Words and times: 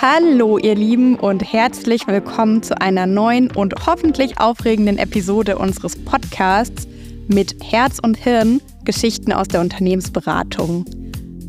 Hallo 0.00 0.58
ihr 0.58 0.76
Lieben 0.76 1.16
und 1.16 1.52
herzlich 1.52 2.06
willkommen 2.06 2.62
zu 2.62 2.80
einer 2.80 3.08
neuen 3.08 3.50
und 3.50 3.74
hoffentlich 3.84 4.38
aufregenden 4.38 4.96
Episode 4.96 5.58
unseres 5.58 5.96
Podcasts 5.96 6.86
mit 7.26 7.56
Herz 7.64 7.98
und 8.00 8.16
Hirn 8.16 8.60
Geschichten 8.84 9.32
aus 9.32 9.48
der 9.48 9.60
Unternehmensberatung. 9.60 10.84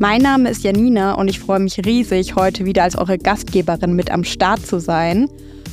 Mein 0.00 0.22
Name 0.22 0.50
ist 0.50 0.64
Janina 0.64 1.14
und 1.14 1.28
ich 1.28 1.38
freue 1.38 1.60
mich 1.60 1.78
riesig, 1.86 2.34
heute 2.34 2.64
wieder 2.64 2.82
als 2.82 2.98
eure 2.98 3.18
Gastgeberin 3.18 3.94
mit 3.94 4.10
am 4.10 4.24
Start 4.24 4.66
zu 4.66 4.80
sein. 4.80 5.28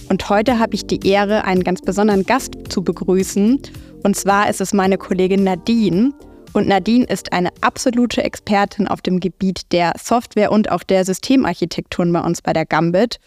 Und 0.09 0.30
heute 0.30 0.59
habe 0.59 0.75
ich 0.75 0.86
die 0.86 1.00
Ehre, 1.04 1.46
einen 1.46 1.64
ganz 1.64 1.82
besonderen 1.82 2.28
Gast 2.28 2.54
zu 2.70 2.84
begrüßen. 2.84 3.59
Und 4.04 4.16
zwar 4.16 4.52
ist 4.52 4.62
es 4.62 4.71
meine 4.71 5.00
Kollegin 5.00 5.44
Nadine. 5.44 6.14
Und 6.54 6.68
Nadine 6.68 7.05
ist 7.05 7.34
eine 7.34 7.50
absolute 7.61 8.23
Expertin 8.23 8.88
auf 8.88 9.02
dem 9.02 9.20
Gebiet 9.20 9.71
der 9.71 9.94
Software 10.02 10.52
und 10.52 10.72
auch 10.72 10.84
der 10.84 11.05
Systemarchitekturen 11.05 12.12
bei 12.12 12.22
uns 12.22 12.41
bei 12.41 12.53
der 12.53 12.66
Gambit. 12.66 13.20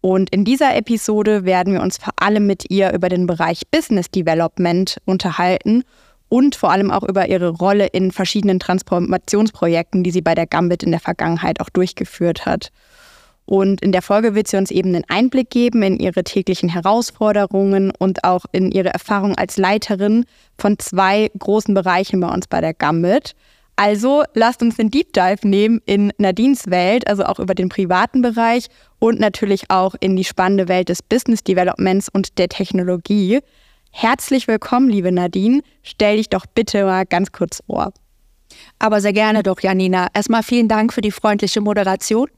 Und 0.00 0.30
in 0.30 0.44
dieser 0.44 0.74
Episode 0.76 1.44
werden 1.44 1.74
wir 1.74 1.82
uns 1.82 1.98
vor 1.98 2.14
allem 2.16 2.46
mit 2.46 2.70
ihr 2.70 2.92
über 2.92 3.08
den 3.08 3.26
Bereich 3.26 3.62
Business 3.70 4.10
Development 4.10 4.96
unterhalten 5.04 5.84
und 6.30 6.54
vor 6.54 6.70
allem 6.70 6.90
auch 6.90 7.02
über 7.02 7.28
ihre 7.28 7.50
Rolle 7.50 7.86
in 7.88 8.12
verschiedenen 8.12 8.60
Transformationsprojekten, 8.60 10.02
die 10.02 10.10
sie 10.10 10.22
bei 10.22 10.34
der 10.34 10.46
Gambit 10.46 10.82
in 10.82 10.92
der 10.92 11.00
Vergangenheit 11.00 11.60
auch 11.60 11.68
durchgeführt 11.68 12.46
hat. 12.46 12.70
Und 13.50 13.80
in 13.80 13.90
der 13.90 14.00
Folge 14.00 14.36
wird 14.36 14.46
sie 14.46 14.58
uns 14.58 14.70
eben 14.70 14.94
einen 14.94 15.02
Einblick 15.08 15.50
geben 15.50 15.82
in 15.82 15.98
ihre 15.98 16.22
täglichen 16.22 16.68
Herausforderungen 16.68 17.90
und 17.98 18.22
auch 18.22 18.44
in 18.52 18.70
ihre 18.70 18.90
Erfahrung 18.90 19.34
als 19.36 19.56
Leiterin 19.56 20.24
von 20.56 20.78
zwei 20.78 21.32
großen 21.36 21.74
Bereichen 21.74 22.20
bei 22.20 22.28
uns 22.28 22.46
bei 22.46 22.60
der 22.60 22.74
Gambit. 22.74 23.32
Also 23.74 24.22
lasst 24.34 24.62
uns 24.62 24.76
den 24.76 24.92
Deep 24.92 25.12
Dive 25.14 25.48
nehmen 25.48 25.80
in 25.84 26.12
Nadines 26.16 26.70
Welt, 26.70 27.08
also 27.08 27.24
auch 27.24 27.40
über 27.40 27.56
den 27.56 27.68
privaten 27.68 28.22
Bereich 28.22 28.66
und 29.00 29.18
natürlich 29.18 29.68
auch 29.68 29.96
in 29.98 30.14
die 30.14 30.22
spannende 30.22 30.68
Welt 30.68 30.88
des 30.88 31.02
Business 31.02 31.42
Developments 31.42 32.08
und 32.08 32.38
der 32.38 32.48
Technologie. 32.48 33.40
Herzlich 33.90 34.46
willkommen, 34.46 34.88
liebe 34.88 35.10
Nadine. 35.10 35.62
Stell 35.82 36.18
dich 36.18 36.28
doch 36.28 36.46
bitte 36.46 36.84
mal 36.84 37.04
ganz 37.04 37.32
kurz 37.32 37.64
vor. 37.66 37.92
Aber 38.78 39.00
sehr 39.00 39.12
gerne 39.12 39.42
doch, 39.42 39.58
Janina. 39.60 40.06
Erstmal 40.14 40.44
vielen 40.44 40.68
Dank 40.68 40.92
für 40.92 41.00
die 41.00 41.10
freundliche 41.10 41.60
Moderation. 41.60 42.28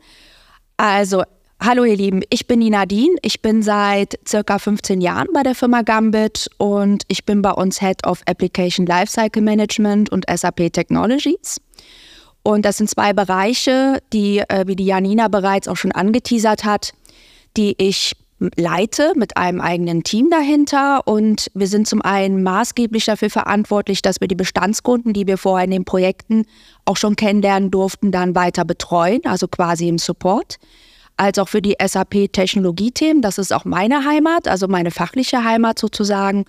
Also, 0.76 1.22
hallo 1.60 1.84
ihr 1.84 1.96
Lieben, 1.96 2.22
ich 2.30 2.46
bin 2.46 2.60
die 2.60 2.70
Nadine. 2.70 3.14
Ich 3.22 3.42
bin 3.42 3.62
seit 3.62 4.18
circa 4.26 4.58
15 4.58 5.00
Jahren 5.00 5.28
bei 5.32 5.42
der 5.42 5.54
Firma 5.54 5.82
Gambit 5.82 6.50
und 6.58 7.04
ich 7.08 7.24
bin 7.24 7.42
bei 7.42 7.52
uns 7.52 7.80
Head 7.80 8.06
of 8.06 8.22
Application 8.26 8.86
Lifecycle 8.86 9.42
Management 9.42 10.10
und 10.10 10.24
SAP 10.28 10.72
Technologies. 10.72 11.60
Und 12.42 12.64
das 12.64 12.78
sind 12.78 12.90
zwei 12.90 13.12
Bereiche, 13.12 14.02
die, 14.12 14.38
äh, 14.38 14.64
wie 14.66 14.76
die 14.76 14.86
Janina 14.86 15.28
bereits 15.28 15.68
auch 15.68 15.76
schon 15.76 15.92
angeteasert 15.92 16.64
hat, 16.64 16.92
die 17.56 17.74
ich 17.78 18.14
leite 18.56 19.12
mit 19.16 19.36
einem 19.36 19.60
eigenen 19.60 20.02
Team 20.02 20.30
dahinter. 20.30 21.06
Und 21.06 21.50
wir 21.54 21.66
sind 21.66 21.86
zum 21.86 22.02
einen 22.02 22.42
maßgeblich 22.42 23.04
dafür 23.04 23.30
verantwortlich, 23.30 24.02
dass 24.02 24.20
wir 24.20 24.28
die 24.28 24.34
Bestandskunden, 24.34 25.12
die 25.12 25.26
wir 25.26 25.38
vorher 25.38 25.64
in 25.64 25.70
den 25.70 25.84
Projekten 25.84 26.44
auch 26.84 26.96
schon 26.96 27.16
kennenlernen 27.16 27.70
durften, 27.70 28.12
dann 28.12 28.34
weiter 28.34 28.64
betreuen, 28.64 29.20
also 29.24 29.48
quasi 29.48 29.88
im 29.88 29.98
Support. 29.98 30.58
Als 31.16 31.38
auch 31.38 31.48
für 31.48 31.60
die 31.60 31.76
SAP-Technologiethemen. 31.84 33.22
Das 33.22 33.38
ist 33.38 33.52
auch 33.52 33.64
meine 33.64 34.04
Heimat, 34.04 34.48
also 34.48 34.66
meine 34.66 34.90
fachliche 34.90 35.44
Heimat 35.44 35.78
sozusagen. 35.78 36.46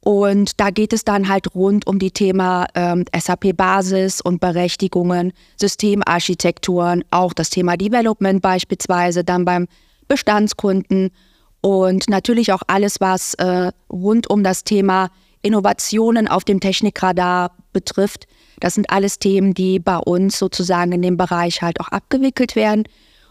Und 0.00 0.60
da 0.60 0.70
geht 0.70 0.92
es 0.92 1.04
dann 1.04 1.28
halt 1.28 1.52
rund 1.56 1.88
um 1.88 1.98
die 1.98 2.12
Thema 2.12 2.68
ähm, 2.76 3.04
SAP-Basis 3.12 4.20
und 4.20 4.40
Berechtigungen, 4.40 5.32
Systemarchitekturen, 5.56 7.02
auch 7.10 7.32
das 7.32 7.50
Thema 7.50 7.76
Development 7.76 8.40
beispielsweise, 8.40 9.24
dann 9.24 9.44
beim 9.44 9.66
Bestandskunden 10.08 11.10
und 11.60 12.08
natürlich 12.08 12.52
auch 12.52 12.62
alles, 12.66 13.00
was 13.00 13.34
äh, 13.34 13.72
rund 13.90 14.28
um 14.30 14.44
das 14.44 14.64
Thema 14.64 15.10
Innovationen 15.42 16.28
auf 16.28 16.44
dem 16.44 16.60
Technikradar 16.60 17.56
betrifft. 17.72 18.26
Das 18.60 18.74
sind 18.74 18.90
alles 18.90 19.18
Themen, 19.18 19.54
die 19.54 19.78
bei 19.78 19.98
uns 19.98 20.38
sozusagen 20.38 20.92
in 20.92 21.02
dem 21.02 21.16
Bereich 21.16 21.62
halt 21.62 21.80
auch 21.80 21.88
abgewickelt 21.88 22.56
werden. 22.56 22.84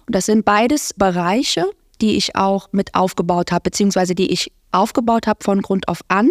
Und 0.06 0.16
das 0.16 0.28
sind 0.28 0.46
beides 0.46 0.94
Bereiche, 0.94 1.66
die 2.02 2.16
ich 2.16 2.36
auch 2.36 2.70
mit 2.72 2.94
aufgebaut 2.94 3.52
habe, 3.52 3.64
beziehungsweise 3.64 4.16
die 4.16 4.32
ich 4.32 4.52
aufgebaut 4.72 5.28
habe 5.28 5.44
von 5.44 5.62
Grund 5.62 5.88
auf 5.88 6.02
an. 6.08 6.30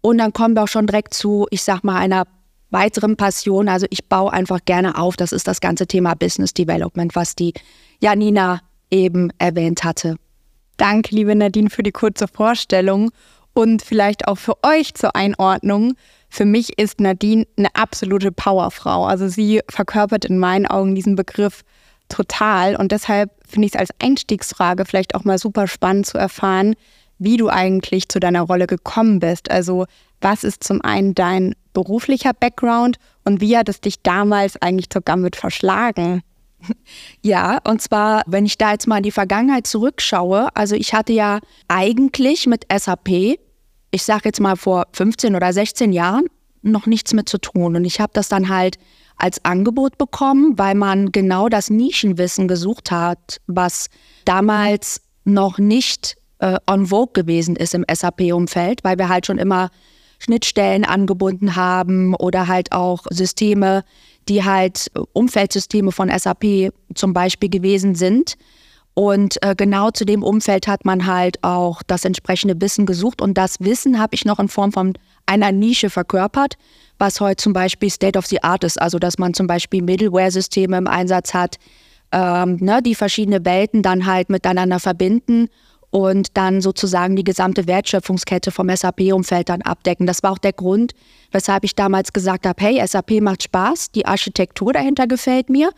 Und 0.00 0.18
dann 0.18 0.32
kommen 0.32 0.54
wir 0.54 0.62
auch 0.64 0.68
schon 0.68 0.86
direkt 0.86 1.14
zu, 1.14 1.46
ich 1.50 1.62
sag 1.62 1.82
mal, 1.82 1.96
einer 1.96 2.26
weiteren 2.70 3.16
Passion. 3.16 3.68
Also 3.68 3.86
ich 3.90 4.08
baue 4.08 4.32
einfach 4.32 4.60
gerne 4.64 4.96
auf. 4.96 5.16
Das 5.16 5.32
ist 5.32 5.46
das 5.46 5.60
ganze 5.60 5.86
Thema 5.86 6.14
Business 6.14 6.54
Development, 6.54 7.14
was 7.16 7.34
die 7.34 7.52
Janina 8.00 8.60
eben 8.90 9.32
erwähnt 9.38 9.84
hatte. 9.84 10.16
Danke, 10.76 11.14
liebe 11.14 11.34
Nadine, 11.34 11.70
für 11.70 11.82
die 11.82 11.92
kurze 11.92 12.26
Vorstellung 12.26 13.10
und 13.52 13.82
vielleicht 13.82 14.28
auch 14.28 14.38
für 14.38 14.56
euch 14.62 14.94
zur 14.94 15.14
Einordnung. 15.14 15.94
Für 16.28 16.44
mich 16.44 16.78
ist 16.78 17.00
Nadine 17.00 17.46
eine 17.56 17.74
absolute 17.74 18.32
Powerfrau. 18.32 19.04
Also 19.04 19.28
sie 19.28 19.60
verkörpert 19.68 20.24
in 20.24 20.38
meinen 20.38 20.66
Augen 20.66 20.94
diesen 20.94 21.16
Begriff 21.16 21.62
total 22.08 22.76
und 22.76 22.92
deshalb 22.92 23.30
finde 23.46 23.66
ich 23.66 23.74
es 23.74 23.80
als 23.80 23.90
Einstiegsfrage 24.00 24.84
vielleicht 24.84 25.14
auch 25.14 25.24
mal 25.24 25.38
super 25.38 25.66
spannend 25.66 26.06
zu 26.06 26.18
erfahren, 26.18 26.74
wie 27.18 27.36
du 27.36 27.48
eigentlich 27.48 28.08
zu 28.08 28.20
deiner 28.20 28.42
Rolle 28.42 28.66
gekommen 28.66 29.20
bist. 29.20 29.50
Also 29.50 29.86
was 30.20 30.44
ist 30.44 30.64
zum 30.64 30.80
einen 30.82 31.14
dein 31.14 31.54
beruflicher 31.72 32.32
Background 32.32 32.96
und 33.24 33.40
wie 33.40 33.56
hat 33.56 33.68
es 33.68 33.80
dich 33.80 34.02
damals 34.02 34.60
eigentlich 34.60 34.90
zur 34.90 35.02
Gambit 35.02 35.36
verschlagen? 35.36 36.22
Ja, 37.22 37.58
und 37.68 37.82
zwar, 37.82 38.22
wenn 38.26 38.46
ich 38.46 38.58
da 38.58 38.72
jetzt 38.72 38.86
mal 38.86 38.98
in 38.98 39.02
die 39.02 39.10
Vergangenheit 39.10 39.66
zurückschaue, 39.66 40.48
also 40.54 40.74
ich 40.74 40.94
hatte 40.94 41.12
ja 41.12 41.40
eigentlich 41.68 42.46
mit 42.46 42.64
SAP, 42.72 43.38
ich 43.90 44.02
sage 44.02 44.22
jetzt 44.24 44.40
mal 44.40 44.56
vor 44.56 44.86
15 44.92 45.36
oder 45.36 45.52
16 45.52 45.92
Jahren, 45.92 46.26
noch 46.62 46.86
nichts 46.86 47.12
mit 47.12 47.28
zu 47.28 47.38
tun. 47.38 47.76
Und 47.76 47.84
ich 47.84 48.00
habe 48.00 48.12
das 48.14 48.28
dann 48.28 48.48
halt 48.48 48.78
als 49.16 49.44
Angebot 49.44 49.98
bekommen, 49.98 50.58
weil 50.58 50.74
man 50.74 51.12
genau 51.12 51.48
das 51.48 51.70
Nischenwissen 51.70 52.48
gesucht 52.48 52.90
hat, 52.90 53.40
was 53.46 53.88
damals 54.24 55.02
noch 55.24 55.58
nicht 55.58 56.16
äh, 56.38 56.58
on 56.66 56.86
vogue 56.86 57.12
gewesen 57.12 57.56
ist 57.56 57.74
im 57.74 57.84
SAP-Umfeld, 57.90 58.82
weil 58.82 58.98
wir 58.98 59.08
halt 59.08 59.26
schon 59.26 59.38
immer 59.38 59.70
Schnittstellen 60.18 60.84
angebunden 60.84 61.56
haben 61.56 62.14
oder 62.14 62.46
halt 62.46 62.72
auch 62.72 63.04
Systeme, 63.10 63.84
die 64.30 64.44
halt 64.44 64.90
Umfeldsysteme 65.12 65.92
von 65.92 66.08
SAP 66.08 66.72
zum 66.94 67.12
Beispiel 67.12 67.50
gewesen 67.50 67.94
sind. 67.96 68.36
Und 68.94 69.42
äh, 69.42 69.54
genau 69.56 69.90
zu 69.90 70.04
dem 70.04 70.22
Umfeld 70.22 70.68
hat 70.68 70.84
man 70.84 71.06
halt 71.06 71.42
auch 71.42 71.82
das 71.82 72.04
entsprechende 72.04 72.60
Wissen 72.60 72.86
gesucht. 72.86 73.20
Und 73.20 73.34
das 73.34 73.60
Wissen 73.60 73.98
habe 73.98 74.14
ich 74.14 74.24
noch 74.24 74.38
in 74.38 74.48
Form 74.48 74.72
von 74.72 74.94
einer 75.26 75.52
Nische 75.52 75.90
verkörpert, 75.90 76.56
was 76.98 77.20
heute 77.20 77.42
zum 77.42 77.52
Beispiel 77.52 77.90
State 77.90 78.18
of 78.18 78.26
the 78.26 78.42
Art 78.42 78.62
ist. 78.62 78.80
Also 78.80 78.98
dass 78.98 79.18
man 79.18 79.34
zum 79.34 79.46
Beispiel 79.46 79.82
Middleware-Systeme 79.82 80.78
im 80.78 80.86
Einsatz 80.86 81.34
hat, 81.34 81.56
ähm, 82.12 82.56
ne, 82.60 82.82
die 82.82 82.94
verschiedene 82.94 83.44
Welten 83.44 83.82
dann 83.82 84.06
halt 84.06 84.30
miteinander 84.30 84.80
verbinden 84.80 85.48
und 85.90 86.36
dann 86.36 86.60
sozusagen 86.60 87.16
die 87.16 87.24
gesamte 87.24 87.66
Wertschöpfungskette 87.66 88.50
vom 88.52 88.74
SAP-Umfeld 88.74 89.48
dann 89.48 89.62
abdecken. 89.62 90.06
Das 90.06 90.22
war 90.22 90.32
auch 90.32 90.38
der 90.38 90.52
Grund, 90.52 90.92
weshalb 91.32 91.64
ich 91.64 91.74
damals 91.74 92.12
gesagt 92.12 92.46
habe, 92.46 92.62
hey, 92.62 92.86
SAP 92.86 93.20
macht 93.20 93.42
Spaß, 93.42 93.90
die 93.90 94.06
Architektur 94.06 94.72
dahinter 94.72 95.06
gefällt 95.06 95.50
mir, 95.50 95.70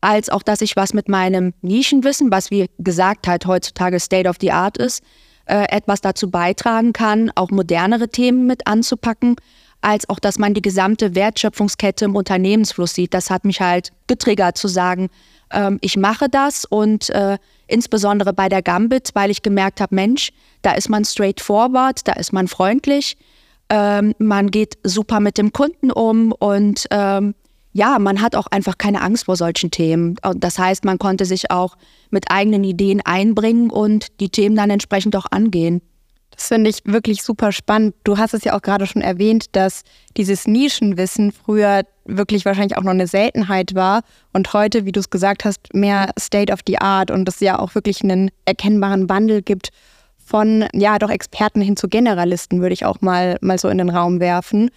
als 0.00 0.30
auch, 0.30 0.42
dass 0.42 0.62
ich 0.62 0.74
was 0.74 0.94
mit 0.94 1.08
meinem 1.08 1.52
Nischenwissen, 1.60 2.32
was 2.32 2.50
wie 2.50 2.68
gesagt 2.78 3.28
halt 3.28 3.46
heutzutage 3.46 4.00
State 4.00 4.28
of 4.28 4.36
the 4.40 4.50
Art 4.50 4.78
ist, 4.78 5.02
äh, 5.46 5.66
etwas 5.70 6.00
dazu 6.00 6.30
beitragen 6.30 6.92
kann, 6.92 7.30
auch 7.34 7.50
modernere 7.50 8.08
Themen 8.08 8.46
mit 8.46 8.66
anzupacken, 8.66 9.36
als 9.80 10.08
auch, 10.08 10.18
dass 10.18 10.38
man 10.38 10.54
die 10.54 10.62
gesamte 10.62 11.14
Wertschöpfungskette 11.14 12.04
im 12.04 12.16
Unternehmensfluss 12.16 12.94
sieht. 12.94 13.12
Das 13.14 13.30
hat 13.30 13.44
mich 13.44 13.60
halt 13.60 13.92
getriggert 14.06 14.56
zu 14.56 14.68
sagen, 14.68 15.10
ähm, 15.52 15.78
ich 15.82 15.96
mache 15.96 16.28
das 16.28 16.64
und 16.64 17.10
äh, 17.10 17.38
insbesondere 17.66 18.32
bei 18.32 18.48
der 18.48 18.62
Gambit, 18.62 19.10
weil 19.14 19.30
ich 19.30 19.42
gemerkt 19.42 19.80
habe, 19.80 19.94
Mensch, 19.94 20.32
da 20.62 20.72
ist 20.72 20.88
man 20.88 21.04
straightforward, 21.04 22.06
da 22.06 22.12
ist 22.12 22.32
man 22.32 22.48
freundlich, 22.48 23.16
ähm, 23.68 24.14
man 24.18 24.50
geht 24.50 24.78
super 24.84 25.20
mit 25.20 25.38
dem 25.38 25.52
Kunden 25.52 25.90
um 25.90 26.32
und 26.32 26.86
ähm, 26.90 27.34
ja, 27.72 27.98
man 27.98 28.20
hat 28.20 28.36
auch 28.36 28.46
einfach 28.48 28.76
keine 28.76 29.00
Angst 29.00 29.24
vor 29.24 29.36
solchen 29.36 29.70
Themen. 29.70 30.16
Das 30.36 30.58
heißt, 30.58 30.84
man 30.84 30.98
konnte 30.98 31.24
sich 31.24 31.50
auch 31.50 31.76
mit 32.10 32.30
eigenen 32.30 32.64
Ideen 32.64 33.00
einbringen 33.02 33.70
und 33.70 34.08
die 34.20 34.28
Themen 34.28 34.56
dann 34.56 34.68
entsprechend 34.68 35.16
auch 35.16 35.26
angehen. 35.30 35.80
Das 36.34 36.48
finde 36.48 36.70
ich 36.70 36.78
wirklich 36.84 37.22
super 37.22 37.52
spannend. 37.52 37.94
Du 38.04 38.18
hast 38.18 38.34
es 38.34 38.44
ja 38.44 38.56
auch 38.56 38.62
gerade 38.62 38.86
schon 38.86 39.02
erwähnt, 39.02 39.46
dass 39.52 39.82
dieses 40.16 40.46
Nischenwissen 40.46 41.30
früher 41.30 41.82
wirklich 42.04 42.44
wahrscheinlich 42.44 42.76
auch 42.76 42.82
noch 42.82 42.90
eine 42.90 43.06
Seltenheit 43.06 43.74
war 43.74 44.02
und 44.32 44.52
heute, 44.52 44.84
wie 44.84 44.92
du 44.92 45.00
es 45.00 45.10
gesagt 45.10 45.44
hast, 45.44 45.72
mehr 45.74 46.10
State 46.18 46.52
of 46.52 46.60
the 46.66 46.78
Art 46.78 47.10
und 47.10 47.28
es 47.28 47.40
ja 47.40 47.58
auch 47.58 47.74
wirklich 47.74 48.02
einen 48.02 48.30
erkennbaren 48.44 49.08
Wandel 49.08 49.42
gibt 49.42 49.70
von 50.24 50.66
ja 50.72 50.98
doch 50.98 51.10
Experten 51.10 51.60
hin 51.60 51.76
zu 51.76 51.88
Generalisten, 51.88 52.60
würde 52.60 52.72
ich 52.72 52.84
auch 52.84 53.00
mal, 53.00 53.36
mal 53.40 53.58
so 53.58 53.68
in 53.68 53.78
den 53.78 53.90
Raum 53.90 54.20
werfen. 54.20 54.70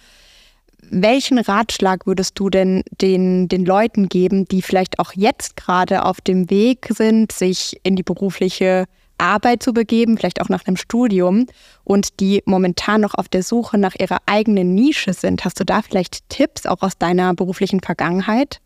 welchen 0.90 1.38
Ratschlag 1.38 2.06
würdest 2.06 2.38
du 2.38 2.48
denn 2.50 2.82
den, 3.00 3.48
den 3.48 3.64
Leuten 3.64 4.08
geben, 4.08 4.44
die 4.46 4.62
vielleicht 4.62 4.98
auch 5.00 5.12
jetzt 5.14 5.56
gerade 5.56 6.04
auf 6.04 6.20
dem 6.20 6.48
Weg 6.50 6.88
sind, 6.90 7.32
sich 7.32 7.80
in 7.82 7.96
die 7.96 8.04
berufliche 8.04 8.84
Arbeit 9.18 9.62
zu 9.62 9.72
begeben, 9.72 10.16
vielleicht 10.16 10.40
auch 10.40 10.48
nach 10.48 10.66
einem 10.66 10.76
Studium 10.76 11.46
und 11.84 12.20
die 12.20 12.42
momentan 12.46 13.00
noch 13.00 13.14
auf 13.14 13.28
der 13.28 13.42
Suche 13.42 13.78
nach 13.78 13.94
ihrer 13.98 14.18
eigenen 14.26 14.74
Nische 14.74 15.12
sind? 15.12 15.44
Hast 15.44 15.60
du 15.60 15.64
da 15.64 15.82
vielleicht 15.82 16.28
Tipps 16.28 16.66
auch 16.66 16.82
aus 16.82 16.98
deiner 16.98 17.34
beruflichen 17.34 17.80
Vergangenheit? 17.80 18.60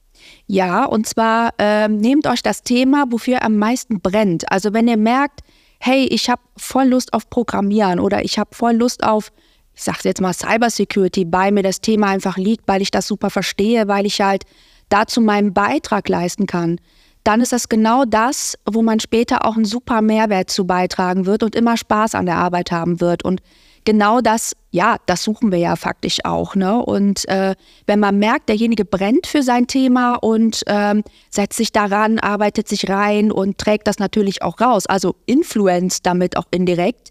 Ja, 0.47 0.85
und 0.85 1.07
zwar 1.07 1.55
äh, 1.59 1.89
nehmt 1.89 2.27
euch 2.27 2.43
das 2.43 2.63
Thema, 2.63 3.07
wofür 3.09 3.35
ihr 3.35 3.43
am 3.45 3.57
meisten 3.57 4.01
brennt. 4.01 4.51
Also 4.53 4.73
wenn 4.73 4.89
ihr 4.89 4.99
merkt, 4.99 5.41
hey, 5.79 6.05
ich 6.05 6.29
habe 6.29 6.43
voll 6.57 6.89
Lust 6.89 7.15
auf 7.15 7.31
Programmieren 7.31 8.01
oder 8.01 8.23
ich 8.23 8.39
habe 8.39 8.55
voll 8.55 8.75
Lust 8.75 9.03
auf 9.03 9.33
ich 9.81 9.85
sage 9.85 10.01
jetzt 10.05 10.21
mal 10.21 10.35
Cybersecurity, 10.35 11.25
bei 11.25 11.51
mir 11.51 11.63
das 11.63 11.81
Thema 11.81 12.09
einfach 12.09 12.37
liegt, 12.37 12.69
weil 12.69 12.83
ich 12.83 12.91
das 12.91 13.07
super 13.07 13.31
verstehe, 13.31 13.89
weil 13.89 14.05
ich 14.05 14.21
halt 14.21 14.45
dazu 14.91 15.23
meinen 15.23 15.55
Beitrag 15.55 16.07
leisten 16.09 16.47
kann, 16.47 16.81
dann 17.25 17.41
ist 17.41 17.53
das 17.53 17.69
genau 17.69 18.05
das, 18.05 18.57
wo 18.65 18.83
man 18.83 19.01
später 19.01 19.45
auch 19.45 19.57
einen 19.57 19.65
super 19.65 20.03
Mehrwert 20.03 20.51
zu 20.51 20.67
beitragen 20.67 21.27
wird 21.27 21.43
und 21.43 21.55
immer 21.55 21.77
Spaß 21.77 22.15
an 22.15 22.27
der 22.27 22.37
Arbeit 22.37 22.73
haben 22.73 23.01
wird. 23.01 23.25
Und 23.25 23.41
genau 23.85 24.21
das, 24.21 24.55
ja, 24.71 24.97
das 25.07 25.23
suchen 25.23 25.53
wir 25.53 25.59
ja 25.59 25.77
faktisch 25.77 26.25
auch. 26.25 26.55
Ne? 26.55 26.83
Und 26.83 27.29
äh, 27.29 27.55
wenn 27.87 28.01
man 28.01 28.19
merkt, 28.19 28.49
derjenige 28.49 28.85
brennt 28.85 29.27
für 29.27 29.43
sein 29.43 29.67
Thema 29.67 30.15
und 30.15 30.63
ähm, 30.67 31.03
setzt 31.29 31.57
sich 31.57 31.73
daran, 31.73 32.19
arbeitet 32.19 32.69
sich 32.69 32.89
rein 32.89 33.33
und 33.33 33.59
trägt 33.59 33.87
das 33.87 33.99
natürlich 33.99 34.43
auch 34.43 34.61
raus, 34.61 34.87
also 34.87 35.17
influenzt 35.27 36.07
damit 36.07 36.37
auch 36.37 36.47
indirekt, 36.51 37.11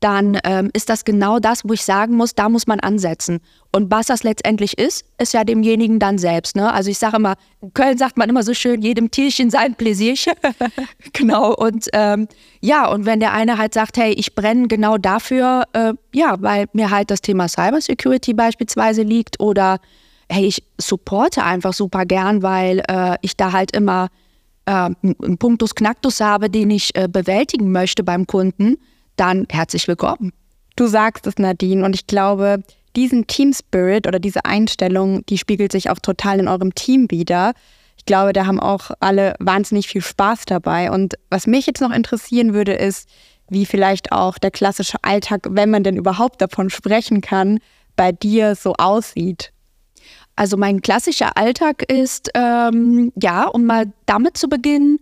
dann 0.00 0.38
ähm, 0.44 0.70
ist 0.72 0.88
das 0.88 1.04
genau 1.04 1.38
das, 1.38 1.62
wo 1.64 1.74
ich 1.74 1.84
sagen 1.84 2.16
muss, 2.16 2.34
da 2.34 2.48
muss 2.48 2.66
man 2.66 2.80
ansetzen. 2.80 3.40
Und 3.70 3.90
was 3.90 4.06
das 4.06 4.22
letztendlich 4.22 4.78
ist, 4.78 5.04
ist 5.18 5.34
ja 5.34 5.44
demjenigen 5.44 5.98
dann 5.98 6.18
selbst. 6.18 6.56
Ne? 6.56 6.72
Also 6.72 6.90
ich 6.90 6.98
sage 6.98 7.16
immer, 7.16 7.34
in 7.60 7.72
Köln 7.74 7.98
sagt 7.98 8.16
man 8.16 8.28
immer 8.28 8.42
so 8.42 8.54
schön, 8.54 8.80
jedem 8.80 9.10
Tierchen 9.10 9.50
sein 9.50 9.74
Pläsierchen. 9.74 10.32
genau. 11.12 11.54
Und 11.54 11.88
ähm, 11.92 12.28
ja, 12.60 12.88
und 12.88 13.04
wenn 13.04 13.20
der 13.20 13.32
eine 13.32 13.58
halt 13.58 13.74
sagt, 13.74 13.98
hey, 13.98 14.12
ich 14.12 14.34
brenne 14.34 14.68
genau 14.68 14.96
dafür, 14.96 15.64
äh, 15.74 15.92
ja, 16.14 16.36
weil 16.40 16.66
mir 16.72 16.90
halt 16.90 17.10
das 17.10 17.20
Thema 17.20 17.48
Cybersecurity 17.48 18.32
beispielsweise 18.32 19.02
liegt 19.02 19.38
oder 19.38 19.78
hey, 20.30 20.46
ich 20.46 20.62
supporte 20.78 21.44
einfach 21.44 21.74
super 21.74 22.06
gern, 22.06 22.42
weil 22.42 22.82
äh, 22.88 23.16
ich 23.20 23.36
da 23.36 23.52
halt 23.52 23.76
immer 23.76 24.08
äh, 24.64 24.72
einen 24.72 25.38
Punktus 25.38 25.74
Knacktus 25.74 26.20
habe, 26.20 26.48
den 26.48 26.70
ich 26.70 26.94
äh, 26.94 27.08
bewältigen 27.08 27.70
möchte 27.70 28.02
beim 28.02 28.26
Kunden 28.26 28.78
dann 29.20 29.46
herzlich 29.50 29.86
willkommen. 29.86 30.32
Du 30.76 30.86
sagst 30.86 31.26
es, 31.26 31.36
Nadine, 31.36 31.84
und 31.84 31.94
ich 31.94 32.06
glaube, 32.06 32.62
diesen 32.96 33.26
Team 33.26 33.52
Spirit 33.52 34.06
oder 34.06 34.18
diese 34.18 34.46
Einstellung, 34.46 35.26
die 35.26 35.36
spiegelt 35.36 35.72
sich 35.72 35.90
auch 35.90 35.98
total 35.98 36.40
in 36.40 36.48
eurem 36.48 36.74
Team 36.74 37.10
wieder. 37.10 37.52
Ich 37.98 38.06
glaube, 38.06 38.32
da 38.32 38.46
haben 38.46 38.58
auch 38.58 38.90
alle 38.98 39.34
wahnsinnig 39.38 39.88
viel 39.88 40.00
Spaß 40.00 40.46
dabei. 40.46 40.90
Und 40.90 41.16
was 41.28 41.46
mich 41.46 41.66
jetzt 41.66 41.82
noch 41.82 41.92
interessieren 41.92 42.54
würde, 42.54 42.72
ist, 42.72 43.10
wie 43.50 43.66
vielleicht 43.66 44.10
auch 44.10 44.38
der 44.38 44.50
klassische 44.50 44.96
Alltag, 45.02 45.48
wenn 45.50 45.68
man 45.68 45.84
denn 45.84 45.96
überhaupt 45.96 46.40
davon 46.40 46.70
sprechen 46.70 47.20
kann, 47.20 47.58
bei 47.96 48.12
dir 48.12 48.54
so 48.54 48.72
aussieht. 48.78 49.52
Also 50.34 50.56
mein 50.56 50.80
klassischer 50.80 51.36
Alltag 51.36 51.82
ist, 51.92 52.30
ähm, 52.34 53.12
ja, 53.20 53.46
um 53.48 53.66
mal 53.66 53.92
damit 54.06 54.38
zu 54.38 54.48
beginnen, 54.48 54.98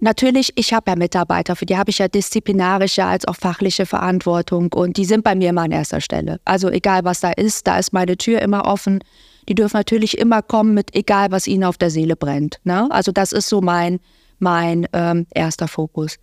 Natürlich, 0.00 0.52
ich 0.56 0.74
habe 0.74 0.90
ja 0.90 0.96
Mitarbeiter, 0.96 1.56
für 1.56 1.66
die 1.66 1.76
habe 1.76 1.90
ich 1.90 1.98
ja 1.98 2.08
disziplinarische 2.08 3.04
als 3.04 3.26
auch 3.26 3.36
fachliche 3.36 3.86
Verantwortung 3.86 4.72
und 4.72 4.96
die 4.96 5.04
sind 5.04 5.24
bei 5.24 5.34
mir 5.34 5.50
immer 5.50 5.62
an 5.62 5.72
erster 5.72 6.00
Stelle. 6.00 6.40
Also 6.44 6.68
egal 6.68 7.04
was 7.04 7.20
da 7.20 7.30
ist, 7.30 7.66
da 7.66 7.78
ist 7.78 7.92
meine 7.92 8.16
Tür 8.16 8.42
immer 8.42 8.66
offen. 8.66 9.02
Die 9.48 9.54
dürfen 9.54 9.76
natürlich 9.76 10.18
immer 10.18 10.42
kommen 10.42 10.74
mit 10.74 10.94
egal 10.94 11.30
was 11.30 11.46
ihnen 11.46 11.64
auf 11.64 11.78
der 11.78 11.90
Seele 11.90 12.16
brennt. 12.16 12.60
Ne? 12.64 12.86
Also 12.90 13.12
das 13.12 13.32
ist 13.32 13.48
so 13.48 13.60
mein, 13.60 14.00
mein 14.38 14.86
ähm, 14.92 15.26
erster 15.30 15.68
Fokus. 15.68 16.16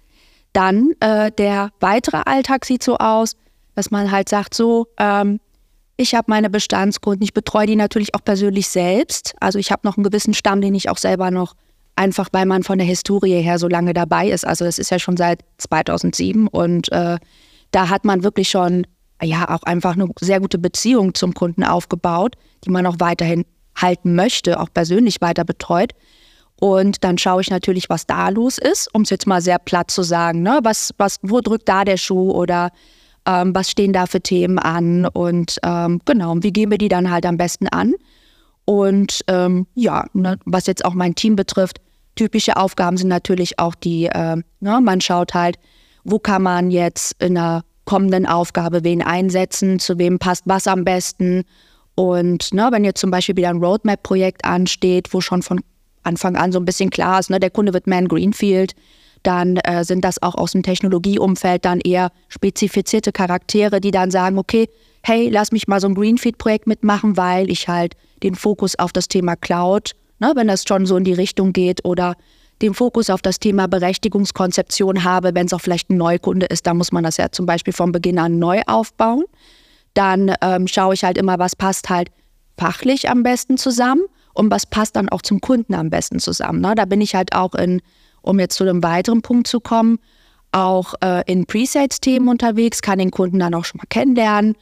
Dann 0.54 0.92
äh, 1.00 1.32
der 1.32 1.72
weitere 1.80 2.22
Alltag 2.26 2.66
sieht 2.66 2.84
so 2.84 2.98
aus, 2.98 3.36
dass 3.76 3.90
man 3.90 4.12
halt 4.12 4.28
sagt 4.28 4.54
so, 4.54 4.88
ähm, 4.98 5.40
ich 5.98 6.16
habe 6.16 6.26
meine 6.30 6.50
Bestandskunden, 6.50 7.24
ich 7.24 7.34
betreue 7.34 7.68
die 7.68 7.76
natürlich 7.76 8.16
auch 8.16 8.24
persönlich 8.24 8.68
selbst. 8.68 9.36
Also 9.40 9.60
ich 9.60 9.72
habe 9.72 9.82
noch 9.88 9.98
einen 9.98 10.04
gewissen 10.04 10.34
Stamm, 10.34 10.60
den 10.62 10.76
ich 10.76 10.90
auch 10.90 10.98
selber 10.98 11.32
noch 11.32 11.56
einfach 11.96 12.30
weil 12.32 12.46
man 12.46 12.64
von 12.64 12.78
der 12.78 12.88
Historie 12.88 13.42
her 13.42 13.60
so 13.60 13.68
lange 13.68 13.94
dabei 13.94 14.30
ist. 14.30 14.46
Also 14.46 14.66
das 14.66 14.80
ist 14.80 14.92
ja 14.92 15.00
schon 15.00 15.18
seit 15.18 15.44
2007 15.58 16.48
und 16.48 16.92
äh, 16.92 17.18
da 17.72 17.90
hat 17.90 18.06
man 18.06 18.24
wirklich 18.24 18.50
schon 18.50 18.86
ja 19.24 19.50
auch 19.50 19.64
einfach 19.64 19.94
eine 19.94 20.08
sehr 20.20 20.40
gute 20.40 20.58
Beziehung 20.58 21.14
zum 21.14 21.34
Kunden 21.34 21.64
aufgebaut, 21.64 22.36
die 22.66 22.70
man 22.70 22.86
auch 22.86 22.96
weiterhin 23.00 23.46
halten 23.76 24.16
möchte, 24.16 24.60
auch 24.60 24.70
persönlich 24.74 25.22
weiter 25.22 25.44
betreut. 25.44 25.94
Und 26.60 27.04
dann 27.04 27.18
schaue 27.18 27.42
ich 27.42 27.50
natürlich, 27.50 27.90
was 27.90 28.06
da 28.06 28.30
los 28.30 28.58
ist, 28.58 28.94
um 28.94 29.02
es 29.02 29.10
jetzt 29.10 29.26
mal 29.26 29.42
sehr 29.42 29.58
platt 29.58 29.90
zu 29.90 30.04
sagen. 30.04 30.44
Ne? 30.44 30.60
Was, 30.64 30.92
was, 30.98 31.18
wo 31.24 31.42
drückt 31.42 31.68
da 31.68 31.84
der 31.86 31.98
Schuh 31.98 32.32
oder 32.32 32.70
ähm, 33.26 33.56
was 33.56 33.72
stehen 33.72 33.94
da 33.94 34.06
für 34.06 34.22
Themen 34.22 34.60
an? 34.60 35.08
Und 35.08 35.58
ähm, 35.64 36.02
genau, 36.06 36.36
wie 36.42 36.54
gehen 36.54 36.70
wir 36.70 36.78
die 36.78 36.88
dann 36.88 37.10
halt 37.10 37.26
am 37.26 37.38
besten 37.38 37.68
an? 37.68 37.94
Und 38.72 39.20
ähm, 39.28 39.68
ja, 39.76 40.06
ne, 40.14 40.40
was 40.46 40.66
jetzt 40.66 40.86
auch 40.86 40.94
mein 40.94 41.14
Team 41.14 41.36
betrifft, 41.36 41.82
typische 42.16 42.56
Aufgaben 42.56 42.96
sind 42.96 43.10
natürlich 43.10 43.60
auch 43.60 43.76
die, 43.76 44.06
äh, 44.06 44.38
ne, 44.62 44.80
man 44.82 45.02
schaut 45.02 45.34
halt, 45.34 45.60
wo 46.06 46.20
kann 46.20 46.42
man 46.42 46.72
jetzt 46.72 47.22
in 47.22 47.38
einer 47.38 47.66
kommenden 47.84 48.26
Aufgabe 48.26 48.86
wen 48.86 49.02
einsetzen, 49.02 49.80
zu 49.80 49.98
wem 50.00 50.20
passt 50.20 50.44
was 50.46 50.68
am 50.68 50.86
besten. 50.86 51.44
Und 51.96 52.54
ne, 52.54 52.70
wenn 52.72 52.86
jetzt 52.86 53.02
zum 53.02 53.12
Beispiel 53.12 53.36
wieder 53.36 53.50
ein 53.50 53.62
Roadmap-Projekt 53.62 54.46
ansteht, 54.46 55.14
wo 55.14 55.20
schon 55.20 55.42
von 55.42 55.60
Anfang 56.04 56.38
an 56.38 56.54
so 56.54 56.60
ein 56.60 56.64
bisschen 56.64 56.92
klar 56.92 57.20
ist, 57.20 57.30
ne, 57.30 57.42
der 57.42 57.50
Kunde 57.50 57.74
wird 57.74 57.88
Man 57.88 58.08
Greenfield, 58.08 58.74
dann 59.24 59.58
äh, 59.58 59.84
sind 59.84 60.06
das 60.06 60.24
auch 60.24 60.36
aus 60.36 60.54
dem 60.54 60.64
Technologieumfeld 60.64 61.66
dann 61.66 61.82
eher 61.82 62.10
spezifizierte 62.30 63.12
Charaktere, 63.12 63.82
die 63.82 63.92
dann 63.92 64.12
sagen, 64.12 64.38
okay, 64.38 64.70
hey, 65.04 65.28
lass 65.28 65.52
mich 65.52 65.68
mal 65.68 65.82
so 65.82 65.90
ein 65.90 65.96
Greenfield-Projekt 65.96 66.68
mitmachen, 66.68 67.18
weil 67.18 67.52
ich 67.52 67.68
halt 67.68 67.98
den 68.24 68.36
Fokus 68.36 68.78
auf 68.78 68.92
das 68.92 69.08
Thema 69.08 69.36
Cloud, 69.36 69.92
ne, 70.20 70.32
wenn 70.36 70.48
das 70.48 70.64
schon 70.68 70.86
so 70.86 70.98
in 70.98 71.04
die 71.04 71.14
Richtung 71.14 71.54
geht, 71.54 71.86
oder 71.86 72.16
den 72.62 72.74
Fokus 72.74 73.10
auf 73.10 73.22
das 73.22 73.40
Thema 73.40 73.68
Berechtigungskonzeption 73.68 75.04
habe, 75.04 75.34
wenn 75.34 75.48
es 75.48 75.54
auch 75.54 75.62
vielleicht 75.62 75.90
ein 75.90 75.98
Neukunde 75.98 76.46
ist, 76.46 76.68
da 76.68 76.74
muss 76.74 76.92
man 76.92 77.04
das 77.04 77.18
ja 77.18 77.32
zum 77.32 77.46
Beispiel 77.46 77.74
von 77.74 77.92
Beginn 77.92 78.20
an 78.20 78.40
neu 78.40 78.62
aufbauen. 78.68 79.24
Dann 79.94 80.36
ähm, 80.42 80.68
schaue 80.68 80.94
ich 80.94 81.04
halt 81.04 81.18
immer, 81.18 81.40
was 81.40 81.56
passt 81.56 81.90
halt 81.90 82.10
fachlich 82.58 83.10
am 83.10 83.24
besten 83.24 83.58
zusammen 83.58 84.04
und 84.34 84.52
was 84.52 84.66
passt 84.66 84.96
dann 84.96 85.10
auch 85.10 85.22
zum 85.22 85.42
Kunden 85.42 85.74
am 85.74 85.90
besten 85.90 86.20
zusammen. 86.20 86.62
Ne? 86.62 86.76
Da 86.76 86.86
bin 86.86 87.02
ich 87.02 87.16
halt 87.16 87.34
auch 87.34 87.56
in, 87.56 87.82
um 88.22 88.40
jetzt 88.40 88.56
zu 88.56 88.64
einem 88.64 88.84
weiteren 88.84 89.22
Punkt 89.22 89.48
zu 89.48 89.60
kommen, 89.60 90.00
auch 90.52 90.94
äh, 91.04 91.24
in 91.32 91.46
Presales-Themen 91.46 92.28
unterwegs, 92.28 92.82
kann 92.82 93.00
den 93.00 93.12
Kunden 93.12 93.40
dann 93.40 93.54
auch 93.54 93.66
schon 93.66 93.80
mal 93.80 93.88
kennenlernen, 93.90 94.56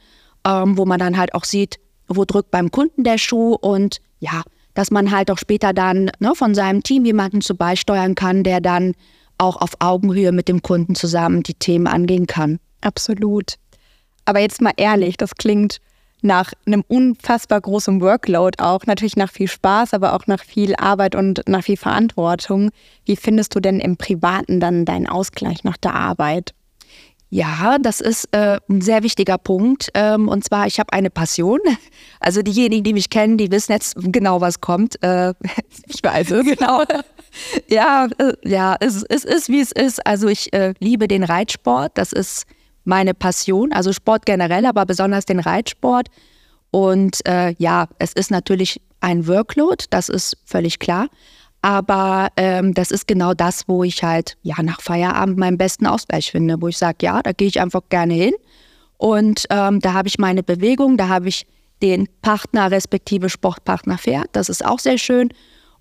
ähm, 0.46 0.78
wo 0.78 0.86
man 0.86 0.98
dann 0.98 1.16
halt 1.16 1.34
auch 1.34 1.44
sieht, 1.44 1.78
wo 2.16 2.24
drückt 2.24 2.50
beim 2.50 2.70
Kunden 2.70 3.04
der 3.04 3.18
Schuh 3.18 3.54
und 3.54 4.00
ja, 4.18 4.42
dass 4.74 4.90
man 4.90 5.10
halt 5.10 5.30
auch 5.30 5.38
später 5.38 5.72
dann 5.72 6.10
ne, 6.18 6.32
von 6.34 6.54
seinem 6.54 6.82
Team 6.82 7.04
jemanden 7.04 7.40
zu 7.40 7.56
beisteuern 7.56 8.14
kann, 8.14 8.44
der 8.44 8.60
dann 8.60 8.94
auch 9.38 9.56
auf 9.56 9.70
Augenhöhe 9.78 10.32
mit 10.32 10.48
dem 10.48 10.62
Kunden 10.62 10.94
zusammen 10.94 11.42
die 11.42 11.54
Themen 11.54 11.86
angehen 11.86 12.26
kann. 12.26 12.58
Absolut. 12.80 13.54
Aber 14.24 14.40
jetzt 14.40 14.60
mal 14.60 14.72
ehrlich, 14.76 15.16
das 15.16 15.34
klingt 15.34 15.78
nach 16.22 16.52
einem 16.66 16.84
unfassbar 16.86 17.60
großen 17.60 18.00
Workload 18.00 18.62
auch, 18.62 18.84
natürlich 18.86 19.16
nach 19.16 19.30
viel 19.30 19.48
Spaß, 19.48 19.94
aber 19.94 20.14
auch 20.14 20.26
nach 20.26 20.44
viel 20.44 20.74
Arbeit 20.76 21.14
und 21.14 21.42
nach 21.48 21.64
viel 21.64 21.78
Verantwortung. 21.78 22.70
Wie 23.06 23.16
findest 23.16 23.54
du 23.54 23.60
denn 23.60 23.80
im 23.80 23.96
Privaten 23.96 24.60
dann 24.60 24.84
deinen 24.84 25.06
Ausgleich 25.06 25.64
nach 25.64 25.78
der 25.78 25.94
Arbeit? 25.94 26.52
Ja, 27.32 27.78
das 27.80 28.00
ist 28.00 28.28
äh, 28.32 28.58
ein 28.68 28.80
sehr 28.80 29.04
wichtiger 29.04 29.38
Punkt. 29.38 29.88
Ähm, 29.94 30.28
und 30.28 30.44
zwar, 30.44 30.66
ich 30.66 30.78
habe 30.78 30.92
eine 30.92 31.10
Passion. 31.10 31.60
Also 32.22 32.42
diejenigen, 32.42 32.84
die 32.84 32.92
mich 32.92 33.08
kennen, 33.08 33.38
die 33.38 33.50
wissen 33.50 33.72
jetzt 33.72 33.94
genau, 33.96 34.42
was 34.42 34.60
kommt. 34.60 35.02
Äh, 35.02 35.32
ich 35.86 36.04
weiß 36.04 36.32
es. 36.32 36.44
Genau. 36.44 36.84
ja, 37.68 38.06
äh, 38.18 38.34
ja, 38.44 38.76
es, 38.78 39.02
es, 39.08 39.24
ist, 39.24 39.48
wie 39.48 39.60
es 39.60 39.72
ist. 39.72 40.06
Also 40.06 40.28
ich 40.28 40.52
äh, 40.52 40.74
liebe 40.80 41.08
den 41.08 41.24
Reitsport. 41.24 41.92
Das 41.94 42.12
ist 42.12 42.44
meine 42.84 43.14
Passion. 43.14 43.72
Also 43.72 43.94
Sport 43.94 44.26
generell, 44.26 44.66
aber 44.66 44.84
besonders 44.84 45.24
den 45.24 45.40
Reitsport. 45.40 46.08
Und 46.70 47.26
äh, 47.26 47.54
ja, 47.58 47.88
es 47.98 48.12
ist 48.12 48.30
natürlich 48.30 48.82
ein 49.00 49.26
Workload, 49.26 49.86
das 49.90 50.08
ist 50.08 50.36
völlig 50.44 50.78
klar. 50.78 51.08
Aber 51.62 52.28
ähm, 52.36 52.72
das 52.72 52.90
ist 52.90 53.06
genau 53.06 53.34
das, 53.34 53.68
wo 53.68 53.84
ich 53.84 54.02
halt 54.02 54.36
ja 54.42 54.62
nach 54.62 54.80
Feierabend 54.80 55.38
meinen 55.38 55.58
besten 55.58 55.86
Ausgleich 55.86 56.30
finde, 56.30 56.60
wo 56.60 56.68
ich 56.68 56.78
sage, 56.78 56.98
ja, 57.02 57.22
da 57.22 57.32
gehe 57.32 57.48
ich 57.48 57.60
einfach 57.60 57.82
gerne 57.90 58.14
hin. 58.14 58.34
Und 58.96 59.46
ähm, 59.50 59.80
da 59.80 59.92
habe 59.92 60.08
ich 60.08 60.18
meine 60.18 60.42
Bewegung, 60.42 60.96
da 60.96 61.08
habe 61.08 61.28
ich 61.28 61.46
den 61.82 62.08
Partner 62.22 62.70
respektive 62.70 63.28
Sportpartner 63.28 63.98
Pferd. 63.98 64.28
Das 64.32 64.48
ist 64.48 64.64
auch 64.64 64.78
sehr 64.78 64.98
schön. 64.98 65.30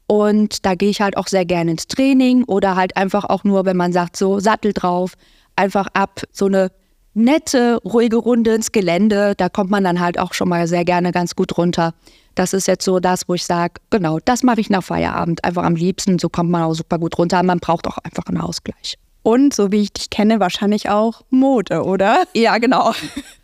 Und 0.08 0.66
da 0.66 0.76
gehe 0.76 0.90
ich 0.90 1.02
halt 1.02 1.18
auch 1.18 1.28
sehr 1.28 1.46
gerne 1.46 1.72
ins 1.72 1.88
Training 1.88 2.44
oder 2.46 2.76
halt 2.76 2.98
einfach 2.98 3.26
auch 3.26 3.44
nur, 3.44 3.66
wenn 3.66 3.78
man 3.78 3.94
sagt, 3.94 4.18
so 4.18 4.40
Sattel 4.40 4.74
drauf, 4.74 5.14
einfach 5.56 5.88
ab, 5.94 6.22
so 6.32 6.46
eine 6.46 6.72
nette, 7.14 7.78
ruhige 7.84 8.18
Runde 8.18 8.56
ins 8.56 8.72
Gelände. 8.72 9.34
Da 9.38 9.50
kommt 9.50 9.70
man 9.70 9.84
dann 9.84 10.00
halt 10.00 10.18
auch 10.18 10.34
schon 10.34 10.50
mal 10.50 10.68
sehr 10.68 10.86
gerne 10.86 11.12
ganz 11.12 11.36
gut 11.36 11.58
runter. 11.58 11.94
Das 12.40 12.54
ist 12.54 12.70
jetzt 12.70 12.86
so 12.86 13.02
das, 13.02 13.28
wo 13.28 13.34
ich 13.34 13.44
sage, 13.44 13.82
genau, 13.90 14.20
das 14.24 14.44
mache 14.44 14.62
ich 14.62 14.70
nach 14.70 14.82
Feierabend. 14.82 15.44
Einfach 15.44 15.64
am 15.66 15.76
liebsten. 15.76 16.20
So 16.20 16.30
kommt 16.30 16.50
man 16.50 16.64
auch 16.64 16.74
super 16.74 16.98
gut 16.98 17.18
runter. 17.18 17.44
Man 17.44 17.60
braucht 17.60 17.86
auch 17.86 17.98
einfach 17.98 18.28
einen 18.28 18.40
Ausgleich. 18.40 18.96
Und 19.24 19.54
so 19.54 19.74
wie 19.74 19.82
ich 19.82 19.92
dich 19.92 20.10
kenne, 20.10 20.40
wahrscheinlich 20.40 20.88
auch 20.88 21.24
Mode, 21.30 21.84
oder? 21.84 22.24
Ja, 22.34 22.58
genau. 22.58 22.94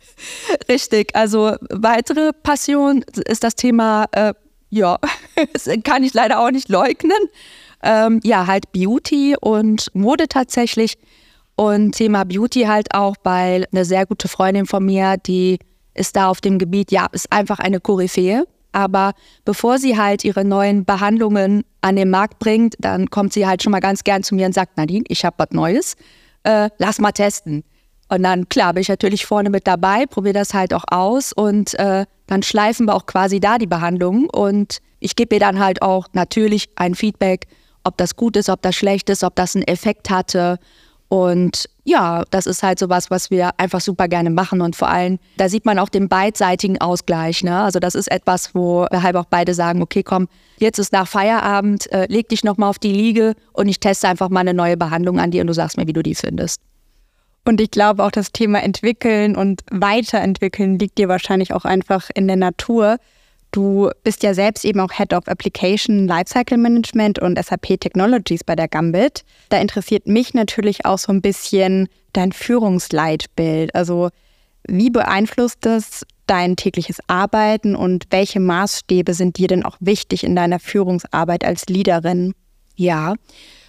Richtig. 0.70 1.14
Also 1.14 1.56
weitere 1.68 2.32
Passion 2.32 3.04
ist 3.26 3.44
das 3.44 3.54
Thema, 3.54 4.06
äh, 4.12 4.32
ja, 4.70 4.98
das 5.52 5.68
kann 5.84 6.02
ich 6.02 6.14
leider 6.14 6.40
auch 6.40 6.50
nicht 6.50 6.70
leugnen. 6.70 7.18
Ähm, 7.82 8.20
ja, 8.24 8.46
halt 8.46 8.72
Beauty 8.72 9.36
und 9.38 9.94
Mode 9.94 10.26
tatsächlich. 10.26 10.96
Und 11.54 11.92
Thema 11.92 12.24
Beauty 12.24 12.62
halt 12.62 12.94
auch, 12.94 13.16
weil 13.24 13.66
eine 13.72 13.84
sehr 13.84 14.06
gute 14.06 14.28
Freundin 14.28 14.64
von 14.64 14.82
mir, 14.82 15.18
die 15.18 15.58
ist 15.92 16.16
da 16.16 16.28
auf 16.28 16.40
dem 16.40 16.58
Gebiet, 16.58 16.90
ja, 16.92 17.08
ist 17.12 17.30
einfach 17.30 17.58
eine 17.58 17.78
Koryphäe. 17.78 18.46
Aber 18.76 19.14
bevor 19.46 19.78
sie 19.78 19.96
halt 19.96 20.22
ihre 20.22 20.44
neuen 20.44 20.84
Behandlungen 20.84 21.64
an 21.80 21.96
den 21.96 22.10
Markt 22.10 22.38
bringt, 22.38 22.74
dann 22.78 23.08
kommt 23.08 23.32
sie 23.32 23.46
halt 23.46 23.62
schon 23.62 23.72
mal 23.72 23.80
ganz 23.80 24.04
gern 24.04 24.22
zu 24.22 24.34
mir 24.34 24.44
und 24.44 24.52
sagt, 24.52 24.76
Nadine, 24.76 25.06
ich 25.08 25.24
habe 25.24 25.36
was 25.38 25.48
Neues, 25.52 25.96
äh, 26.42 26.68
lass 26.76 26.98
mal 26.98 27.12
testen. 27.12 27.64
Und 28.10 28.22
dann, 28.22 28.50
klar, 28.50 28.74
bin 28.74 28.82
ich 28.82 28.90
natürlich 28.90 29.24
vorne 29.24 29.48
mit 29.48 29.66
dabei, 29.66 30.04
probiere 30.04 30.34
das 30.34 30.52
halt 30.52 30.74
auch 30.74 30.84
aus 30.88 31.32
und 31.32 31.72
äh, 31.78 32.04
dann 32.26 32.42
schleifen 32.42 32.84
wir 32.84 32.94
auch 32.94 33.06
quasi 33.06 33.40
da 33.40 33.56
die 33.56 33.66
Behandlung 33.66 34.28
und 34.28 34.80
ich 35.00 35.16
gebe 35.16 35.36
ihr 35.36 35.40
dann 35.40 35.58
halt 35.58 35.80
auch 35.80 36.08
natürlich 36.12 36.68
ein 36.76 36.94
Feedback, 36.94 37.46
ob 37.82 37.96
das 37.96 38.14
gut 38.14 38.36
ist, 38.36 38.50
ob 38.50 38.60
das 38.60 38.76
schlecht 38.76 39.08
ist, 39.08 39.24
ob 39.24 39.36
das 39.36 39.56
einen 39.56 39.66
Effekt 39.66 40.10
hatte 40.10 40.58
und 41.08 41.70
ja, 41.86 42.24
das 42.30 42.46
ist 42.46 42.64
halt 42.64 42.80
sowas, 42.80 43.10
was 43.12 43.30
wir 43.30 43.50
einfach 43.58 43.80
super 43.80 44.08
gerne 44.08 44.30
machen. 44.30 44.60
Und 44.60 44.74
vor 44.74 44.88
allem, 44.88 45.20
da 45.36 45.48
sieht 45.48 45.64
man 45.64 45.78
auch 45.78 45.88
den 45.88 46.08
beidseitigen 46.08 46.80
Ausgleich. 46.80 47.44
Ne? 47.44 47.56
Also 47.62 47.78
das 47.78 47.94
ist 47.94 48.10
etwas, 48.10 48.56
wo 48.56 48.86
wir 48.90 49.04
halt 49.04 49.14
auch 49.14 49.26
beide 49.26 49.54
sagen, 49.54 49.80
okay, 49.80 50.02
komm, 50.02 50.26
jetzt 50.58 50.80
ist 50.80 50.92
nach 50.92 51.06
Feierabend, 51.06 51.90
äh, 51.92 52.06
leg 52.08 52.28
dich 52.28 52.42
nochmal 52.42 52.70
auf 52.70 52.80
die 52.80 52.92
Liege 52.92 53.34
und 53.52 53.68
ich 53.68 53.78
teste 53.78 54.08
einfach 54.08 54.30
mal 54.30 54.40
eine 54.40 54.52
neue 54.52 54.76
Behandlung 54.76 55.20
an 55.20 55.30
dir 55.30 55.42
und 55.42 55.46
du 55.46 55.54
sagst 55.54 55.76
mir, 55.76 55.86
wie 55.86 55.92
du 55.92 56.02
die 56.02 56.16
findest. 56.16 56.60
Und 57.44 57.60
ich 57.60 57.70
glaube 57.70 58.02
auch 58.02 58.10
das 58.10 58.32
Thema 58.32 58.60
entwickeln 58.64 59.36
und 59.36 59.62
weiterentwickeln 59.70 60.80
liegt 60.80 60.98
dir 60.98 61.08
wahrscheinlich 61.08 61.54
auch 61.54 61.64
einfach 61.64 62.10
in 62.14 62.26
der 62.26 62.36
Natur. 62.36 62.96
Du 63.56 63.88
bist 64.04 64.22
ja 64.22 64.34
selbst 64.34 64.66
eben 64.66 64.80
auch 64.80 64.92
Head 64.92 65.14
of 65.14 65.26
Application 65.28 66.06
Lifecycle 66.06 66.58
Management 66.58 67.18
und 67.20 67.42
SAP 67.42 67.80
Technologies 67.80 68.44
bei 68.44 68.54
der 68.54 68.68
Gambit. 68.68 69.24
Da 69.48 69.58
interessiert 69.58 70.06
mich 70.06 70.34
natürlich 70.34 70.84
auch 70.84 70.98
so 70.98 71.10
ein 71.10 71.22
bisschen 71.22 71.88
dein 72.12 72.32
Führungsleitbild. 72.32 73.74
Also 73.74 74.10
wie 74.68 74.90
beeinflusst 74.90 75.60
das 75.62 76.04
dein 76.26 76.56
tägliches 76.56 76.98
Arbeiten 77.06 77.74
und 77.76 78.04
welche 78.10 78.40
Maßstäbe 78.40 79.14
sind 79.14 79.38
dir 79.38 79.48
denn 79.48 79.64
auch 79.64 79.78
wichtig 79.80 80.22
in 80.22 80.36
deiner 80.36 80.58
Führungsarbeit 80.58 81.42
als 81.42 81.64
Leaderin? 81.64 82.34
Ja, 82.74 83.14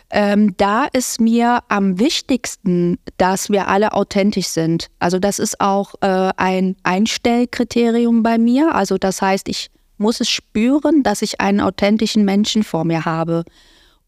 ähm, 0.10 0.54
da 0.58 0.84
ist 0.84 1.22
mir 1.22 1.64
am 1.70 1.98
wichtigsten, 1.98 3.00
dass 3.16 3.50
wir 3.50 3.70
alle 3.70 3.94
authentisch 3.94 4.48
sind. 4.48 4.90
Also 5.00 5.18
das 5.18 5.40
ist 5.40 5.62
auch 5.62 5.96
äh, 6.02 6.32
ein 6.36 6.76
Einstellkriterium 6.84 8.22
bei 8.22 8.38
mir. 8.38 8.76
Also 8.76 8.98
das 8.98 9.22
heißt, 9.22 9.48
ich 9.48 9.70
muss 9.98 10.20
es 10.22 10.30
spüren, 10.30 11.04
dass 11.04 11.22
ich 11.22 11.42
einen 11.42 11.62
authentischen 11.62 12.26
Menschen 12.26 12.64
vor 12.64 12.86
mir 12.86 13.06
habe. 13.06 13.44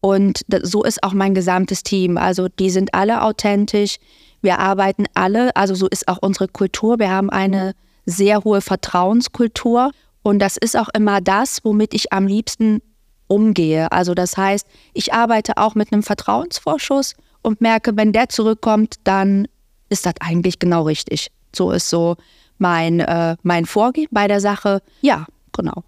Und 0.00 0.44
so 0.62 0.82
ist 0.82 1.02
auch 1.02 1.12
mein 1.12 1.34
gesamtes 1.34 1.82
Team. 1.82 2.16
Also 2.16 2.48
die 2.48 2.70
sind 2.70 2.94
alle 2.94 3.22
authentisch. 3.22 3.96
Wir 4.40 4.58
arbeiten 4.58 5.04
alle, 5.14 5.54
also 5.56 5.74
so 5.74 5.86
ist 5.88 6.08
auch 6.08 6.18
unsere 6.22 6.48
Kultur. 6.48 6.98
Wir 6.98 7.10
haben 7.10 7.30
eine 7.30 7.74
sehr 8.06 8.44
hohe 8.44 8.60
Vertrauenskultur. 8.60 9.90
Und 10.22 10.38
das 10.38 10.56
ist 10.56 10.76
auch 10.76 10.88
immer 10.94 11.20
das, 11.20 11.64
womit 11.64 11.94
ich 11.94 12.12
am 12.12 12.26
liebsten 12.26 12.82
umgehe. 13.26 13.92
Also 13.92 14.14
das 14.14 14.36
heißt, 14.36 14.66
ich 14.92 15.12
arbeite 15.12 15.56
auch 15.56 15.74
mit 15.74 15.92
einem 15.92 16.02
Vertrauensvorschuss 16.02 17.14
und 17.42 17.60
merke, 17.60 17.96
wenn 17.96 18.12
der 18.12 18.28
zurückkommt, 18.28 18.96
dann 19.04 19.46
ist 19.88 20.06
das 20.06 20.14
eigentlich 20.20 20.58
genau 20.58 20.82
richtig. 20.82 21.28
So 21.54 21.70
ist 21.72 21.88
so 21.88 22.16
mein, 22.58 23.00
äh, 23.00 23.36
mein 23.42 23.66
Vorgehen 23.66 24.08
bei 24.10 24.28
der 24.28 24.40
Sache. 24.40 24.82
Ja, 25.00 25.26
genau. 25.52 25.84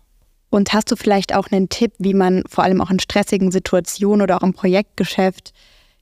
Und 0.50 0.72
hast 0.74 0.90
du 0.90 0.96
vielleicht 0.96 1.34
auch 1.34 1.50
einen 1.50 1.70
Tipp, 1.70 1.92
wie 1.98 2.12
man 2.12 2.44
vor 2.46 2.64
allem 2.64 2.80
auch 2.82 2.90
in 2.90 3.00
stressigen 3.00 3.50
Situationen 3.50 4.22
oder 4.22 4.36
auch 4.36 4.42
im 4.42 4.52
Projektgeschäft 4.52 5.52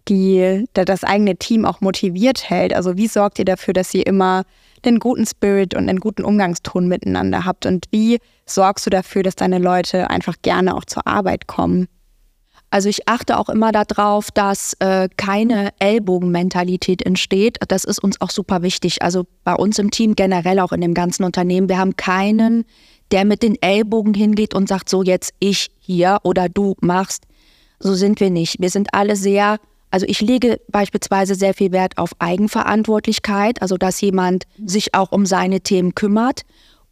die, 0.09 0.64
das 0.73 1.05
eigene 1.05 1.37
Team 1.37 1.64
auch 1.64 1.81
motiviert 1.81 2.50
hält? 2.50 2.75
Also 2.75 2.97
wie 2.97 3.07
sorgt 3.07 3.38
ihr 3.38 3.45
dafür, 3.45 3.75
dass 3.75 3.95
ihr 3.95 4.07
immer 4.07 4.43
den 4.85 4.99
guten 4.99 5.25
Spirit 5.25 5.75
und 5.75 5.88
einen 5.88 6.00
guten 6.00 6.25
Umgangston 6.25 6.88
miteinander 6.88 7.45
habt? 7.45 7.64
Und 7.64 7.87
wie 7.93 8.19
sorgst 8.45 8.87
du 8.87 8.90
dafür, 8.90 9.23
dass 9.23 9.37
deine 9.37 9.59
Leute 9.59 10.11
einfach 10.11 10.35
gerne 10.43 10.75
auch 10.75 10.85
zur 10.85 11.07
Arbeit 11.07 11.47
kommen? 11.47 11.87
Also 12.71 12.89
ich 12.89 13.09
achte 13.09 13.37
auch 13.37 13.49
immer 13.49 13.73
darauf, 13.73 14.31
dass 14.31 14.75
äh, 14.79 15.09
keine 15.17 15.71
Ellbogenmentalität 15.81 17.03
entsteht. 17.03 17.59
Das 17.67 17.85
ist 17.85 17.99
uns 17.99 18.21
auch 18.21 18.31
super 18.31 18.62
wichtig. 18.62 19.03
Also 19.03 19.27
bei 19.43 19.55
uns 19.55 19.79
im 19.81 19.91
Team 19.91 20.15
generell 20.15 20.61
auch 20.61 20.71
in 20.71 20.81
dem 20.81 20.95
ganzen 20.95 21.25
Unternehmen. 21.25 21.69
Wir 21.69 21.79
haben 21.79 21.97
keinen, 21.97 22.65
der 23.11 23.25
mit 23.25 23.43
den 23.43 23.61
Ellbogen 23.61 24.15
hingeht 24.15 24.55
und 24.55 24.69
sagt, 24.69 24.89
so 24.89 25.03
jetzt 25.03 25.35
ich 25.41 25.71
hier 25.81 26.19
oder 26.23 26.49
du 26.49 26.77
machst. 26.81 27.25
So 27.81 27.95
sind 27.95 28.21
wir 28.21 28.31
nicht. 28.31 28.61
Wir 28.61 28.71
sind 28.71 28.95
alle 28.95 29.17
sehr, 29.17 29.59
also 29.91 30.07
ich 30.09 30.21
lege 30.21 30.61
beispielsweise 30.69 31.35
sehr 31.35 31.55
viel 31.55 31.73
Wert 31.73 31.99
auf 31.99 32.12
Eigenverantwortlichkeit, 32.21 33.62
also 33.62 33.79
dass 33.79 34.00
jemand 34.00 34.45
sich 34.65 34.95
auch 34.95 35.11
um 35.11 35.27
seine 35.27 35.61
Themen 35.61 35.97
kümmert. 35.97 36.43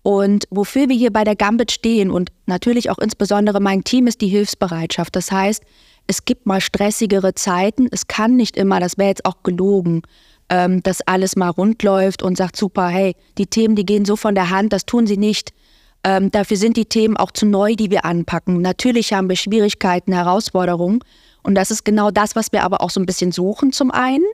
Und 0.09 0.47
wofür 0.49 0.89
wir 0.89 0.97
hier 0.97 1.13
bei 1.13 1.23
der 1.23 1.37
Gambit 1.37 1.71
stehen 1.71 2.11
und 2.11 2.31
natürlich 2.47 2.89
auch 2.89 2.97
insbesondere 2.97 3.61
mein 3.61 3.85
Team 3.85 4.07
ist 4.07 4.23
die 4.23 4.29
Hilfsbereitschaft. 4.29 5.15
Das 5.15 5.31
heißt, 5.31 5.63
es 6.07 6.25
gibt 6.25 6.47
mal 6.47 6.63
stressigere 6.63 7.35
Zeiten. 7.35 7.89
Es 7.91 8.07
kann 8.07 8.35
nicht 8.35 8.57
immer, 8.57 8.81
das 8.81 8.97
wäre 8.97 9.11
jetzt 9.11 9.27
auch 9.27 9.43
gelogen, 9.43 10.01
ähm, 10.49 10.83
dass 10.83 11.03
alles 11.03 11.37
mal 11.37 11.51
rund 11.51 11.83
läuft 11.83 12.23
und 12.23 12.39
sagt, 12.39 12.57
super, 12.57 12.89
hey, 12.89 13.17
die 13.37 13.49
Themen, 13.49 13.77
die 13.77 13.85
gehen 13.85 14.07
so 14.07 14.17
von 14.17 14.35
der 14.35 14.49
Hand, 14.49 14.73
das 14.73 14.87
tun 14.87 15.07
sie 15.07 15.19
nicht. 15.19 15.53
Ähm, 16.05 16.31
dafür 16.31 16.57
sind 16.57 16.79
die 16.79 16.87
Themen 16.87 17.19
auch 17.19 17.31
zu 17.31 17.45
neu, 17.45 17.75
die 17.75 17.91
wir 17.91 18.07
anpacken. 18.07 18.63
Natürlich 18.63 19.13
haben 19.13 19.29
wir 19.29 19.37
Schwierigkeiten, 19.37 20.15
Herausforderungen. 20.15 21.01
Und 21.43 21.55
das 21.55 21.71
ist 21.71 21.85
genau 21.85 22.11
das, 22.11 22.35
was 22.35 22.51
wir 22.51 22.65
aber 22.65 22.81
auch 22.81 22.89
so 22.89 22.99
ein 22.99 23.05
bisschen 23.05 23.31
suchen 23.31 23.73
zum 23.75 23.91
einen. 23.91 24.25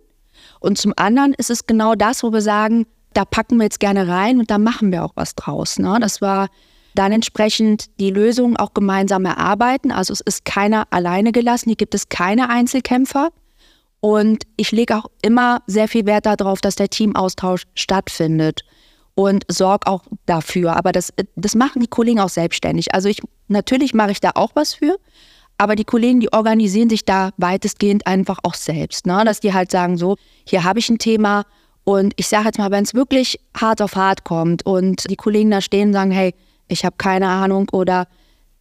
Und 0.60 0.78
zum 0.78 0.92
anderen 0.94 1.34
ist 1.34 1.50
es 1.50 1.66
genau 1.66 1.96
das, 1.96 2.22
wo 2.22 2.32
wir 2.32 2.42
sagen, 2.42 2.86
da 3.14 3.24
packen 3.24 3.56
wir 3.56 3.64
jetzt 3.64 3.80
gerne 3.80 4.08
rein 4.08 4.38
und 4.38 4.50
da 4.50 4.58
machen 4.58 4.92
wir 4.92 5.04
auch 5.04 5.12
was 5.14 5.34
draus. 5.34 5.78
Ne? 5.78 5.98
Das 6.00 6.20
war 6.20 6.48
dann 6.94 7.12
entsprechend 7.12 7.86
die 7.98 8.10
Lösung 8.10 8.56
auch 8.56 8.74
gemeinsam 8.74 9.24
erarbeiten. 9.24 9.90
Also 9.90 10.12
es 10.12 10.20
ist 10.20 10.44
keiner 10.44 10.86
alleine 10.90 11.32
gelassen, 11.32 11.70
hier 11.70 11.76
gibt 11.76 11.94
es 11.94 12.08
keine 12.08 12.50
Einzelkämpfer. 12.50 13.30
Und 14.00 14.44
ich 14.56 14.70
lege 14.70 14.96
auch 14.96 15.06
immer 15.22 15.62
sehr 15.66 15.88
viel 15.88 16.04
Wert 16.04 16.26
darauf, 16.26 16.60
dass 16.60 16.76
der 16.76 16.90
Teamaustausch 16.90 17.62
stattfindet 17.74 18.60
und 19.14 19.44
sorge 19.50 19.86
auch 19.86 20.02
dafür. 20.26 20.76
Aber 20.76 20.92
das, 20.92 21.12
das 21.36 21.54
machen 21.54 21.80
die 21.80 21.88
Kollegen 21.88 22.20
auch 22.20 22.28
selbstständig. 22.28 22.94
Also 22.94 23.08
ich 23.08 23.22
natürlich 23.48 23.94
mache 23.94 24.10
ich 24.10 24.20
da 24.20 24.32
auch 24.34 24.50
was 24.54 24.74
für, 24.74 24.98
aber 25.56 25.76
die 25.76 25.84
Kollegen, 25.84 26.20
die 26.20 26.32
organisieren 26.32 26.90
sich 26.90 27.04
da 27.04 27.30
weitestgehend 27.36 28.06
einfach 28.06 28.38
auch 28.42 28.54
selbst. 28.54 29.06
Ne? 29.06 29.22
Dass 29.24 29.40
die 29.40 29.54
halt 29.54 29.70
sagen, 29.70 29.96
so, 29.96 30.16
hier 30.44 30.64
habe 30.64 30.78
ich 30.78 30.90
ein 30.90 30.98
Thema 30.98 31.44
und 31.84 32.14
ich 32.16 32.28
sage 32.28 32.46
jetzt 32.46 32.58
mal, 32.58 32.70
wenn 32.70 32.84
es 32.84 32.94
wirklich 32.94 33.38
hart 33.56 33.82
auf 33.82 33.94
hart 33.94 34.24
kommt 34.24 34.64
und 34.66 35.08
die 35.10 35.16
Kollegen 35.16 35.50
da 35.50 35.60
stehen 35.60 35.88
und 35.88 35.92
sagen, 35.92 36.10
hey, 36.10 36.34
ich 36.68 36.84
habe 36.84 36.96
keine 36.96 37.28
Ahnung 37.28 37.68
oder 37.72 38.08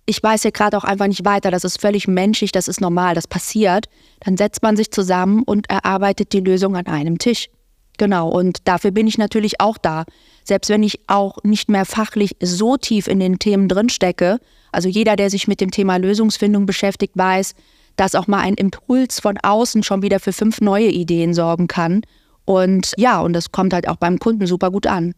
ich 0.05 0.21
weiß 0.21 0.41
hier 0.41 0.51
gerade 0.51 0.77
auch 0.77 0.83
einfach 0.83 1.07
nicht 1.07 1.23
weiter, 1.23 1.49
das 1.49 1.63
ist 1.63 1.79
völlig 1.79 2.07
menschlich, 2.07 2.51
das 2.51 2.67
ist 2.67 2.81
normal, 2.81 3.15
das 3.15 3.27
passiert, 3.27 3.87
dann 4.19 4.35
setzt 4.35 4.61
man 4.61 4.75
sich 4.75 4.91
zusammen 4.91 5.43
und 5.43 5.69
erarbeitet 5.69 6.33
die 6.33 6.41
Lösung 6.41 6.75
an 6.75 6.87
einem 6.87 7.17
Tisch. 7.17 7.49
Genau, 7.97 8.27
und 8.27 8.67
dafür 8.67 8.91
bin 8.91 9.07
ich 9.07 9.17
natürlich 9.17 9.61
auch 9.61 9.77
da. 9.77 10.03
Selbst 10.43 10.69
wenn 10.69 10.83
ich 10.83 10.99
auch 11.07 11.37
nicht 11.43 11.69
mehr 11.69 11.85
fachlich 11.85 12.35
so 12.41 12.75
tief 12.75 13.07
in 13.07 13.19
den 13.19 13.39
Themen 13.39 13.69
drinstecke, 13.69 14.39
also 14.71 14.89
jeder, 14.89 15.15
der 15.15 15.29
sich 15.29 15.47
mit 15.47 15.61
dem 15.61 15.71
Thema 15.71 15.97
Lösungsfindung 15.97 16.65
beschäftigt, 16.65 17.15
weiß, 17.15 17.53
dass 17.95 18.15
auch 18.15 18.27
mal 18.27 18.39
ein 18.39 18.55
Impuls 18.55 19.19
von 19.19 19.37
außen 19.37 19.83
schon 19.83 20.01
wieder 20.01 20.19
für 20.19 20.33
fünf 20.33 20.59
neue 20.59 20.89
Ideen 20.89 21.33
sorgen 21.33 21.67
kann. 21.67 22.01
Und 22.45 22.93
ja, 22.97 23.21
und 23.21 23.33
das 23.33 23.51
kommt 23.51 23.73
halt 23.73 23.87
auch 23.87 23.97
beim 23.97 24.19
Kunden 24.19 24.45
super 24.47 24.71
gut 24.71 24.87
an. 24.87 25.13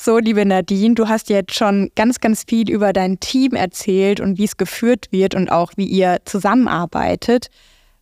So, 0.00 0.18
liebe 0.18 0.46
Nadine, 0.46 0.94
du 0.94 1.08
hast 1.08 1.28
jetzt 1.28 1.56
schon 1.56 1.90
ganz, 1.96 2.20
ganz 2.20 2.44
viel 2.46 2.70
über 2.70 2.92
dein 2.92 3.18
Team 3.18 3.54
erzählt 3.54 4.20
und 4.20 4.38
wie 4.38 4.44
es 4.44 4.56
geführt 4.56 5.06
wird 5.10 5.34
und 5.34 5.50
auch 5.50 5.72
wie 5.74 5.86
ihr 5.86 6.18
zusammenarbeitet. 6.24 7.48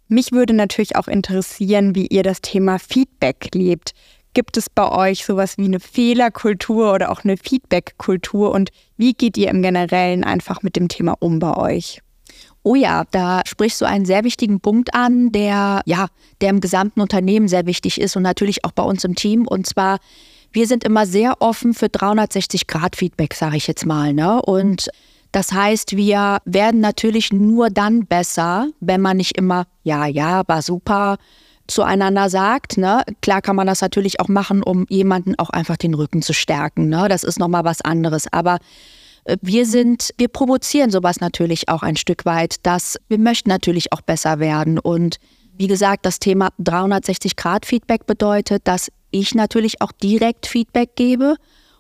Mich 0.09 0.31
würde 0.31 0.53
natürlich 0.53 0.95
auch 0.97 1.09
interessieren, 1.09 1.95
wie 1.95 2.07
ihr 2.07 2.23
das 2.23 2.43
Thema 2.43 2.79
Feedback 2.79 3.49
lebt. 3.55 3.93
Gibt 4.35 4.59
es 4.59 4.69
bei 4.69 4.93
euch 4.93 5.25
sowas 5.25 5.57
wie 5.57 5.65
eine 5.65 5.81
Fehlerkultur 5.81 6.93
oder 6.93 7.11
auch 7.11 7.25
eine 7.25 7.39
Feedbackkultur 7.39 8.53
und 8.53 8.69
wie 8.99 9.15
geht 9.15 9.39
ihr 9.39 9.49
im 9.49 9.63
Generellen 9.63 10.23
einfach 10.23 10.63
mit 10.63 10.77
dem 10.77 10.89
Thema 10.89 11.17
um 11.21 11.39
bei 11.39 11.57
euch? 11.57 12.03
Oh 12.67 12.75
ja, 12.75 13.05
da 13.13 13.43
sprichst 13.47 13.81
du 13.81 13.85
einen 13.85 14.07
sehr 14.07 14.25
wichtigen 14.25 14.59
Punkt 14.59 14.93
an, 14.93 15.31
der 15.31 15.83
ja, 15.87 16.09
der 16.41 16.51
im 16.51 16.61
gesamten 16.61 17.01
Unternehmen 17.01 17.47
sehr 17.47 17.65
wichtig 17.65 18.01
ist 18.01 18.17
und 18.17 18.25
natürlich 18.25 18.65
auch 18.65 18.73
bei 18.73 18.83
uns 18.83 19.05
im 19.05 19.15
Team. 19.15 19.47
Und 19.47 19.69
zwar, 19.69 20.01
wir 20.51 20.67
sind 20.67 20.83
immer 20.83 21.07
sehr 21.07 21.41
offen 21.41 21.75
für 21.75 21.87
360-Grad-Feedback, 21.87 23.35
sage 23.35 23.57
ich 23.57 23.69
jetzt 23.69 23.87
mal. 23.87 24.13
Ne? 24.13 24.43
Und 24.43 24.89
das 25.31 25.53
heißt, 25.53 25.97
wir 25.97 26.39
werden 26.45 26.81
natürlich 26.81 27.33
nur 27.33 27.71
dann 27.71 28.05
besser, 28.05 28.67
wenn 28.81 29.01
man 29.01 29.19
nicht 29.19 29.39
immer, 29.39 29.69
ja, 29.85 30.07
ja, 30.07 30.43
war 30.49 30.61
super, 30.61 31.19
zueinander 31.69 32.29
sagt. 32.31 32.79
Ne? 32.79 33.05
Klar 33.23 33.43
kann 33.43 33.55
man 33.55 33.69
das 33.69 33.81
natürlich 33.81 34.19
auch 34.19 34.29
machen, 34.29 34.65
um 34.65 34.87
jemanden 34.89 35.39
auch 35.39 35.51
einfach 35.51 35.77
den 35.77 35.95
Rücken 35.95 36.21
zu 36.21 36.33
stärken. 36.33 36.89
Ne? 36.89 37.07
Das 37.09 37.23
ist 37.23 37.39
nochmal 37.39 37.63
was 37.63 37.81
anderes. 37.81 38.27
Aber 38.33 38.59
wir 39.41 39.67
sind, 39.67 40.11
wir 40.19 40.29
provozieren 40.29 40.91
sowas 40.91 41.21
natürlich 41.21 41.69
auch 41.69 41.83
ein 41.83 41.97
Stück 41.97 42.25
weit, 42.25 42.57
dass 42.63 42.97
wir 43.09 43.19
möchten 43.19 43.49
natürlich 43.51 43.93
auch 43.93 44.01
besser 44.01 44.39
werden. 44.39 44.79
Und 44.79 45.19
wie 45.59 45.67
gesagt, 45.67 46.07
das 46.07 46.19
Thema 46.19 46.51
360-Grad-Feedback 46.61 48.07
bedeutet, 48.07 48.63
dass 48.65 48.91
ich 49.11 49.35
natürlich 49.35 49.81
auch 49.81 49.93
direkt 49.93 50.47
Feedback 50.47 50.97
gebe 50.97 51.37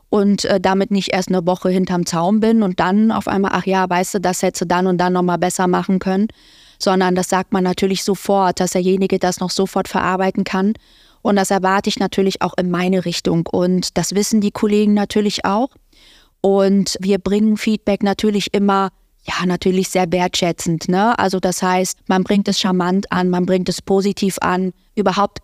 und 0.09 0.45
äh, 0.47 0.61
damit 0.61 0.91
nicht 0.91 1.13
erst 1.13 1.29
eine 1.29 1.47
Woche 1.47 1.69
hinterm 1.69 2.07
Zaun 2.07 2.41
bin 2.41 2.63
und 2.63 2.81
dann 2.81 3.13
auf 3.13 3.29
einmal, 3.29 3.53
ach 3.55 3.67
ja, 3.67 3.89
weißt 3.89 4.15
du, 4.15 4.21
das 4.21 4.43
hätte 4.43 4.67
dann 4.67 4.87
und 4.87 4.99
dann 4.99 5.13
nochmal 5.13 5.39
besser 5.39 5.67
machen 5.67 5.99
können, 5.99 6.29
sondern 6.79 7.15
das 7.15 7.29
sagt 7.29 7.53
man 7.53 7.65
natürlich 7.65 8.03
sofort, 8.03 8.61
dass 8.61 8.71
derjenige 8.73 9.19
das 9.19 9.41
noch 9.41 9.51
sofort 9.51 9.89
verarbeiten 9.89 10.45
kann. 10.45 10.75
Und 11.23 11.37
das 11.37 11.51
erwarte 11.51 11.89
ich 11.89 11.99
natürlich 11.99 12.41
auch 12.41 12.55
in 12.57 12.71
meine 12.71 13.05
Richtung. 13.05 13.47
Und 13.51 13.99
das 13.99 14.15
wissen 14.15 14.41
die 14.41 14.53
Kollegen 14.53 14.95
natürlich 14.95 15.45
auch. 15.45 15.71
Und 16.47 16.97
wir 17.01 17.19
bringen 17.19 17.57
Feedback 17.57 18.05
natürlich 18.05 18.55
immer, 18.55 18.91
ja, 19.25 19.45
natürlich 19.47 19.89
sehr 19.89 20.13
wertschätzend. 20.13 20.89
Ne? 20.89 21.19
Also 21.19 21.41
das 21.41 21.61
heißt, 21.61 21.99
man 22.07 22.23
bringt 22.23 22.47
es 22.47 22.61
charmant 22.61 23.11
an, 23.11 23.31
man 23.31 23.47
bringt 23.47 23.69
es 23.69 23.83
positiv 23.83 24.39
an. 24.41 24.73
Überhaupt 24.95 25.41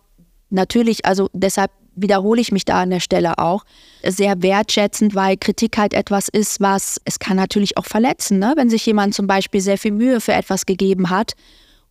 natürlich, 0.49 1.05
also 1.05 1.29
deshalb 1.33 1.71
wiederhole 1.97 2.39
ich 2.39 2.53
mich 2.53 2.63
da 2.63 2.83
an 2.83 2.89
der 2.89 3.01
Stelle 3.01 3.37
auch, 3.37 3.65
sehr 4.01 4.41
wertschätzend, 4.41 5.13
weil 5.13 5.35
Kritik 5.35 5.77
halt 5.77 5.93
etwas 5.93 6.29
ist, 6.29 6.61
was 6.61 7.01
es 7.03 7.19
kann 7.19 7.35
natürlich 7.35 7.77
auch 7.77 7.85
verletzen, 7.85 8.39
ne? 8.39 8.53
wenn 8.55 8.69
sich 8.69 8.85
jemand 8.85 9.13
zum 9.13 9.27
Beispiel 9.27 9.59
sehr 9.59 9.77
viel 9.77 9.91
Mühe 9.91 10.21
für 10.21 10.31
etwas 10.31 10.65
gegeben 10.65 11.09
hat 11.09 11.33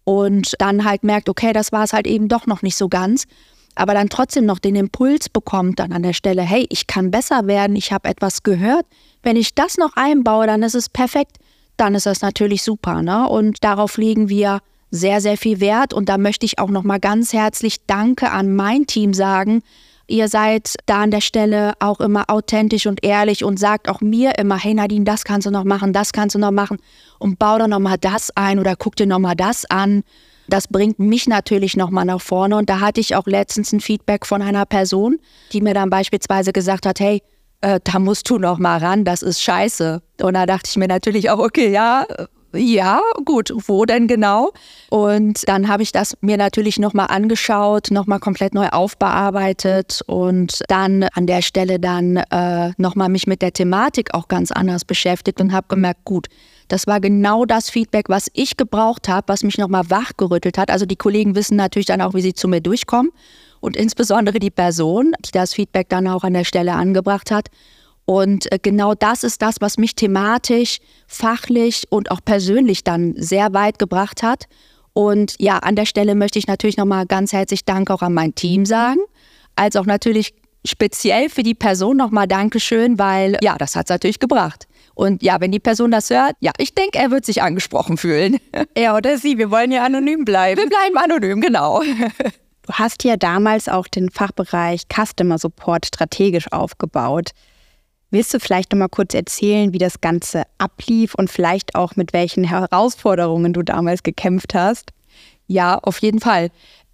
und 0.04 0.54
dann 0.58 0.86
halt 0.86 1.04
merkt, 1.04 1.28
okay, 1.28 1.52
das 1.52 1.70
war 1.70 1.84
es 1.84 1.92
halt 1.92 2.06
eben 2.06 2.28
doch 2.28 2.46
noch 2.46 2.62
nicht 2.62 2.76
so 2.76 2.88
ganz, 2.88 3.24
aber 3.74 3.94
dann 3.94 4.08
trotzdem 4.08 4.46
noch 4.46 4.58
den 4.58 4.76
Impuls 4.76 5.28
bekommt 5.28 5.78
dann 5.78 5.92
an 5.92 6.02
der 6.02 6.12
Stelle, 6.12 6.42
hey, 6.42 6.66
ich 6.68 6.86
kann 6.86 7.10
besser 7.10 7.46
werden, 7.46 7.76
ich 7.76 7.92
habe 7.92 8.08
etwas 8.08 8.42
gehört, 8.42 8.86
wenn 9.22 9.36
ich 9.36 9.54
das 9.54 9.78
noch 9.78 9.96
einbaue, 9.96 10.46
dann 10.46 10.62
ist 10.62 10.74
es 10.74 10.88
perfekt, 10.88 11.38
dann 11.76 11.94
ist 11.94 12.06
das 12.06 12.20
natürlich 12.20 12.62
super. 12.62 13.02
Ne? 13.02 13.28
Und 13.28 13.64
darauf 13.64 13.96
legen 13.96 14.28
wir 14.28 14.60
sehr, 14.90 15.20
sehr 15.20 15.38
viel 15.38 15.60
Wert. 15.60 15.94
Und 15.94 16.08
da 16.08 16.18
möchte 16.18 16.44
ich 16.44 16.58
auch 16.58 16.68
nochmal 16.68 17.00
ganz 17.00 17.32
herzlich 17.32 17.86
Danke 17.86 18.30
an 18.30 18.54
mein 18.54 18.86
Team 18.86 19.14
sagen, 19.14 19.62
Ihr 20.08 20.28
seid 20.28 20.74
da 20.84 21.00
an 21.02 21.10
der 21.10 21.22
Stelle 21.22 21.72
auch 21.78 22.00
immer 22.00 22.28
authentisch 22.28 22.86
und 22.86 23.02
ehrlich 23.02 23.44
und 23.44 23.58
sagt 23.58 23.88
auch 23.88 24.02
mir 24.02 24.38
immer, 24.38 24.58
hey 24.58 24.74
Nadine, 24.74 25.06
das 25.06 25.24
kannst 25.24 25.46
du 25.46 25.50
noch 25.50 25.64
machen, 25.64 25.94
das 25.94 26.12
kannst 26.12 26.34
du 26.34 26.38
noch 26.38 26.50
machen 26.50 26.78
und 27.18 27.38
bau 27.38 27.56
da 27.58 27.68
nochmal 27.68 27.96
das 27.98 28.30
ein 28.36 28.58
oder 28.58 28.76
guck 28.76 28.96
dir 28.96 29.06
nochmal 29.06 29.36
das 29.36 29.64
an. 29.70 30.02
Das 30.52 30.68
bringt 30.68 30.98
mich 30.98 31.26
natürlich 31.26 31.78
nochmal 31.78 32.04
nach 32.04 32.20
vorne. 32.20 32.58
Und 32.58 32.68
da 32.68 32.80
hatte 32.80 33.00
ich 33.00 33.16
auch 33.16 33.24
letztens 33.24 33.72
ein 33.72 33.80
Feedback 33.80 34.26
von 34.26 34.42
einer 34.42 34.66
Person, 34.66 35.18
die 35.50 35.62
mir 35.62 35.72
dann 35.72 35.88
beispielsweise 35.88 36.52
gesagt 36.52 36.84
hat, 36.84 37.00
hey, 37.00 37.22
äh, 37.62 37.80
da 37.82 37.98
musst 37.98 38.28
du 38.28 38.36
noch 38.36 38.58
mal 38.58 38.76
ran, 38.76 39.06
das 39.06 39.22
ist 39.22 39.40
scheiße. 39.40 40.02
Und 40.20 40.34
da 40.34 40.44
dachte 40.44 40.68
ich 40.68 40.76
mir 40.76 40.88
natürlich 40.88 41.30
auch, 41.30 41.38
okay, 41.38 41.72
ja, 41.72 42.04
ja, 42.54 43.00
gut, 43.24 43.52
wo 43.66 43.84
denn 43.84 44.06
genau? 44.06 44.52
Und 44.90 45.48
dann 45.48 45.68
habe 45.68 45.82
ich 45.82 45.92
das 45.92 46.16
mir 46.20 46.36
natürlich 46.36 46.78
nochmal 46.78 47.06
angeschaut, 47.08 47.90
nochmal 47.90 48.18
komplett 48.18 48.54
neu 48.54 48.68
aufbearbeitet 48.68 50.02
und 50.06 50.62
dann 50.68 51.04
an 51.14 51.26
der 51.26 51.42
Stelle 51.42 51.80
dann 51.80 52.16
äh, 52.16 52.72
nochmal 52.76 53.08
mich 53.08 53.26
mit 53.26 53.42
der 53.42 53.52
Thematik 53.52 54.14
auch 54.14 54.28
ganz 54.28 54.50
anders 54.50 54.84
beschäftigt 54.84 55.40
und 55.40 55.52
habe 55.52 55.66
gemerkt, 55.68 56.04
gut, 56.04 56.28
das 56.68 56.86
war 56.86 57.00
genau 57.00 57.44
das 57.44 57.70
Feedback, 57.70 58.08
was 58.08 58.30
ich 58.32 58.56
gebraucht 58.56 59.08
habe, 59.08 59.28
was 59.28 59.42
mich 59.42 59.58
nochmal 59.58 59.90
wachgerüttelt 59.90 60.58
hat. 60.58 60.70
Also 60.70 60.86
die 60.86 60.96
Kollegen 60.96 61.34
wissen 61.34 61.56
natürlich 61.56 61.86
dann 61.86 62.00
auch, 62.00 62.14
wie 62.14 62.22
sie 62.22 62.34
zu 62.34 62.48
mir 62.48 62.60
durchkommen 62.60 63.12
und 63.60 63.76
insbesondere 63.76 64.38
die 64.38 64.50
Person, 64.50 65.12
die 65.24 65.30
das 65.32 65.54
Feedback 65.54 65.88
dann 65.88 66.08
auch 66.08 66.24
an 66.24 66.34
der 66.34 66.44
Stelle 66.44 66.72
angebracht 66.72 67.30
hat. 67.30 67.48
Und 68.04 68.50
äh, 68.50 68.58
genau 68.60 68.94
das 68.94 69.22
ist 69.24 69.42
das, 69.42 69.56
was 69.60 69.78
mich 69.78 69.94
thematisch, 69.94 70.78
fachlich 71.06 71.84
und 71.90 72.10
auch 72.10 72.20
persönlich 72.24 72.84
dann 72.84 73.14
sehr 73.16 73.52
weit 73.52 73.78
gebracht 73.78 74.22
hat. 74.22 74.46
Und 74.92 75.34
ja, 75.38 75.58
an 75.58 75.76
der 75.76 75.86
Stelle 75.86 76.14
möchte 76.14 76.38
ich 76.38 76.46
natürlich 76.46 76.76
nochmal 76.76 77.06
ganz 77.06 77.32
herzlich 77.32 77.64
Dank 77.64 77.90
auch 77.90 78.02
an 78.02 78.12
mein 78.12 78.34
Team 78.34 78.66
sagen, 78.66 79.00
als 79.56 79.76
auch 79.76 79.86
natürlich 79.86 80.34
speziell 80.64 81.28
für 81.28 81.42
die 81.42 81.54
Person 81.54 81.96
nochmal 81.96 82.28
Dankeschön, 82.28 82.98
weil 82.98 83.36
ja, 83.42 83.56
das 83.56 83.74
hat 83.74 83.86
es 83.86 83.90
natürlich 83.90 84.18
gebracht. 84.18 84.66
Und 84.94 85.22
ja, 85.22 85.40
wenn 85.40 85.50
die 85.50 85.58
Person 85.58 85.90
das 85.90 86.10
hört, 86.10 86.36
ja, 86.40 86.52
ich 86.58 86.74
denke, 86.74 86.98
er 86.98 87.10
wird 87.10 87.24
sich 87.24 87.42
angesprochen 87.42 87.96
fühlen. 87.96 88.38
Er 88.74 88.94
oder 88.94 89.18
sie, 89.18 89.38
wir 89.38 89.50
wollen 89.50 89.72
ja 89.72 89.84
anonym 89.84 90.24
bleiben. 90.24 90.60
Wir 90.60 90.68
bleiben 90.68 90.96
anonym, 90.96 91.40
genau. 91.40 91.82
Du 91.82 92.72
hast 92.72 93.02
ja 93.04 93.16
damals 93.16 93.68
auch 93.68 93.88
den 93.88 94.10
Fachbereich 94.10 94.82
Customer 94.88 95.38
Support 95.38 95.86
strategisch 95.86 96.50
aufgebaut. 96.52 97.30
Willst 98.12 98.34
du 98.34 98.40
vielleicht 98.40 98.70
noch 98.70 98.78
mal 98.78 98.88
kurz 98.88 99.14
erzählen, 99.14 99.72
wie 99.72 99.78
das 99.78 100.02
Ganze 100.02 100.42
ablief 100.58 101.14
und 101.14 101.30
vielleicht 101.30 101.74
auch 101.74 101.96
mit 101.96 102.12
welchen 102.12 102.44
Herausforderungen 102.44 103.54
du 103.54 103.62
damals 103.62 104.02
gekämpft 104.02 104.52
hast? 104.54 104.90
Ja, 105.46 105.78
auf 105.78 105.98
jeden 106.02 106.20
Fall. 106.20 106.50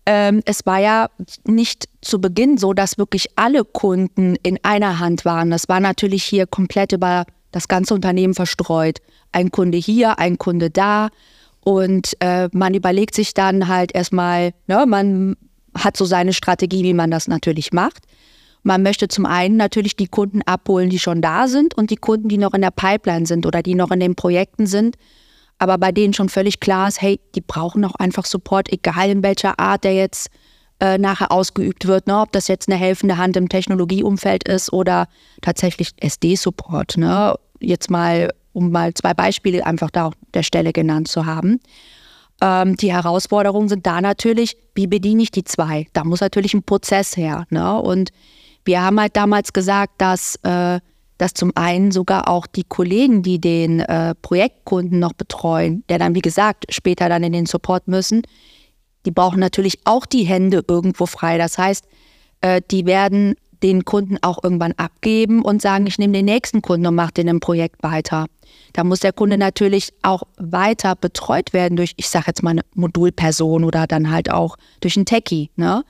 Ähm, 0.06 0.42
es 0.44 0.64
war 0.64 0.78
ja 0.78 1.08
nicht 1.44 1.88
zu 2.02 2.20
Beginn 2.20 2.56
so, 2.56 2.72
dass 2.72 2.98
wirklich 2.98 3.26
alle 3.34 3.64
Kunden 3.64 4.36
in 4.44 4.60
einer 4.62 5.00
Hand 5.00 5.24
waren. 5.24 5.50
Das 5.50 5.68
war 5.68 5.80
natürlich 5.80 6.22
hier 6.22 6.46
komplett 6.46 6.92
über 6.92 7.26
das 7.50 7.66
ganze 7.66 7.94
Unternehmen 7.94 8.34
verstreut. 8.34 9.00
Ein 9.32 9.50
Kunde 9.50 9.78
hier, 9.78 10.20
ein 10.20 10.38
Kunde 10.38 10.70
da. 10.70 11.08
Und 11.64 12.12
äh, 12.20 12.48
man 12.52 12.74
überlegt 12.74 13.16
sich 13.16 13.34
dann 13.34 13.66
halt 13.66 13.92
erstmal, 13.92 14.52
ne, 14.68 14.86
man 14.86 15.36
hat 15.74 15.96
so 15.96 16.04
seine 16.04 16.32
Strategie, 16.32 16.84
wie 16.84 16.94
man 16.94 17.10
das 17.10 17.26
natürlich 17.26 17.72
macht. 17.72 18.04
Man 18.68 18.82
möchte 18.82 19.08
zum 19.08 19.24
einen 19.24 19.56
natürlich 19.56 19.96
die 19.96 20.08
Kunden 20.08 20.42
abholen, 20.42 20.90
die 20.90 20.98
schon 20.98 21.22
da 21.22 21.48
sind 21.48 21.72
und 21.72 21.88
die 21.88 21.96
Kunden, 21.96 22.28
die 22.28 22.36
noch 22.36 22.52
in 22.52 22.60
der 22.60 22.70
Pipeline 22.70 23.24
sind 23.24 23.46
oder 23.46 23.62
die 23.62 23.74
noch 23.74 23.90
in 23.90 23.98
den 23.98 24.14
Projekten 24.14 24.66
sind. 24.66 24.96
Aber 25.56 25.78
bei 25.78 25.90
denen 25.90 26.12
schon 26.12 26.28
völlig 26.28 26.60
klar 26.60 26.86
ist, 26.86 27.00
hey, 27.00 27.18
die 27.34 27.40
brauchen 27.40 27.82
auch 27.86 27.94
einfach 27.94 28.26
Support, 28.26 28.70
egal 28.70 29.08
in 29.08 29.22
welcher 29.22 29.58
Art 29.58 29.84
der 29.84 29.94
jetzt 29.94 30.28
äh, 30.80 30.98
nachher 30.98 31.32
ausgeübt 31.32 31.86
wird. 31.86 32.08
Ne? 32.08 32.20
Ob 32.20 32.30
das 32.32 32.46
jetzt 32.46 32.68
eine 32.68 32.78
helfende 32.78 33.16
Hand 33.16 33.38
im 33.38 33.48
Technologieumfeld 33.48 34.46
ist 34.46 34.70
oder 34.70 35.08
tatsächlich 35.40 35.92
SD-Support. 35.96 36.98
Ne? 36.98 37.36
Jetzt 37.60 37.88
mal, 37.88 38.34
um 38.52 38.70
mal 38.70 38.92
zwei 38.92 39.14
Beispiele 39.14 39.64
einfach 39.64 39.90
da 39.90 40.08
auf 40.08 40.14
der 40.34 40.42
Stelle 40.42 40.74
genannt 40.74 41.08
zu 41.08 41.24
haben. 41.24 41.58
Ähm, 42.42 42.76
die 42.76 42.92
Herausforderungen 42.92 43.70
sind 43.70 43.86
da 43.86 44.02
natürlich, 44.02 44.58
wie 44.74 44.86
bediene 44.86 45.22
ich 45.22 45.30
die 45.30 45.44
zwei? 45.44 45.86
Da 45.94 46.04
muss 46.04 46.20
natürlich 46.20 46.52
ein 46.52 46.64
Prozess 46.64 47.16
her. 47.16 47.46
Ne? 47.48 47.80
Und 47.80 48.10
wir 48.68 48.82
haben 48.82 49.00
halt 49.00 49.16
damals 49.16 49.54
gesagt, 49.54 49.94
dass, 49.98 50.36
äh, 50.42 50.78
dass 51.16 51.32
zum 51.32 51.52
einen 51.56 51.90
sogar 51.90 52.28
auch 52.28 52.46
die 52.46 52.64
Kollegen, 52.64 53.22
die 53.22 53.40
den 53.40 53.80
äh, 53.80 54.14
Projektkunden 54.14 54.98
noch 54.98 55.14
betreuen, 55.14 55.82
der 55.88 55.98
dann, 55.98 56.14
wie 56.14 56.20
gesagt, 56.20 56.66
später 56.68 57.08
dann 57.08 57.24
in 57.24 57.32
den 57.32 57.46
Support 57.46 57.88
müssen, 57.88 58.22
die 59.06 59.10
brauchen 59.10 59.40
natürlich 59.40 59.78
auch 59.84 60.04
die 60.04 60.24
Hände 60.24 60.62
irgendwo 60.68 61.06
frei. 61.06 61.38
Das 61.38 61.56
heißt, 61.56 61.86
äh, 62.42 62.60
die 62.70 62.84
werden 62.84 63.36
den 63.62 63.86
Kunden 63.86 64.18
auch 64.20 64.44
irgendwann 64.44 64.74
abgeben 64.76 65.42
und 65.42 65.62
sagen, 65.62 65.86
ich 65.86 65.98
nehme 65.98 66.12
den 66.12 66.26
nächsten 66.26 66.60
Kunden 66.60 66.86
und 66.86 66.94
mache 66.94 67.14
den 67.14 67.26
im 67.26 67.40
Projekt 67.40 67.82
weiter. 67.82 68.26
Da 68.74 68.84
muss 68.84 69.00
der 69.00 69.14
Kunde 69.14 69.38
natürlich 69.38 69.94
auch 70.02 70.24
weiter 70.36 70.94
betreut 70.94 71.54
werden 71.54 71.76
durch, 71.76 71.94
ich 71.96 72.10
sage 72.10 72.26
jetzt 72.28 72.42
mal, 72.42 72.50
eine 72.50 72.62
Modulperson 72.74 73.64
oder 73.64 73.86
dann 73.86 74.10
halt 74.10 74.30
auch 74.30 74.56
durch 74.80 74.96
einen 74.96 75.06
Techie. 75.06 75.50
Ne? 75.56 75.84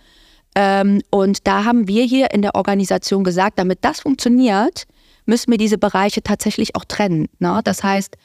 Ähm, 0.55 1.03
und 1.11 1.47
da 1.47 1.65
haben 1.65 1.89
wir 1.89 2.05
hier 2.05 2.33
in 2.33 2.43
der 2.43 2.55
Organisation 2.55 3.25
gesagt, 3.25 3.59
damit 3.59 3.79
das 3.83 4.01
funktioniert, 4.01 4.87
müssen 5.27 5.51
wir 5.51 5.59
diese 5.59 5.79
Bereiche 5.79 6.23
tatsächlich 6.23 6.75
auch 6.75 6.85
trennen. 6.85 7.29
Ne? 7.39 7.61
Das 7.65 7.85
heißt, 7.85 8.17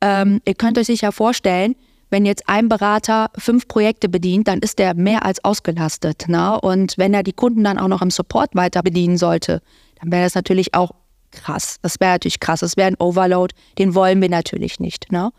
ähm, 0.00 0.40
ihr 0.44 0.54
könnt 0.54 0.78
euch 0.78 0.86
sicher 0.86 1.12
vorstellen, 1.12 1.74
wenn 2.10 2.26
jetzt 2.26 2.48
ein 2.48 2.68
Berater 2.68 3.30
fünf 3.38 3.68
Projekte 3.68 4.08
bedient, 4.08 4.48
dann 4.48 4.58
ist 4.58 4.78
der 4.78 4.94
mehr 4.94 5.24
als 5.24 5.44
ausgelastet. 5.44 6.28
Ne? 6.28 6.60
Und 6.60 6.98
wenn 6.98 7.14
er 7.14 7.22
die 7.22 7.32
Kunden 7.32 7.64
dann 7.64 7.78
auch 7.78 7.88
noch 7.88 8.02
im 8.02 8.10
Support 8.10 8.54
weiter 8.54 8.82
bedienen 8.82 9.16
sollte, 9.16 9.62
dann 10.00 10.10
wäre 10.10 10.24
das 10.24 10.34
natürlich 10.34 10.74
auch 10.74 10.90
krass. 11.30 11.76
Das 11.82 12.00
wäre 12.00 12.12
natürlich 12.12 12.40
krass. 12.40 12.60
Das 12.60 12.76
wäre 12.76 12.88
ein 12.88 12.96
Overload, 12.98 13.54
den 13.78 13.94
wollen 13.94 14.20
wir 14.20 14.28
natürlich 14.28 14.80
nicht. 14.80 15.12
Ne? 15.12 15.30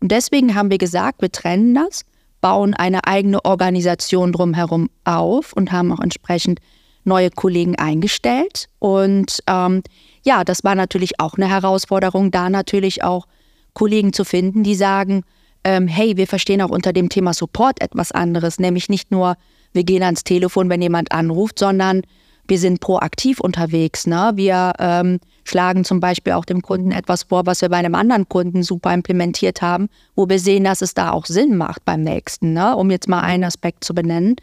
Und 0.00 0.12
deswegen 0.12 0.54
haben 0.54 0.70
wir 0.70 0.78
gesagt, 0.78 1.22
wir 1.22 1.32
trennen 1.32 1.74
das 1.74 2.04
bauen 2.40 2.74
eine 2.74 3.06
eigene 3.06 3.44
Organisation 3.44 4.32
drumherum 4.32 4.90
auf 5.04 5.52
und 5.52 5.72
haben 5.72 5.92
auch 5.92 6.00
entsprechend 6.00 6.60
neue 7.04 7.30
Kollegen 7.30 7.76
eingestellt. 7.76 8.66
Und 8.78 9.40
ähm, 9.46 9.82
ja, 10.24 10.44
das 10.44 10.62
war 10.64 10.74
natürlich 10.74 11.18
auch 11.20 11.34
eine 11.34 11.48
Herausforderung, 11.48 12.30
da 12.30 12.50
natürlich 12.50 13.02
auch 13.02 13.26
Kollegen 13.72 14.12
zu 14.12 14.24
finden, 14.24 14.62
die 14.62 14.74
sagen, 14.74 15.22
ähm, 15.64 15.88
hey, 15.88 16.16
wir 16.16 16.26
verstehen 16.26 16.62
auch 16.62 16.70
unter 16.70 16.92
dem 16.92 17.08
Thema 17.08 17.32
Support 17.32 17.80
etwas 17.80 18.12
anderes, 18.12 18.58
nämlich 18.58 18.88
nicht 18.88 19.10
nur, 19.10 19.36
wir 19.72 19.84
gehen 19.84 20.02
ans 20.02 20.24
Telefon, 20.24 20.68
wenn 20.68 20.82
jemand 20.82 21.12
anruft, 21.12 21.58
sondern 21.58 22.02
wir 22.46 22.58
sind 22.58 22.80
proaktiv 22.80 23.40
unterwegs. 23.40 24.06
Ne? 24.06 24.32
Wir 24.34 24.72
ähm, 24.78 25.20
schlagen 25.48 25.84
zum 25.84 26.00
Beispiel 26.00 26.34
auch 26.34 26.44
dem 26.44 26.62
Kunden 26.62 26.92
etwas 26.92 27.24
vor, 27.24 27.46
was 27.46 27.60
wir 27.62 27.68
bei 27.68 27.76
einem 27.76 27.94
anderen 27.94 28.28
Kunden 28.28 28.62
super 28.62 28.92
implementiert 28.92 29.62
haben, 29.62 29.88
wo 30.14 30.28
wir 30.28 30.38
sehen, 30.38 30.64
dass 30.64 30.82
es 30.82 30.94
da 30.94 31.10
auch 31.12 31.26
Sinn 31.26 31.56
macht 31.56 31.84
beim 31.84 32.02
nächsten, 32.02 32.52
ne? 32.52 32.76
um 32.76 32.90
jetzt 32.90 33.08
mal 33.08 33.20
einen 33.20 33.44
Aspekt 33.44 33.84
zu 33.84 33.94
benennen. 33.94 34.36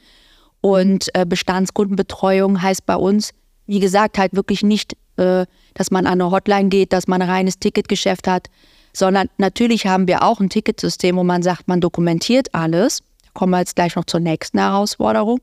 Und 0.62 1.10
äh, 1.14 1.26
Bestandskundenbetreuung 1.26 2.62
heißt 2.62 2.86
bei 2.86 2.96
uns, 2.96 3.32
wie 3.68 3.80
gesagt, 3.80 4.18
halt 4.18 4.36
wirklich 4.36 4.64
nicht, 4.64 4.98
äh, 5.18 5.46
dass 5.74 5.92
man 5.92 6.08
an 6.08 6.22
eine 6.22 6.32
Hotline 6.32 6.70
geht, 6.70 6.94
dass 6.94 7.08
man 7.08 7.22
ein 7.22 7.30
reines 7.30 7.60
Ticketgeschäft 7.60 8.28
hat, 8.28 8.48
sondern 8.94 9.30
natürlich 9.38 9.88
haben 9.88 10.08
wir 10.08 10.24
auch 10.24 10.40
ein 10.40 10.50
Ticketsystem, 10.50 11.16
wo 11.18 11.24
man 11.24 11.44
sagt, 11.44 11.68
man 11.68 11.82
dokumentiert 11.82 12.54
alles. 12.54 13.04
Da 13.24 13.30
kommen 13.34 13.52
wir 13.52 13.60
jetzt 13.60 13.76
gleich 13.76 13.96
noch 13.96 14.06
zur 14.06 14.22
nächsten 14.22 14.58
Herausforderung. 14.58 15.40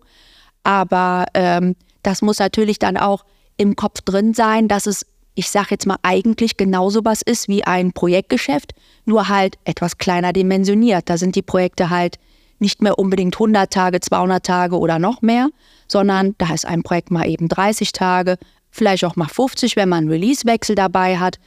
Aber 0.64 1.26
ähm, 1.34 1.76
das 2.02 2.22
muss 2.22 2.38
natürlich 2.38 2.78
dann 2.78 2.96
auch 2.96 3.24
im 3.56 3.76
Kopf 3.76 4.00
drin 4.00 4.34
sein, 4.34 4.68
dass 4.68 4.86
es, 4.86 5.06
ich 5.34 5.50
sage 5.50 5.68
jetzt 5.70 5.86
mal, 5.86 5.96
eigentlich 6.02 6.56
genauso 6.56 7.04
was 7.04 7.22
ist 7.22 7.48
wie 7.48 7.64
ein 7.64 7.92
Projektgeschäft, 7.92 8.72
nur 9.04 9.28
halt 9.28 9.56
etwas 9.64 9.98
kleiner 9.98 10.32
dimensioniert. 10.32 11.08
Da 11.08 11.16
sind 11.16 11.36
die 11.36 11.42
Projekte 11.42 11.90
halt 11.90 12.18
nicht 12.58 12.82
mehr 12.82 12.98
unbedingt 12.98 13.34
100 13.34 13.72
Tage, 13.72 14.00
200 14.00 14.44
Tage 14.44 14.78
oder 14.78 14.98
noch 14.98 15.22
mehr, 15.22 15.48
sondern 15.88 16.34
da 16.38 16.52
ist 16.54 16.66
ein 16.66 16.82
Projekt 16.82 17.10
mal 17.10 17.28
eben 17.28 17.48
30 17.48 17.92
Tage, 17.92 18.36
vielleicht 18.70 19.04
auch 19.04 19.16
mal 19.16 19.28
50, 19.28 19.76
wenn 19.76 19.88
man 19.88 20.04
einen 20.04 20.10
Releasewechsel 20.10 20.76
dabei 20.76 21.18
hat. 21.18 21.38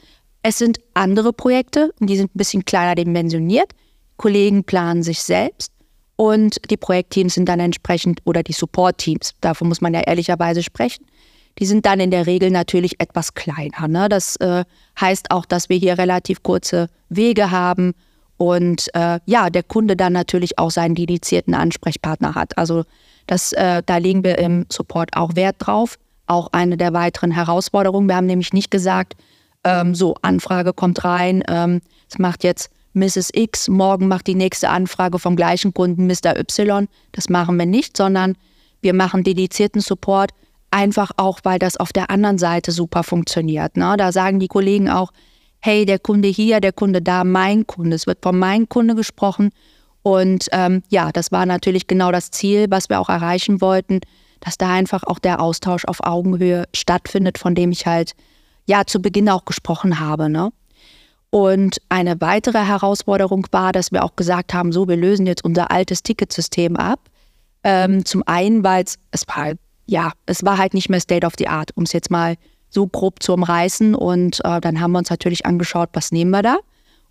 Es 0.42 0.58
sind 0.58 0.80
andere 0.94 1.32
Projekte, 1.32 1.92
die 2.00 2.18
sind 2.18 2.36
ein 2.36 2.38
bisschen 2.38 2.66
kleiner 2.66 2.96
dimensioniert. 2.96 3.72
Kollegen 4.18 4.64
planen 4.64 5.04
sich 5.04 5.22
selbst 5.22 5.72
und 6.16 6.58
die 6.70 6.78
Projektteams 6.78 7.34
sind 7.34 7.50
dann 7.50 7.60
entsprechend 7.60 8.20
oder 8.26 8.44
die 8.44 8.54
Support-Teams, 8.54 9.34
davon 9.42 9.68
muss 9.68 9.82
man 9.82 9.94
ja 9.94 10.02
ehrlicherweise 10.02 10.64
sprechen, 10.64 11.06
die 11.60 11.66
sind 11.66 11.86
dann 11.86 12.00
in 12.00 12.12
der 12.12 12.26
Regel 12.28 12.52
natürlich 12.52 13.00
etwas 13.00 13.34
kleiner. 13.34 13.88
Ne? 13.88 14.10
Das 14.10 14.36
äh, 14.38 14.66
heißt 15.00 15.32
auch, 15.32 15.46
dass 15.46 15.70
wir 15.70 15.78
hier 15.78 15.98
relativ 15.98 16.44
kurze 16.44 16.90
Wege 17.10 17.52
haben 17.52 17.94
und 18.38 18.94
äh, 18.94 19.20
ja, 19.26 19.50
der 19.50 19.64
Kunde 19.64 19.96
dann 19.96 20.14
natürlich 20.14 20.60
auch 20.60 20.72
seinen 20.72 20.96
dedizierten 20.96 21.54
Ansprechpartner 21.54 22.36
hat. 22.36 22.58
Also 22.58 22.84
das, 23.28 23.54
äh, 23.54 23.82
da 23.86 23.98
legen 23.98 24.24
wir 24.24 24.38
im 24.38 24.66
Support 24.70 25.16
auch 25.16 25.36
Wert 25.36 25.56
drauf. 25.60 25.98
Auch 26.28 26.50
eine 26.52 26.76
der 26.76 26.94
weiteren 26.94 27.32
Herausforderungen. 27.32 28.10
Wir 28.10 28.16
haben 28.16 28.26
nämlich 28.26 28.52
nicht 28.52 28.72
gesagt, 28.72 29.16
ähm, 29.64 29.96
so, 29.96 30.16
Anfrage 30.22 30.74
kommt 30.74 31.04
rein, 31.04 31.44
ähm, 31.48 31.82
es 32.10 32.20
macht 32.20 32.44
jetzt 32.44 32.70
Mrs. 32.94 33.30
X, 33.34 33.68
morgen 33.68 34.08
macht 34.08 34.28
die 34.28 34.36
nächste 34.36 34.70
Anfrage 34.70 35.20
vom 35.20 35.36
gleichen 35.36 35.74
Kunden 35.74 36.08
Mr. 36.08 36.38
Y. 36.38 36.88
Das 37.12 37.30
machen 37.30 37.58
wir 37.58 37.66
nicht, 37.66 37.98
sondern 37.98 38.38
wir 38.82 38.94
machen 38.94 39.24
dedizierten 39.24 39.82
Support, 39.82 40.32
einfach 40.72 41.12
auch, 41.18 41.40
weil 41.44 41.60
das 41.60 41.78
auf 41.78 41.94
der 41.94 42.10
anderen 42.10 42.38
Seite 42.38 42.72
super 42.72 43.04
funktioniert. 43.04 43.78
Ne? 43.78 43.96
Da 43.98 44.12
sagen 44.12 44.40
die 44.40 44.48
Kollegen 44.48 44.90
auch, 44.90 45.12
hey, 45.60 45.86
der 45.86 46.00
Kunde 46.00 46.28
hier, 46.28 46.60
der 46.60 46.74
Kunde 46.74 47.02
da, 47.02 47.24
mein 47.24 47.66
Kunde. 47.66 47.96
Es 47.96 48.08
wird 48.08 48.20
von 48.22 48.38
meinem 48.38 48.70
Kunde 48.70 48.96
gesprochen. 48.96 49.52
Und 50.04 50.48
ähm, 50.52 50.84
ja, 50.90 51.12
das 51.12 51.32
war 51.32 51.46
natürlich 51.46 51.88
genau 51.88 52.12
das 52.12 52.30
Ziel, 52.30 52.68
was 52.70 52.90
wir 52.90 53.00
auch 53.00 53.10
erreichen 53.10 53.62
wollten, 53.62 54.02
dass 54.42 54.58
da 54.58 54.72
einfach 54.72 55.04
auch 55.04 55.18
der 55.18 55.40
Austausch 55.40 55.86
auf 55.86 56.04
Augenhöhe 56.04 56.66
stattfindet, 56.76 57.40
von 57.40 57.56
dem 57.56 57.72
ich 57.72 57.88
halt 57.88 58.14
ja 58.68 58.86
zu 58.86 59.02
Beginn 59.02 59.30
auch 59.30 59.46
gesprochen 59.46 60.00
habe. 60.00 60.30
Ne? 60.30 60.52
Und 61.32 61.82
eine 61.90 62.22
weitere 62.22 62.60
Herausforderung 62.60 63.48
war, 63.52 63.72
dass 63.72 63.92
wir 63.92 64.04
auch 64.04 64.16
gesagt 64.16 64.54
haben, 64.54 64.72
so, 64.72 64.88
wir 64.88 64.96
lösen 64.96 65.26
jetzt 65.26 65.44
unser 65.44 65.72
altes 65.72 66.04
Ticketsystem 66.04 66.76
ab. 66.76 67.00
Ähm, 67.64 68.06
zum 68.06 68.22
einen, 68.28 68.64
weil 68.64 68.86
es 69.12 69.28
war, 69.28 69.54
ja, 69.86 70.12
es 70.26 70.44
war 70.44 70.58
halt 70.58 70.74
nicht 70.74 70.90
mehr 70.90 71.00
State 71.00 71.26
of 71.26 71.34
the 71.38 71.48
Art, 71.48 71.72
um 71.76 71.84
es 71.84 71.94
jetzt 71.94 72.12
mal 72.12 72.36
so 72.70 72.88
grob 72.88 73.22
zu 73.22 73.34
umreißen. 73.34 73.96
Und 73.96 74.42
äh, 74.44 74.60
dann 74.62 74.80
haben 74.80 74.92
wir 74.92 75.00
uns 75.00 75.10
natürlich 75.10 75.46
angeschaut, 75.46 75.90
was 75.94 76.12
nehmen 76.12 76.32
wir 76.32 76.42
da? 76.42 76.58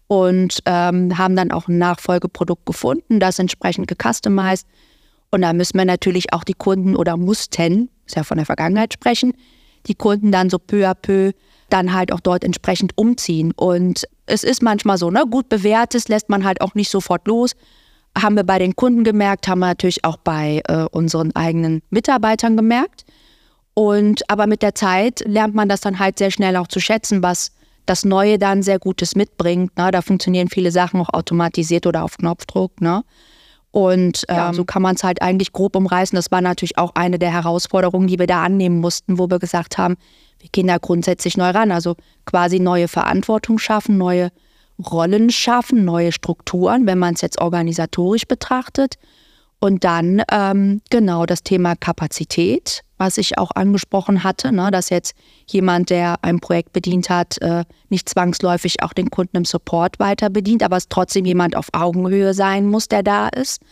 Und 0.07 0.59
ähm, 0.67 1.17
haben 1.17 1.37
dann 1.37 1.51
auch 1.51 1.69
ein 1.69 1.79
Nachfolgeprodukt 1.79 2.67
gefunden, 2.67 3.21
das 3.21 3.39
entsprechend 3.39 3.89
gecustomized. 3.89 4.67
Und 5.31 5.43
da 5.43 5.53
müssen 5.53 5.79
wir 5.79 5.85
natürlich 5.85 6.33
auch 6.33 6.45
die 6.45 6.55
Kunden 6.55 6.95
oder 6.95 7.17
mussten, 7.17 7.91
ist 8.07 8.17
ja 8.17 8.23
von 8.23 8.37
der 8.37 8.47
Vergangenheit 8.47 8.93
sprechen, 8.93 9.33
die 9.87 9.95
Kunden 9.95 10.31
dann 10.31 10.51
so 10.51 10.59
peu 10.59 10.87
à 10.89 10.95
peu 10.95 11.33
dann 11.71 11.93
halt 11.93 12.13
auch 12.13 12.21
dort 12.21 12.45
entsprechend 12.45 12.93
umziehen. 12.97 13.53
Und 13.57 14.07
es 14.27 14.45
ist 14.45 14.63
manchmal 14.63 14.99
so, 14.99 15.11
ne, 15.11 15.25
gut 15.29 15.49
bewährtes 15.49 16.09
lässt 16.09 16.29
man 16.29 16.45
halt 16.45 16.61
auch 16.61 16.75
nicht 16.75 16.91
sofort 16.91 17.27
los. 17.27 17.53
Haben 18.16 18.37
wir 18.37 18.44
bei 18.44 18.59
den 18.59 18.77
Kunden 18.77 19.05
gemerkt, 19.05 19.48
haben 19.48 19.59
wir 19.59 19.66
natürlich 19.66 20.05
auch 20.05 20.16
bei 20.18 20.62
äh, 20.68 20.85
unseren 20.90 21.35
eigenen 21.35 21.83
Mitarbeitern 21.90 22.57
gemerkt. 22.57 23.05
Und 23.74 24.29
aber 24.31 24.46
mit 24.46 24.62
der 24.62 24.74
Zeit 24.74 25.24
lernt 25.27 25.55
man 25.55 25.68
das 25.68 25.81
dann 25.81 25.98
halt 25.98 26.18
sehr 26.18 26.31
schnell 26.31 26.57
auch 26.57 26.68
zu 26.68 26.81
schätzen, 26.81 27.22
was 27.22 27.50
das 27.87 28.05
Neue 28.05 28.38
dann 28.38 28.62
sehr 28.62 28.79
Gutes 28.79 29.16
mitbringt. 29.16 29.77
Ne? 29.77 29.90
Da 29.90 30.00
funktionieren 30.00 30.48
viele 30.48 30.70
Sachen 30.70 31.00
auch 31.00 31.12
automatisiert 31.12 31.87
oder 31.87 32.05
auf 32.05 32.16
Knopfdruck. 32.16 32.81
Ne? 32.81 33.05
Und 33.72 34.24
äh, 34.29 34.37
ja. 34.37 34.53
so 34.55 34.64
kann 34.64 34.83
man 34.83 34.94
es 34.94 35.03
halt 35.03 35.20
eigentlich 35.20 35.53
grob 35.53 35.74
umreißen. 35.74 36.14
Das 36.14 36.31
war 36.31 36.40
natürlich 36.40 36.79
auch 36.79 36.92
eine 36.94 37.18
der 37.18 37.33
Herausforderungen, 37.33 38.07
die 38.07 38.18
wir 38.18 38.29
da 38.29 38.44
annehmen 38.44 38.81
mussten, 38.81 39.18
wo 39.18 39.29
wir 39.29 39.40
gesagt 39.40 39.77
haben, 39.77 39.96
wir 40.38 40.48
gehen 40.50 40.68
da 40.68 40.79
grundsätzlich 40.79 41.37
neu 41.37 41.50
ran. 41.50 41.72
Also 41.72 41.96
quasi 42.24 42.61
neue 42.61 42.87
Verantwortung 42.87 43.59
schaffen, 43.59 43.98
neue 43.98 44.31
Rollen 44.79 45.31
schaffen, 45.31 45.85
neue 45.85 46.13
Strukturen, 46.13 46.87
wenn 46.87 46.99
man 46.99 47.15
es 47.15 47.21
jetzt 47.21 47.41
organisatorisch 47.41 48.27
betrachtet. 48.27 48.97
Und 49.61 49.85
dann 49.85 50.23
ähm, 50.31 50.83
genau 50.91 51.25
das 51.25 51.43
Thema 51.43 51.75
Kapazität, 51.75 52.83
was 52.99 53.17
ich 53.17 53.39
auch 53.39 53.51
angesprochen 53.55 54.23
hatte, 54.23 54.53
ne, 54.53 54.71
dass 54.71 54.91
jetzt 54.91 55.15
jemand, 55.47 55.89
der 55.89 56.17
ein 56.23 56.41
Projekt 56.41 56.73
bedient 56.73 57.09
hat, 57.09 57.41
äh, 57.41 57.65
nicht 57.89 58.09
zwangsläufig 58.09 58.83
auch 58.83 58.93
den 58.93 59.11
Kunden 59.11 59.39
im 59.39 59.45
Support 59.45 59.99
weiter 59.99 60.29
bedient, 60.29 60.63
aber 60.63 60.77
es 60.77 60.89
trotzdem 60.89 61.25
jemand 61.25 61.57
auf 61.57 61.69
Augenhöhe 61.73 62.35
sein 62.35 62.67
muss, 62.67 62.89
der 62.89 63.03
da 63.03 63.29
ist. 63.29 63.63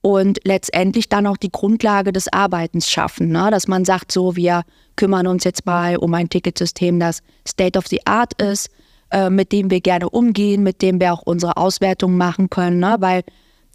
Und 0.00 0.38
letztendlich 0.44 1.08
dann 1.08 1.26
auch 1.26 1.36
die 1.36 1.50
Grundlage 1.50 2.12
des 2.12 2.32
Arbeitens 2.32 2.88
schaffen, 2.88 3.28
ne, 3.28 3.50
dass 3.50 3.68
man 3.68 3.84
sagt, 3.84 4.12
so, 4.12 4.36
wir 4.36 4.62
kümmern 4.94 5.26
uns 5.26 5.44
jetzt 5.44 5.66
mal 5.66 5.96
um 5.96 6.14
ein 6.14 6.30
Ticketsystem, 6.30 6.98
das 6.98 7.22
State 7.46 7.78
of 7.78 7.88
the 7.88 8.06
Art 8.06 8.40
ist, 8.40 8.70
äh, 9.10 9.30
mit 9.30 9.52
dem 9.52 9.70
wir 9.70 9.80
gerne 9.80 10.08
umgehen, 10.10 10.62
mit 10.62 10.82
dem 10.82 11.00
wir 11.00 11.12
auch 11.12 11.22
unsere 11.22 11.56
Auswertung 11.56 12.16
machen 12.16 12.50
können, 12.50 12.80
ne, 12.80 12.96
weil 13.00 13.22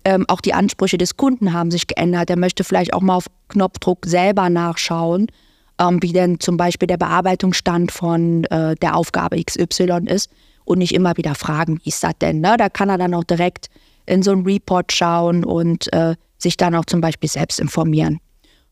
ähm, 0.04 0.26
auch 0.28 0.41
die 0.41 0.54
Ansprüche 0.54 0.98
des 0.98 1.17
Kunden 1.17 1.54
haben 1.54 1.72
sich 1.72 1.88
geändert. 1.88 2.30
Er 2.30 2.38
möchte 2.38 2.63
vielleicht 2.63 2.94
auch 2.94 3.02
mal 3.02 3.15
auf 3.15 3.28
Knopfdruck 3.50 4.06
selber 4.06 4.50
nachschauen, 4.50 5.28
ähm, 5.80 6.00
wie 6.02 6.13
denn 6.13 6.39
zum 6.39 6.58
Beispiel 6.58 6.88
der 6.88 6.98
Bearbeitungsstand 6.98 7.91
von 7.91 8.46
äh, 8.46 8.76
der 8.76 8.96
Aufgabe 8.96 9.41
XY 9.44 10.08
ist 10.08 10.32
und 10.65 10.80
nicht 10.80 10.94
immer 10.94 11.17
wieder 11.17 11.36
fragen, 11.36 11.80
wie 11.84 11.89
ist 11.89 12.04
das 12.04 12.13
denn? 12.20 12.41
Ne? 12.41 12.56
Da 12.58 12.70
kann 12.70 12.89
er 12.89 12.98
dann 12.98 13.13
auch 13.13 13.24
direkt 13.24 13.70
in 14.06 14.24
so 14.24 14.32
einen 14.32 14.44
Report 14.44 14.91
schauen 14.91 15.44
und 15.44 15.91
äh, 15.94 16.15
sich 16.38 16.58
dann 16.58 16.76
auch 16.76 16.86
zum 16.86 17.02
Beispiel 17.02 17.30
selbst 17.30 17.60
informieren. 17.60 18.20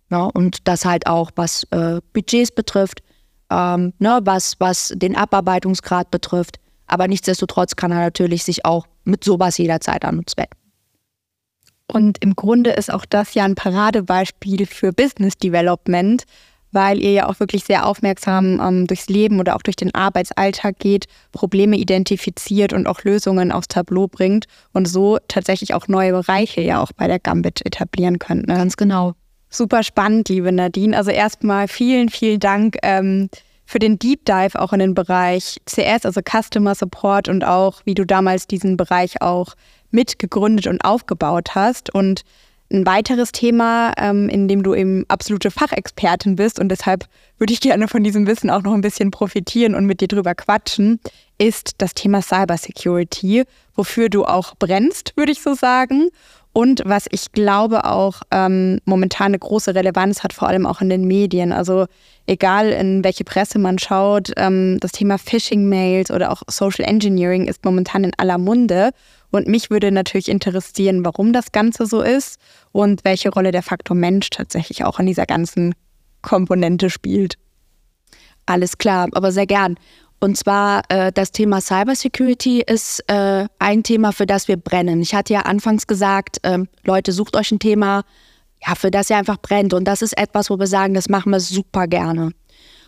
Ja, 0.09 0.25
ne? 0.25 0.31
und 0.33 0.67
das 0.67 0.85
halt 0.85 1.07
auch, 1.07 1.31
was 1.35 1.63
äh, 1.71 2.01
Budgets 2.13 2.51
betrifft, 2.51 3.01
ähm, 3.49 3.93
ne, 3.99 4.19
was, 4.23 4.55
was 4.59 4.93
den 4.95 5.15
Abarbeitungsgrad 5.15 6.11
betrifft. 6.11 6.59
Aber 6.87 7.07
nichtsdestotrotz 7.07 7.75
kann 7.75 7.91
er 7.91 7.99
natürlich 7.99 8.43
sich 8.43 8.65
auch 8.65 8.87
mit 9.03 9.23
sowas 9.23 9.57
jederzeit 9.57 10.05
an 10.05 10.19
uns 10.19 10.35
wenden. 10.37 10.59
Und 11.91 12.23
im 12.23 12.35
Grunde 12.35 12.71
ist 12.71 12.93
auch 12.93 13.05
das 13.05 13.33
ja 13.33 13.45
ein 13.45 13.55
Paradebeispiel 13.55 14.67
für 14.67 14.93
Business 14.93 15.37
Development, 15.37 16.23
weil 16.71 17.01
ihr 17.01 17.11
ja 17.11 17.27
auch 17.27 17.39
wirklich 17.39 17.63
sehr 17.63 17.87
aufmerksam 17.87 18.61
ähm, 18.61 18.85
durchs 18.85 19.09
Leben 19.09 19.39
oder 19.39 19.55
auch 19.55 19.63
durch 19.63 19.75
den 19.75 19.93
Arbeitsalltag 19.95 20.77
geht, 20.77 21.07
Probleme 21.31 21.77
identifiziert 21.77 22.73
und 22.73 22.85
auch 22.85 23.03
Lösungen 23.03 23.51
aufs 23.51 23.69
Tableau 23.69 24.07
bringt 24.07 24.45
und 24.71 24.87
so 24.87 25.17
tatsächlich 25.27 25.73
auch 25.73 25.87
neue 25.87 26.11
Bereiche 26.11 26.61
ja 26.61 26.79
auch 26.79 26.91
bei 26.91 27.07
der 27.07 27.19
Gambit 27.19 27.65
etablieren 27.65 28.19
könnt. 28.19 28.47
Ne? 28.47 28.53
Ganz 28.53 28.77
genau. 28.77 29.15
Super 29.49 29.83
spannend, 29.83 30.29
liebe 30.29 30.51
Nadine. 30.51 30.95
Also 30.95 31.09
erstmal 31.09 31.67
vielen, 31.67 32.09
vielen 32.09 32.39
Dank 32.39 32.77
ähm, 32.83 33.29
für 33.65 33.79
den 33.79 33.97
Deep 33.97 34.25
Dive 34.25 34.59
auch 34.59 34.73
in 34.73 34.79
den 34.79 34.93
Bereich 34.93 35.59
CS, 35.65 36.05
also 36.05 36.21
Customer 36.21 36.75
Support 36.75 37.29
und 37.29 37.43
auch, 37.43 37.81
wie 37.85 37.95
du 37.95 38.05
damals 38.05 38.45
diesen 38.47 38.77
Bereich 38.77 39.21
auch 39.21 39.55
mitgegründet 39.91 40.67
und 40.67 40.81
aufgebaut 40.81 41.55
hast. 41.55 41.93
Und 41.93 42.23
ein 42.71 42.85
weiteres 42.85 43.31
Thema, 43.31 43.93
ähm, 43.97 44.29
in 44.29 44.47
dem 44.47 44.61
du 44.61 44.75
eben 44.75 45.05
absolute 45.07 45.49
Fachexpertin 45.49 46.35
bist 46.35 46.59
und 46.59 46.69
deshalb 46.69 47.05
würde 47.39 47.53
ich 47.53 47.61
gerne 47.61 47.87
von 47.87 48.03
diesem 48.03 48.27
Wissen 48.27 48.51
auch 48.51 48.61
noch 48.61 48.73
ein 48.73 48.81
bisschen 48.81 49.09
profitieren 49.09 49.73
und 49.73 49.85
mit 49.85 50.01
dir 50.01 50.07
drüber 50.07 50.35
quatschen, 50.35 50.99
ist 51.39 51.73
das 51.79 51.95
Thema 51.95 52.21
Cybersecurity, 52.21 53.43
wofür 53.73 54.09
du 54.09 54.25
auch 54.25 54.53
brennst, 54.59 55.13
würde 55.15 55.31
ich 55.31 55.41
so 55.41 55.55
sagen. 55.55 56.09
Und 56.51 56.81
was 56.83 57.05
ich 57.11 57.31
glaube 57.31 57.85
auch 57.85 58.21
ähm, 58.31 58.79
momentan 58.85 59.27
eine 59.27 59.39
große 59.39 59.75
Relevanz 59.75 60.23
hat, 60.23 60.33
vor 60.33 60.47
allem 60.47 60.65
auch 60.65 60.81
in 60.81 60.89
den 60.89 61.05
Medien. 61.05 61.51
Also 61.51 61.85
egal 62.25 62.69
in 62.69 63.03
welche 63.03 63.23
Presse 63.23 63.59
man 63.59 63.77
schaut, 63.77 64.31
ähm, 64.35 64.77
das 64.79 64.91
Thema 64.91 65.17
Phishing-Mails 65.17 66.09
oder 66.11 66.31
auch 66.31 66.41
Social 66.49 66.85
Engineering 66.85 67.47
ist 67.47 67.63
momentan 67.63 68.03
in 68.03 68.13
aller 68.17 68.37
Munde. 68.37 68.89
Und 69.31 69.47
mich 69.47 69.69
würde 69.69 69.91
natürlich 69.91 70.27
interessieren, 70.27 71.05
warum 71.05 71.33
das 71.33 71.51
Ganze 71.51 71.85
so 71.85 72.01
ist 72.01 72.39
und 72.71 73.05
welche 73.05 73.29
Rolle 73.29 73.51
der 73.51 73.63
Faktor 73.63 73.95
Mensch 73.95 74.31
tatsächlich 74.31 74.83
auch 74.83 74.99
in 74.99 75.05
dieser 75.05 75.27
ganzen 75.27 75.75
Komponente 76.23 76.89
spielt. 76.89 77.35
Alles 78.47 78.79
klar, 78.79 79.07
aber 79.11 79.31
sehr 79.31 79.45
gern. 79.45 79.75
Und 80.19 80.37
zwar 80.37 80.83
äh, 80.89 81.11
das 81.13 81.31
Thema 81.31 81.61
Cybersecurity 81.61 82.61
ist 82.61 83.03
äh, 83.07 83.47
ein 83.57 83.83
Thema, 83.83 84.11
für 84.11 84.25
das 84.25 84.47
wir 84.47 84.57
brennen. 84.57 85.01
Ich 85.01 85.15
hatte 85.15 85.33
ja 85.33 85.41
anfangs 85.41 85.87
gesagt, 85.87 86.39
äh, 86.43 86.59
Leute, 86.83 87.13
sucht 87.13 87.37
euch 87.37 87.51
ein 87.51 87.59
Thema, 87.59 88.03
ja, 88.65 88.75
für 88.75 88.91
das 88.91 89.09
ihr 89.09 89.17
einfach 89.17 89.37
brennt. 89.37 89.73
Und 89.73 89.85
das 89.85 90.01
ist 90.01 90.17
etwas, 90.17 90.49
wo 90.49 90.59
wir 90.59 90.67
sagen, 90.67 90.93
das 90.93 91.07
machen 91.07 91.31
wir 91.31 91.39
super 91.39 91.87
gerne. 91.87 92.31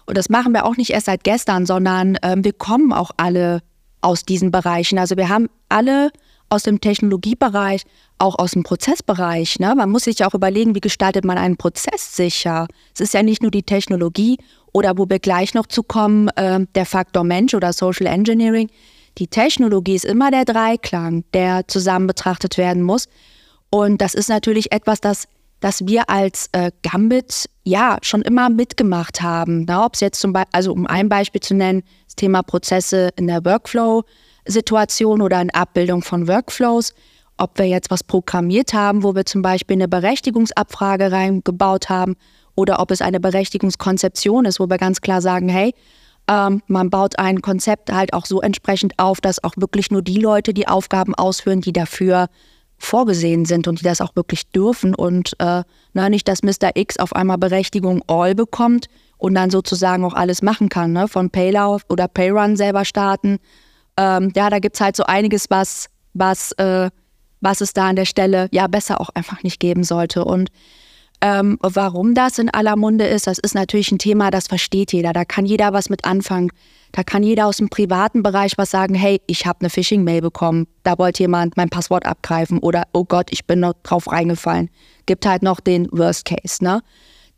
Und 0.05 0.17
das 0.17 0.29
machen 0.29 0.53
wir 0.53 0.65
auch 0.65 0.75
nicht 0.75 0.89
erst 0.89 1.05
seit 1.05 1.23
gestern, 1.23 1.65
sondern 1.65 2.17
ähm, 2.21 2.43
wir 2.43 2.53
kommen 2.53 2.91
auch 2.91 3.11
alle 3.15 3.61
aus 4.01 4.25
diesen 4.25 4.51
Bereichen. 4.51 4.97
Also 4.97 5.15
wir 5.15 5.29
haben 5.29 5.47
alle 5.69 6.11
aus 6.51 6.63
dem 6.63 6.81
Technologiebereich, 6.81 7.83
auch 8.17 8.37
aus 8.37 8.51
dem 8.51 8.63
Prozessbereich. 8.63 9.59
Ne? 9.59 9.73
Man 9.75 9.89
muss 9.89 10.03
sich 10.03 10.23
auch 10.25 10.33
überlegen, 10.33 10.75
wie 10.75 10.81
gestaltet 10.81 11.25
man 11.25 11.37
einen 11.37 11.57
Prozess 11.57 12.15
sicher. 12.15 12.67
Es 12.93 12.99
ist 12.99 13.13
ja 13.13 13.23
nicht 13.23 13.41
nur 13.41 13.51
die 13.51 13.63
Technologie 13.63 14.37
oder 14.73 14.97
wo 14.97 15.09
wir 15.09 15.19
gleich 15.19 15.53
noch 15.53 15.65
zu 15.65 15.81
kommen, 15.81 16.27
äh, 16.35 16.65
der 16.75 16.85
Faktor 16.85 17.23
Mensch 17.23 17.53
oder 17.53 17.73
Social 17.73 18.05
Engineering. 18.05 18.69
Die 19.17 19.27
Technologie 19.27 19.95
ist 19.95 20.05
immer 20.05 20.31
der 20.31 20.45
Dreiklang, 20.45 21.23
der 21.33 21.67
zusammen 21.67 22.07
betrachtet 22.07 22.57
werden 22.57 22.83
muss. 22.83 23.07
Und 23.69 24.01
das 24.01 24.13
ist 24.13 24.29
natürlich 24.29 24.71
etwas, 24.71 25.01
das 25.01 25.27
dass 25.61 25.85
wir 25.85 26.09
als 26.09 26.49
äh, 26.51 26.71
Gambit 26.81 27.47
ja 27.63 27.97
schon 28.01 28.23
immer 28.23 28.49
mitgemacht 28.49 29.21
haben. 29.21 29.65
Ne? 29.65 29.81
Ob 29.81 29.93
es 29.93 30.01
jetzt 30.01 30.19
zum 30.19 30.33
Beispiel, 30.33 30.49
also 30.51 30.73
um 30.73 30.87
ein 30.87 31.07
Beispiel 31.07 31.39
zu 31.39 31.53
nennen, 31.53 31.83
das 32.05 32.15
Thema 32.15 32.41
Prozesse 32.41 33.11
in 33.15 33.27
der 33.27 33.45
Workflow-Situation 34.45 35.21
oder 35.21 35.41
in 35.41 35.49
Abbildung 35.51 36.01
von 36.01 36.27
Workflows. 36.27 36.93
Ob 37.37 37.57
wir 37.57 37.67
jetzt 37.67 37.89
was 37.89 38.03
programmiert 38.03 38.73
haben, 38.73 39.03
wo 39.03 39.15
wir 39.15 39.25
zum 39.25 39.41
Beispiel 39.41 39.75
eine 39.75 39.87
Berechtigungsabfrage 39.87 41.11
reingebaut 41.11 41.89
haben 41.89 42.15
oder 42.55 42.79
ob 42.79 42.91
es 42.91 43.01
eine 43.01 43.19
Berechtigungskonzeption 43.19 44.45
ist, 44.45 44.59
wo 44.59 44.69
wir 44.69 44.77
ganz 44.77 45.01
klar 45.01 45.21
sagen, 45.21 45.49
hey, 45.49 45.73
ähm, 46.27 46.61
man 46.67 46.89
baut 46.91 47.17
ein 47.17 47.41
Konzept 47.41 47.91
halt 47.91 48.13
auch 48.13 48.25
so 48.25 48.41
entsprechend 48.41 48.93
auf, 48.99 49.21
dass 49.21 49.43
auch 49.43 49.53
wirklich 49.57 49.89
nur 49.89 50.03
die 50.03 50.19
Leute 50.19 50.53
die 50.53 50.67
Aufgaben 50.67 51.15
ausführen, 51.15 51.61
die 51.61 51.73
dafür 51.73 52.27
vorgesehen 52.77 53.45
sind 53.45 53.67
und 53.67 53.79
die 53.79 53.83
das 53.83 54.01
auch 54.01 54.15
wirklich 54.15 54.49
dürfen 54.49 54.93
und 54.93 55.33
äh, 55.39 55.63
na, 55.93 56.09
nicht, 56.09 56.27
dass 56.27 56.43
Mr. 56.43 56.71
X 56.75 56.97
auf 56.97 57.15
einmal 57.15 57.37
Berechtigung 57.37 58.03
All 58.07 58.35
bekommt 58.35 58.87
und 59.17 59.33
dann 59.35 59.49
sozusagen 59.49 60.03
auch 60.03 60.13
alles 60.13 60.41
machen 60.41 60.69
kann, 60.69 60.91
ne? 60.91 61.07
von 61.07 61.29
Paylauf 61.29 61.83
oder 61.89 62.07
Payrun 62.07 62.55
selber 62.55 62.85
starten. 62.85 63.39
Ähm, 63.97 64.31
ja, 64.35 64.49
da 64.49 64.59
gibt 64.59 64.75
es 64.75 64.81
halt 64.81 64.95
so 64.95 65.03
einiges, 65.03 65.49
was, 65.49 65.87
was, 66.13 66.51
äh, 66.53 66.89
was 67.41 67.61
es 67.61 67.73
da 67.73 67.89
an 67.89 67.95
der 67.95 68.05
Stelle 68.05 68.47
ja 68.51 68.67
besser 68.67 69.01
auch 69.01 69.09
einfach 69.09 69.43
nicht 69.43 69.59
geben 69.59 69.83
sollte. 69.83 70.25
Und 70.25 70.49
ähm, 71.23 71.59
warum 71.61 72.15
das 72.15 72.39
in 72.39 72.49
aller 72.49 72.75
Munde 72.75 73.05
ist, 73.05 73.27
das 73.27 73.37
ist 73.37 73.53
natürlich 73.53 73.91
ein 73.91 73.99
Thema, 73.99 74.31
das 74.31 74.47
versteht 74.47 74.91
jeder. 74.91 75.13
Da 75.13 75.23
kann 75.23 75.45
jeder 75.45 75.71
was 75.71 75.89
mit 75.89 76.03
anfangen. 76.03 76.51
Da 76.93 77.03
kann 77.03 77.23
jeder 77.23 77.45
aus 77.45 77.57
dem 77.57 77.69
privaten 77.69 78.23
Bereich 78.23 78.57
was 78.57 78.71
sagen, 78.71 78.95
hey, 78.95 79.21
ich 79.27 79.45
habe 79.45 79.61
eine 79.61 79.69
Phishing-Mail 79.69 80.21
bekommen, 80.21 80.67
da 80.83 80.97
wollte 80.97 81.23
jemand 81.23 81.55
mein 81.55 81.69
Passwort 81.69 82.05
abgreifen 82.05 82.57
oder 82.59 82.83
oh 82.91 83.05
Gott, 83.05 83.27
ich 83.31 83.45
bin 83.45 83.61
noch 83.61 83.73
drauf 83.83 84.11
reingefallen. 84.11 84.69
Gibt 85.05 85.25
halt 85.25 85.43
noch 85.43 85.59
den 85.59 85.87
Worst 85.91 86.25
Case. 86.25 86.63
Ne? 86.63 86.81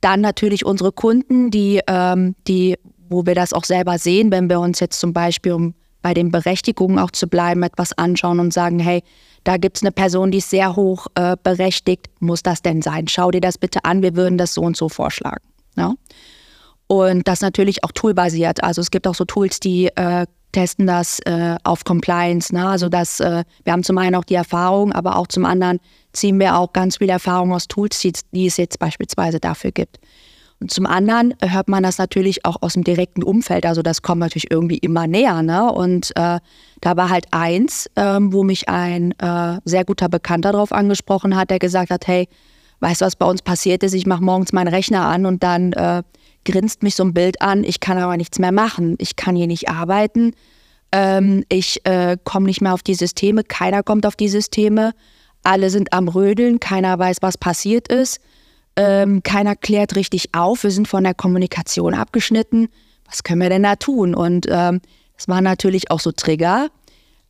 Dann 0.01 0.21
natürlich 0.21 0.65
unsere 0.65 0.91
Kunden, 0.91 1.51
die, 1.51 1.81
ähm, 1.87 2.35
die, 2.47 2.77
wo 3.09 3.25
wir 3.25 3.35
das 3.35 3.53
auch 3.53 3.63
selber 3.65 3.99
sehen, 3.99 4.31
wenn 4.31 4.49
wir 4.49 4.59
uns 4.59 4.79
jetzt 4.79 4.99
zum 4.99 5.13
Beispiel, 5.13 5.51
um 5.51 5.75
bei 6.03 6.13
den 6.13 6.29
Berechtigungen 6.29 6.99
auch 6.99 7.09
zu 7.09 7.27
bleiben, 7.27 7.63
etwas 7.63 7.97
anschauen 7.97 8.39
und 8.39 8.53
sagen, 8.53 8.77
hey, 8.77 9.01
da 9.43 9.57
gibt 9.57 9.77
es 9.77 9.83
eine 9.83 9.91
Person, 9.91 10.29
die 10.29 10.37
ist 10.37 10.51
sehr 10.51 10.75
hoch 10.75 11.07
äh, 11.15 11.35
berechtigt, 11.41 12.09
muss 12.19 12.43
das 12.43 12.61
denn 12.61 12.83
sein? 12.83 13.07
Schau 13.07 13.31
dir 13.31 13.41
das 13.41 13.57
bitte 13.57 13.83
an, 13.83 14.03
wir 14.03 14.15
würden 14.15 14.37
das 14.37 14.53
so 14.53 14.61
und 14.61 14.77
so 14.77 14.89
vorschlagen. 14.89 15.43
Ne? 15.75 15.95
Und 16.87 17.27
das 17.27 17.41
natürlich 17.41 17.83
auch 17.83 17.91
toolbasiert. 17.91 18.63
Also 18.63 18.81
es 18.81 18.91
gibt 18.91 19.07
auch 19.07 19.15
so 19.15 19.25
Tools, 19.25 19.59
die 19.59 19.87
äh, 19.95 20.27
testen 20.51 20.85
das 20.85 21.19
äh, 21.21 21.57
auf 21.63 21.83
Compliance. 21.83 22.53
Ne? 22.53 22.67
Also 22.67 22.89
das, 22.89 23.19
äh, 23.19 23.43
wir 23.63 23.73
haben 23.73 23.83
zum 23.83 23.97
einen 23.97 24.15
auch 24.15 24.23
die 24.23 24.35
Erfahrung, 24.35 24.91
aber 24.91 25.17
auch 25.17 25.27
zum 25.27 25.45
anderen 25.45 25.79
ziehen 26.11 26.39
wir 26.39 26.57
auch 26.57 26.71
ganz 26.73 26.97
viel 26.97 27.09
Erfahrung 27.09 27.53
aus 27.53 27.67
Tools, 27.67 27.99
die, 27.99 28.13
die 28.31 28.45
es 28.45 28.57
jetzt 28.57 28.79
beispielsweise 28.79 29.39
dafür 29.39 29.71
gibt. 29.71 29.99
Und 30.59 30.71
zum 30.71 30.85
anderen 30.85 31.33
hört 31.41 31.67
man 31.67 31.83
das 31.83 31.97
natürlich 31.97 32.45
auch 32.45 32.61
aus 32.61 32.73
dem 32.73 32.83
direkten 32.83 33.23
Umfeld. 33.23 33.65
Also 33.65 33.81
das 33.81 34.01
kommt 34.01 34.19
natürlich 34.19 34.51
irgendwie 34.51 34.77
immer 34.77 35.07
näher. 35.07 35.41
Ne? 35.41 35.71
Und 35.71 36.11
äh, 36.15 36.39
da 36.81 36.97
war 36.97 37.09
halt 37.09 37.25
eins, 37.31 37.89
ähm, 37.95 38.31
wo 38.31 38.43
mich 38.43 38.69
ein 38.69 39.11
äh, 39.19 39.59
sehr 39.65 39.85
guter 39.85 40.09
Bekannter 40.09 40.51
darauf 40.53 40.71
angesprochen 40.71 41.35
hat, 41.35 41.49
der 41.49 41.59
gesagt 41.59 41.91
hat, 41.91 42.07
hey, 42.07 42.27
weißt 42.79 43.01
du, 43.01 43.05
was 43.05 43.15
bei 43.15 43.25
uns 43.25 43.41
passiert 43.41 43.83
ist? 43.83 43.93
Ich 43.93 44.05
mache 44.05 44.23
morgens 44.23 44.53
meinen 44.53 44.67
Rechner 44.67 45.05
an 45.05 45.25
und 45.25 45.43
dann 45.43 45.73
äh, 45.73 46.03
grinst 46.45 46.83
mich 46.83 46.95
so 46.95 47.03
ein 47.03 47.13
Bild 47.13 47.41
an, 47.41 47.63
ich 47.63 47.79
kann 47.79 47.97
aber 47.97 48.17
nichts 48.17 48.39
mehr 48.39 48.51
machen, 48.51 48.95
ich 48.99 49.15
kann 49.15 49.35
hier 49.35 49.47
nicht 49.47 49.69
arbeiten, 49.69 50.33
ähm, 50.91 51.43
ich 51.49 51.85
äh, 51.85 52.17
komme 52.23 52.47
nicht 52.47 52.61
mehr 52.61 52.73
auf 52.73 52.83
die 52.83 52.95
Systeme, 52.95 53.43
keiner 53.43 53.83
kommt 53.83 54.05
auf 54.05 54.15
die 54.15 54.27
Systeme, 54.27 54.93
alle 55.43 55.69
sind 55.69 55.93
am 55.93 56.07
Rödeln, 56.07 56.59
keiner 56.59 56.97
weiß, 56.97 57.17
was 57.21 57.37
passiert 57.37 57.87
ist, 57.87 58.19
ähm, 58.75 59.23
keiner 59.23 59.55
klärt 59.55 59.95
richtig 59.95 60.33
auf, 60.33 60.63
wir 60.63 60.71
sind 60.71 60.87
von 60.87 61.03
der 61.03 61.13
Kommunikation 61.13 61.93
abgeschnitten, 61.93 62.69
was 63.05 63.23
können 63.23 63.41
wir 63.41 63.49
denn 63.49 63.63
da 63.63 63.75
tun? 63.75 64.15
Und 64.15 64.47
ähm, 64.49 64.81
es 65.17 65.27
waren 65.27 65.43
natürlich 65.43 65.91
auch 65.91 65.99
so 65.99 66.11
Trigger, 66.11 66.69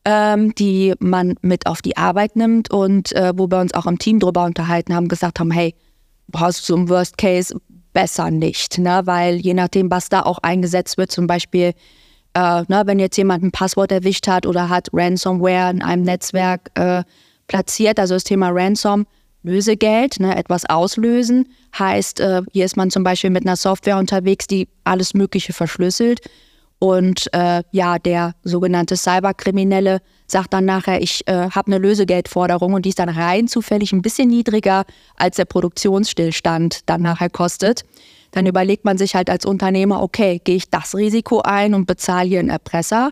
ähm, 0.05 0.55
die 0.55 0.93
man 0.99 1.35
mit 1.41 1.67
auf 1.67 1.81
die 1.81 1.97
Arbeit 1.97 2.35
nimmt 2.35 2.71
und 2.71 3.11
äh, 3.13 3.33
wo 3.35 3.49
wir 3.49 3.59
uns 3.59 3.73
auch 3.73 3.85
im 3.85 3.99
Team 3.99 4.19
drüber 4.19 4.45
unterhalten 4.45 4.93
haben, 4.93 5.07
gesagt 5.07 5.39
haben, 5.39 5.51
hey, 5.51 5.75
brauchst 6.27 6.67
du 6.69 6.75
im 6.75 6.89
Worst 6.89 7.17
Case, 7.17 7.55
besser 7.93 8.31
nicht, 8.31 8.79
ne? 8.79 9.01
weil 9.05 9.35
je 9.35 9.53
nachdem, 9.53 9.91
was 9.91 10.09
da 10.09 10.23
auch 10.23 10.39
eingesetzt 10.39 10.97
wird, 10.97 11.11
zum 11.11 11.27
Beispiel, 11.27 11.73
äh, 12.33 12.63
ne, 12.67 12.83
wenn 12.85 12.99
jetzt 12.99 13.17
jemand 13.17 13.43
ein 13.43 13.51
Passwort 13.51 13.91
erwischt 13.91 14.27
hat 14.27 14.45
oder 14.45 14.69
hat 14.69 14.89
Ransomware 14.91 15.69
in 15.69 15.83
einem 15.83 16.03
Netzwerk 16.03 16.71
äh, 16.73 17.03
platziert, 17.47 17.99
also 17.99 18.15
das 18.15 18.23
Thema 18.23 18.49
Ransom, 18.49 19.05
Lösegeld, 19.43 20.19
ne, 20.19 20.35
etwas 20.35 20.65
auslösen, 20.65 21.49
heißt, 21.77 22.19
äh, 22.19 22.41
hier 22.51 22.65
ist 22.65 22.77
man 22.77 22.89
zum 22.89 23.03
Beispiel 23.03 23.29
mit 23.29 23.45
einer 23.45 23.55
Software 23.55 23.97
unterwegs, 23.97 24.47
die 24.47 24.67
alles 24.83 25.13
Mögliche 25.13 25.53
verschlüsselt. 25.53 26.21
Und 26.79 27.33
äh, 27.33 27.63
ja, 27.71 27.97
der 27.97 28.35
sogenannte 28.43 28.97
Cyberkriminelle 28.97 30.01
sagt 30.27 30.53
dann 30.53 30.65
nachher, 30.65 31.01
ich 31.01 31.25
äh, 31.27 31.49
habe 31.49 31.67
eine 31.67 31.77
Lösegeldforderung 31.77 32.73
und 32.73 32.83
die 32.83 32.89
ist 32.89 32.99
dann 32.99 33.09
rein 33.09 33.47
zufällig 33.47 33.93
ein 33.93 34.01
bisschen 34.01 34.27
niedriger, 34.27 34.83
als 35.15 35.37
der 35.37 35.45
Produktionsstillstand 35.45 36.89
dann 36.89 37.01
nachher 37.01 37.29
kostet. 37.29 37.83
Dann 38.31 38.45
überlegt 38.45 38.83
man 38.83 38.97
sich 38.97 39.15
halt 39.15 39.29
als 39.29 39.45
Unternehmer, 39.45 40.01
okay, 40.01 40.41
gehe 40.43 40.55
ich 40.55 40.69
das 40.69 40.95
Risiko 40.95 41.41
ein 41.41 41.73
und 41.73 41.85
bezahle 41.85 42.27
hier 42.27 42.39
einen 42.39 42.49
Erpresser? 42.49 43.11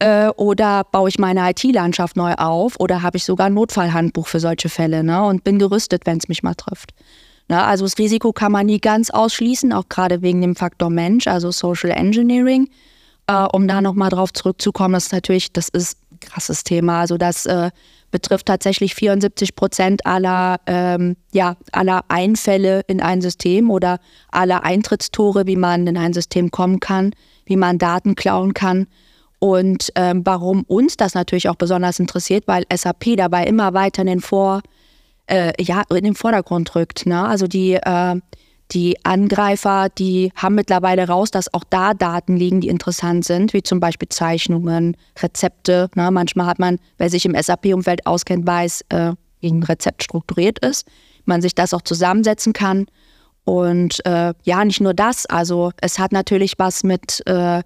Äh, 0.00 0.28
oder 0.28 0.84
baue 0.84 1.08
ich 1.08 1.18
meine 1.18 1.50
IT-Landschaft 1.50 2.16
neu 2.16 2.34
auf? 2.34 2.78
Oder 2.78 3.02
habe 3.02 3.16
ich 3.16 3.24
sogar 3.24 3.48
ein 3.48 3.54
Notfallhandbuch 3.54 4.26
für 4.26 4.40
solche 4.40 4.68
Fälle 4.68 5.02
ne? 5.02 5.24
und 5.24 5.44
bin 5.44 5.58
gerüstet, 5.58 6.06
wenn 6.06 6.18
es 6.18 6.28
mich 6.28 6.42
mal 6.42 6.54
trifft? 6.54 6.92
Na, 7.48 7.66
also 7.66 7.84
das 7.84 7.98
Risiko 7.98 8.32
kann 8.32 8.52
man 8.52 8.66
nie 8.66 8.78
ganz 8.78 9.10
ausschließen, 9.10 9.72
auch 9.72 9.88
gerade 9.88 10.22
wegen 10.22 10.42
dem 10.42 10.54
Faktor 10.54 10.90
Mensch, 10.90 11.26
also 11.26 11.50
Social 11.50 11.90
Engineering. 11.90 12.68
Äh, 13.26 13.46
um 13.52 13.66
da 13.66 13.80
nochmal 13.80 14.10
drauf 14.10 14.32
zurückzukommen, 14.32 14.94
das 14.94 15.06
ist 15.06 15.12
natürlich, 15.12 15.52
das 15.52 15.68
ist 15.68 15.98
ein 16.12 16.20
krasses 16.20 16.62
Thema. 16.62 17.00
Also 17.00 17.16
das 17.16 17.46
äh, 17.46 17.70
betrifft 18.10 18.46
tatsächlich 18.46 18.94
74 18.94 19.56
Prozent 19.56 20.06
aller, 20.06 20.60
ähm, 20.66 21.16
ja, 21.32 21.56
aller 21.72 22.04
Einfälle 22.08 22.82
in 22.86 23.00
ein 23.00 23.20
System 23.20 23.70
oder 23.70 23.98
aller 24.30 24.62
Eintrittstore, 24.62 25.46
wie 25.46 25.56
man 25.56 25.86
in 25.86 25.96
ein 25.96 26.12
System 26.12 26.50
kommen 26.50 26.80
kann, 26.80 27.12
wie 27.46 27.56
man 27.56 27.78
Daten 27.78 28.14
klauen 28.14 28.54
kann. 28.54 28.86
Und 29.38 29.92
ähm, 29.94 30.22
warum 30.24 30.62
uns 30.64 30.96
das 30.96 31.14
natürlich 31.14 31.48
auch 31.48 31.56
besonders 31.56 32.00
interessiert, 32.00 32.48
weil 32.48 32.64
SAP 32.74 33.16
dabei 33.16 33.44
immer 33.44 33.72
weiter 33.74 34.02
in 34.02 34.08
den, 34.08 34.20
Vor, 34.20 34.62
äh, 35.26 35.52
ja, 35.62 35.82
in 35.90 36.04
den 36.04 36.14
Vordergrund 36.14 36.74
rückt. 36.74 37.06
Ne? 37.06 37.24
Also 37.24 37.46
die 37.46 37.74
äh, 37.74 38.16
die 38.72 39.02
Angreifer, 39.02 39.88
die 39.88 40.30
haben 40.36 40.54
mittlerweile 40.54 41.08
raus, 41.08 41.30
dass 41.30 41.52
auch 41.54 41.64
da 41.70 41.94
Daten 41.94 42.36
liegen, 42.36 42.60
die 42.60 42.68
interessant 42.68 43.24
sind, 43.24 43.54
wie 43.54 43.62
zum 43.62 43.80
Beispiel 43.80 44.08
Zeichnungen, 44.08 44.96
Rezepte. 45.20 45.88
Ne? 45.94 46.10
Manchmal 46.10 46.46
hat 46.46 46.58
man, 46.58 46.78
wer 46.98 47.08
sich 47.08 47.24
im 47.24 47.34
SAP-Umfeld 47.34 48.06
auskennt, 48.06 48.46
weiß, 48.46 48.84
äh, 48.90 49.12
wie 49.40 49.50
ein 49.50 49.62
Rezept 49.62 50.02
strukturiert 50.02 50.58
ist, 50.58 50.86
man 51.24 51.40
sich 51.40 51.54
das 51.54 51.72
auch 51.72 51.82
zusammensetzen 51.82 52.52
kann. 52.52 52.86
Und 53.44 54.04
äh, 54.04 54.34
ja, 54.42 54.64
nicht 54.64 54.82
nur 54.82 54.92
das, 54.92 55.24
also 55.24 55.72
es 55.80 55.98
hat 55.98 56.12
natürlich 56.12 56.58
was 56.58 56.84
mit 56.84 57.22
äh, 57.26 57.62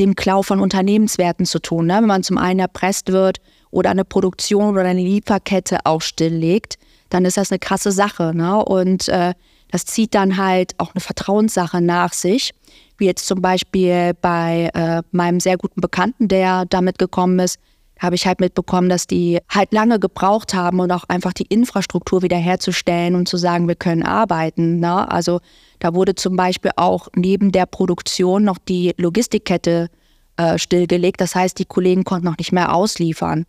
dem 0.00 0.16
Klau 0.16 0.42
von 0.42 0.60
Unternehmenswerten 0.60 1.46
zu 1.46 1.60
tun. 1.60 1.86
Ne? 1.86 1.94
Wenn 1.94 2.06
man 2.06 2.22
zum 2.22 2.38
einen 2.38 2.58
erpresst 2.58 3.12
wird 3.12 3.38
oder 3.70 3.90
eine 3.90 4.04
Produktion 4.04 4.72
oder 4.72 4.84
eine 4.84 5.00
Lieferkette 5.00 5.78
auch 5.84 6.00
stilllegt, 6.00 6.78
dann 7.10 7.24
ist 7.24 7.36
das 7.36 7.52
eine 7.52 7.58
krasse 7.58 7.92
Sache. 7.92 8.32
Ne? 8.34 8.64
Und 8.64 9.08
äh, 9.08 9.34
das 9.70 9.84
zieht 9.84 10.14
dann 10.14 10.36
halt 10.36 10.72
auch 10.78 10.94
eine 10.94 11.00
Vertrauenssache 11.00 11.80
nach 11.80 12.12
sich, 12.12 12.52
wie 12.98 13.06
jetzt 13.06 13.26
zum 13.26 13.40
Beispiel 13.40 14.12
bei 14.20 14.70
äh, 14.74 15.02
meinem 15.12 15.38
sehr 15.38 15.56
guten 15.56 15.80
Bekannten, 15.80 16.28
der 16.28 16.64
damit 16.66 16.98
gekommen 16.98 17.38
ist. 17.38 17.58
Habe 18.00 18.14
ich 18.14 18.26
halt 18.26 18.40
mitbekommen, 18.40 18.88
dass 18.88 19.06
die 19.06 19.38
halt 19.48 19.72
lange 19.72 20.00
gebraucht 20.00 20.54
haben 20.54 20.80
und 20.80 20.90
auch 20.90 21.04
einfach 21.08 21.34
die 21.34 21.44
Infrastruktur 21.44 22.22
wiederherzustellen 22.22 23.14
und 23.14 23.28
zu 23.28 23.36
sagen, 23.36 23.68
wir 23.68 23.74
können 23.74 24.02
arbeiten. 24.02 24.80
Ne? 24.80 25.10
Also 25.10 25.40
da 25.78 25.94
wurde 25.94 26.14
zum 26.14 26.34
Beispiel 26.34 26.70
auch 26.76 27.08
neben 27.14 27.52
der 27.52 27.66
Produktion 27.66 28.42
noch 28.44 28.58
die 28.58 28.94
Logistikkette 28.96 29.90
äh, 30.38 30.58
stillgelegt. 30.58 31.20
Das 31.20 31.34
heißt, 31.34 31.58
die 31.58 31.66
Kollegen 31.66 32.04
konnten 32.04 32.26
noch 32.26 32.38
nicht 32.38 32.52
mehr 32.52 32.74
ausliefern. 32.74 33.44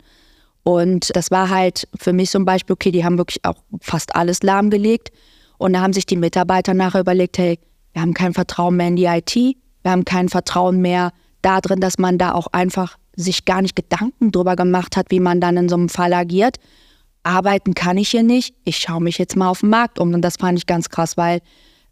Und 0.64 1.16
das 1.16 1.30
war 1.30 1.48
halt 1.48 1.88
für 1.98 2.12
mich 2.12 2.30
zum 2.30 2.44
Beispiel, 2.44 2.74
okay, 2.74 2.92
die 2.92 3.04
haben 3.04 3.18
wirklich 3.18 3.44
auch 3.44 3.56
fast 3.80 4.14
alles 4.14 4.42
lahmgelegt. 4.42 5.10
Und 5.56 5.72
da 5.72 5.80
haben 5.80 5.94
sich 5.94 6.06
die 6.06 6.16
Mitarbeiter 6.16 6.74
nachher 6.74 7.00
überlegt, 7.00 7.38
hey, 7.38 7.58
wir 7.94 8.02
haben 8.02 8.14
kein 8.14 8.34
Vertrauen 8.34 8.76
mehr 8.76 8.88
in 8.88 8.96
die 8.96 9.04
IT, 9.04 9.34
wir 9.34 9.90
haben 9.90 10.04
kein 10.04 10.28
Vertrauen 10.28 10.80
mehr 10.80 11.12
darin, 11.40 11.80
dass 11.80 11.98
man 11.98 12.18
da 12.18 12.32
auch 12.32 12.48
einfach 12.52 12.96
sich 13.16 13.44
gar 13.44 13.62
nicht 13.62 13.76
Gedanken 13.76 14.32
drüber 14.32 14.56
gemacht 14.56 14.96
hat, 14.96 15.06
wie 15.10 15.20
man 15.20 15.40
dann 15.40 15.56
in 15.56 15.68
so 15.68 15.76
einem 15.76 15.88
Fall 15.88 16.12
agiert. 16.12 16.56
Arbeiten 17.22 17.74
kann 17.74 17.98
ich 17.98 18.10
hier 18.10 18.22
nicht. 18.22 18.54
Ich 18.64 18.78
schaue 18.78 19.02
mich 19.02 19.18
jetzt 19.18 19.36
mal 19.36 19.48
auf 19.48 19.60
den 19.60 19.70
Markt 19.70 19.98
um. 19.98 20.12
Und 20.14 20.22
das 20.22 20.36
fand 20.36 20.58
ich 20.58 20.66
ganz 20.66 20.88
krass, 20.88 21.16
weil 21.16 21.40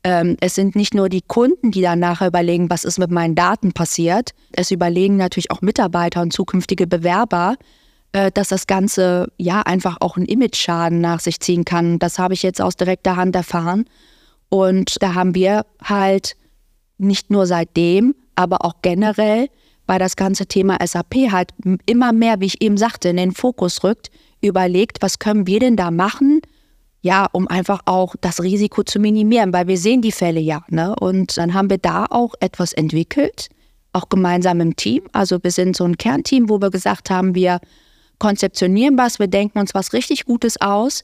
ähm, 0.02 0.37
es 0.40 0.54
sind 0.54 0.76
nicht 0.76 0.94
nur 0.94 1.09
die 1.09 1.22
Kunden, 1.22 1.70
die 1.70 1.83
dann 1.83 1.98
nachher 1.98 2.28
überlegen, 2.28 2.70
was 2.70 2.85
ist 2.85 2.98
mit 2.98 3.11
meinen 3.11 3.35
Daten 3.35 3.72
passiert. 3.72 4.30
Es 4.52 4.70
überlegen 4.70 5.16
natürlich 5.16 5.50
auch 5.50 5.61
Mitarbeiter 5.61 6.22
und 6.22 6.33
zukünftige 6.33 6.87
Bewerber, 6.87 7.56
äh, 8.12 8.30
dass 8.33 8.48
das 8.48 8.66
Ganze 8.66 9.30
ja 9.37 9.61
einfach 9.61 9.98
auch 10.00 10.16
einen 10.16 10.26
Image-Schaden 10.26 11.00
nach 11.00 11.20
sich 11.20 11.40
ziehen 11.40 11.64
kann. 11.64 11.98
Das 11.98 12.18
habe 12.18 12.35
ich 12.35 12.42
jetzt 12.42 12.61
aus 12.61 12.76
direkter 12.76 13.16
Hand 13.16 13.37
erfahren. 13.37 13.85
Und 14.48 15.00
da 15.02 15.14
haben 15.14 15.35
wir 15.35 15.64
halt 15.83 16.35
nicht 16.98 17.30
nur 17.30 17.46
seitdem, 17.46 18.14
aber 18.35 18.64
auch 18.64 18.76
generell, 18.83 19.48
weil 19.90 19.98
das 19.98 20.14
ganze 20.14 20.46
Thema 20.46 20.79
SAP 20.87 21.33
halt 21.33 21.50
immer 21.85 22.12
mehr, 22.12 22.38
wie 22.38 22.46
ich 22.46 22.62
eben 22.62 22.76
sagte, 22.76 23.09
in 23.09 23.16
den 23.16 23.33
Fokus 23.33 23.83
rückt, 23.83 24.12
überlegt, 24.40 25.03
was 25.03 25.18
können 25.18 25.48
wir 25.48 25.59
denn 25.59 25.74
da 25.74 25.90
machen, 25.90 26.42
ja, 27.00 27.26
um 27.33 27.48
einfach 27.48 27.81
auch 27.87 28.14
das 28.20 28.40
Risiko 28.40 28.85
zu 28.85 29.00
minimieren, 29.00 29.53
weil 29.53 29.66
wir 29.66 29.76
sehen 29.76 30.00
die 30.00 30.12
Fälle 30.12 30.38
ja. 30.38 30.62
Ne? 30.68 30.94
Und 30.94 31.37
dann 31.37 31.55
haben 31.55 31.70
wir 31.70 31.79
da 31.79 32.07
auch 32.09 32.37
etwas 32.38 32.72
entwickelt, 32.72 33.48
auch 33.92 34.09
gemeinsam 34.09 34.61
im 34.61 34.76
Team. 34.76 35.03
Also 35.11 35.42
wir 35.42 35.50
sind 35.50 35.74
so 35.74 35.83
ein 35.83 35.98
Kernteam, 35.98 36.48
wo 36.48 36.61
wir 36.61 36.70
gesagt 36.70 37.11
haben, 37.11 37.35
wir 37.35 37.59
konzeptionieren 38.20 38.96
was, 38.96 39.18
wir 39.18 39.26
denken 39.26 39.59
uns 39.59 39.74
was 39.74 39.92
richtig 39.92 40.24
Gutes 40.24 40.61
aus 40.61 41.03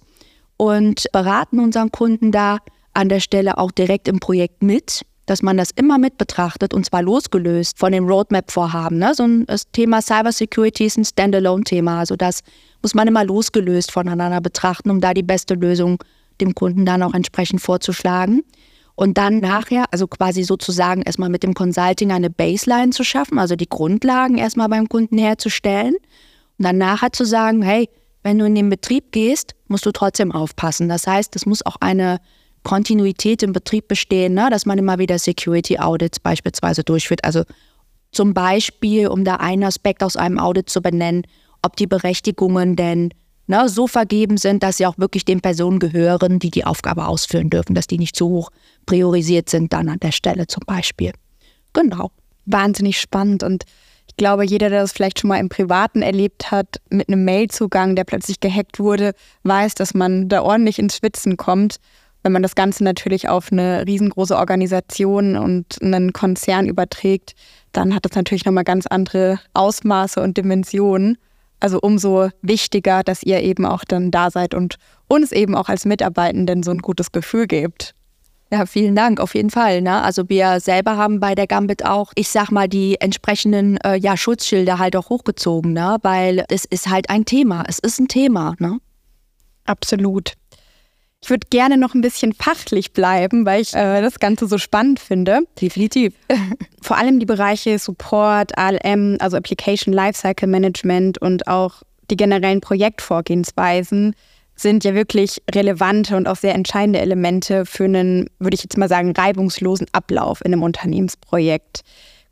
und 0.58 1.10
beraten 1.10 1.58
unseren 1.58 1.90
Kunden 1.90 2.30
da 2.30 2.58
an 2.94 3.08
der 3.08 3.18
Stelle 3.18 3.58
auch 3.58 3.72
direkt 3.72 4.06
im 4.06 4.20
Projekt 4.20 4.62
mit, 4.62 5.02
dass 5.26 5.42
man 5.42 5.56
das 5.56 5.70
immer 5.72 5.98
mit 5.98 6.18
betrachtet 6.18 6.72
und 6.72 6.86
zwar 6.86 7.02
losgelöst 7.02 7.78
von 7.78 7.92
dem 7.92 8.06
Roadmap-Vorhaben. 8.06 8.98
Ne? 8.98 9.12
So 9.14 9.24
ein 9.24 9.46
das 9.46 9.70
Thema 9.72 10.00
Cybersecurity 10.00 10.86
ist 10.86 10.96
ein 10.96 11.04
Standalone-Thema, 11.04 11.98
also 11.98 12.16
das 12.16 12.40
muss 12.82 12.94
man 12.94 13.08
immer 13.08 13.24
losgelöst 13.24 13.90
voneinander 13.90 14.40
betrachten, 14.40 14.90
um 14.90 15.00
da 15.00 15.12
die 15.12 15.24
beste 15.24 15.54
Lösung 15.54 16.02
dem 16.40 16.54
Kunden 16.54 16.86
dann 16.86 17.02
auch 17.02 17.14
entsprechend 17.14 17.60
vorzuschlagen. 17.60 18.42
Und 18.94 19.18
dann 19.18 19.40
nachher, 19.40 19.84
also 19.90 20.06
quasi 20.06 20.42
sozusagen 20.42 21.02
erstmal 21.02 21.28
mit 21.28 21.42
dem 21.42 21.52
Consulting 21.52 22.12
eine 22.12 22.30
Baseline 22.30 22.90
zu 22.90 23.04
schaffen, 23.04 23.38
also 23.38 23.54
die 23.54 23.68
Grundlagen 23.68 24.38
erstmal 24.38 24.68
beim 24.70 24.88
Kunden 24.88 25.18
herzustellen 25.18 25.96
und 26.58 26.64
dann 26.64 26.78
nachher 26.78 27.12
zu 27.12 27.24
sagen, 27.24 27.60
hey, 27.62 27.90
wenn 28.22 28.38
du 28.38 28.46
in 28.46 28.54
den 28.54 28.70
Betrieb 28.70 29.12
gehst, 29.12 29.54
musst 29.68 29.84
du 29.84 29.92
trotzdem 29.92 30.32
aufpassen. 30.32 30.88
Das 30.88 31.06
heißt, 31.06 31.36
es 31.36 31.44
muss 31.44 31.64
auch 31.64 31.76
eine 31.80 32.18
Kontinuität 32.66 33.44
im 33.44 33.52
Betrieb 33.52 33.86
bestehen, 33.86 34.34
ne? 34.34 34.48
dass 34.50 34.66
man 34.66 34.76
immer 34.76 34.98
wieder 34.98 35.20
Security 35.20 35.78
Audits 35.78 36.18
beispielsweise 36.18 36.82
durchführt. 36.82 37.24
Also 37.24 37.44
zum 38.10 38.34
Beispiel, 38.34 39.06
um 39.06 39.22
da 39.22 39.36
einen 39.36 39.62
Aspekt 39.62 40.02
aus 40.02 40.16
einem 40.16 40.40
Audit 40.40 40.68
zu 40.68 40.82
benennen, 40.82 41.22
ob 41.62 41.76
die 41.76 41.86
Berechtigungen 41.86 42.74
denn 42.74 43.10
ne, 43.46 43.68
so 43.68 43.86
vergeben 43.86 44.36
sind, 44.36 44.64
dass 44.64 44.78
sie 44.78 44.86
auch 44.86 44.98
wirklich 44.98 45.24
den 45.24 45.42
Personen 45.42 45.78
gehören, 45.78 46.40
die 46.40 46.50
die 46.50 46.64
Aufgabe 46.64 47.06
ausführen 47.06 47.50
dürfen, 47.50 47.76
dass 47.76 47.86
die 47.86 47.98
nicht 47.98 48.16
zu 48.16 48.28
hoch 48.28 48.50
priorisiert 48.84 49.48
sind 49.48 49.72
dann 49.72 49.88
an 49.88 50.00
der 50.00 50.10
Stelle 50.10 50.48
zum 50.48 50.64
Beispiel. 50.66 51.12
Genau. 51.72 52.10
Wahnsinnig 52.46 52.98
spannend 52.98 53.44
und 53.44 53.62
ich 54.08 54.16
glaube, 54.16 54.44
jeder, 54.44 54.70
der 54.70 54.80
das 54.80 54.90
vielleicht 54.90 55.20
schon 55.20 55.28
mal 55.28 55.38
im 55.38 55.50
Privaten 55.50 56.02
erlebt 56.02 56.50
hat, 56.50 56.80
mit 56.90 57.08
einem 57.08 57.24
Mailzugang, 57.24 57.94
der 57.94 58.02
plötzlich 58.02 58.40
gehackt 58.40 58.80
wurde, 58.80 59.12
weiß, 59.44 59.76
dass 59.76 59.94
man 59.94 60.28
da 60.28 60.42
ordentlich 60.42 60.80
ins 60.80 60.96
Schwitzen 60.96 61.36
kommt. 61.36 61.76
Wenn 62.26 62.32
man 62.32 62.42
das 62.42 62.56
Ganze 62.56 62.82
natürlich 62.82 63.28
auf 63.28 63.52
eine 63.52 63.86
riesengroße 63.86 64.36
Organisation 64.36 65.36
und 65.36 65.80
einen 65.80 66.12
Konzern 66.12 66.66
überträgt, 66.66 67.36
dann 67.70 67.94
hat 67.94 68.04
das 68.04 68.16
natürlich 68.16 68.44
nochmal 68.44 68.64
ganz 68.64 68.88
andere 68.88 69.38
Ausmaße 69.54 70.20
und 70.20 70.36
Dimensionen. 70.36 71.18
Also 71.60 71.78
umso 71.80 72.30
wichtiger, 72.42 73.04
dass 73.04 73.22
ihr 73.22 73.42
eben 73.42 73.64
auch 73.64 73.84
dann 73.84 74.10
da 74.10 74.32
seid 74.32 74.54
und 74.54 74.74
uns 75.06 75.30
eben 75.30 75.54
auch 75.54 75.68
als 75.68 75.84
Mitarbeitenden 75.84 76.64
so 76.64 76.72
ein 76.72 76.78
gutes 76.78 77.12
Gefühl 77.12 77.46
gebt. 77.46 77.94
Ja, 78.50 78.66
vielen 78.66 78.96
Dank, 78.96 79.20
auf 79.20 79.36
jeden 79.36 79.50
Fall. 79.50 79.80
Ne? 79.80 80.02
Also 80.02 80.28
wir 80.28 80.58
selber 80.58 80.96
haben 80.96 81.20
bei 81.20 81.36
der 81.36 81.46
Gambit 81.46 81.84
auch, 81.84 82.10
ich 82.16 82.28
sag 82.28 82.50
mal, 82.50 82.68
die 82.68 83.00
entsprechenden 83.00 83.76
äh, 83.84 83.94
ja, 83.94 84.16
Schutzschilder 84.16 84.80
halt 84.80 84.96
auch 84.96 85.10
hochgezogen, 85.10 85.74
ne? 85.74 85.98
weil 86.02 86.44
es 86.48 86.64
ist 86.64 86.88
halt 86.88 87.08
ein 87.08 87.24
Thema. 87.24 87.62
Es 87.68 87.78
ist 87.78 88.00
ein 88.00 88.08
Thema. 88.08 88.56
Ne? 88.58 88.80
Absolut. 89.64 90.32
Ich 91.22 91.30
würde 91.30 91.46
gerne 91.50 91.76
noch 91.76 91.94
ein 91.94 92.02
bisschen 92.02 92.32
fachlich 92.32 92.92
bleiben, 92.92 93.46
weil 93.46 93.62
ich 93.62 93.74
äh, 93.74 94.00
das 94.00 94.20
Ganze 94.20 94.46
so 94.46 94.58
spannend 94.58 95.00
finde. 95.00 95.40
Definitiv. 95.60 96.14
Vor 96.82 96.98
allem 96.98 97.18
die 97.18 97.26
Bereiche 97.26 97.78
Support, 97.78 98.56
ALM, 98.56 99.16
also 99.20 99.36
Application 99.36 99.92
Lifecycle 99.92 100.48
Management 100.48 101.18
und 101.18 101.48
auch 101.48 101.82
die 102.10 102.16
generellen 102.16 102.60
Projektvorgehensweisen 102.60 104.14
sind 104.54 104.84
ja 104.84 104.94
wirklich 104.94 105.42
relevante 105.54 106.16
und 106.16 106.26
auch 106.28 106.36
sehr 106.36 106.54
entscheidende 106.54 107.00
Elemente 107.00 107.66
für 107.66 107.84
einen, 107.84 108.30
würde 108.38 108.54
ich 108.54 108.62
jetzt 108.62 108.78
mal 108.78 108.88
sagen, 108.88 109.12
reibungslosen 109.12 109.86
Ablauf 109.92 110.44
in 110.44 110.52
einem 110.52 110.62
Unternehmensprojekt. 110.62 111.82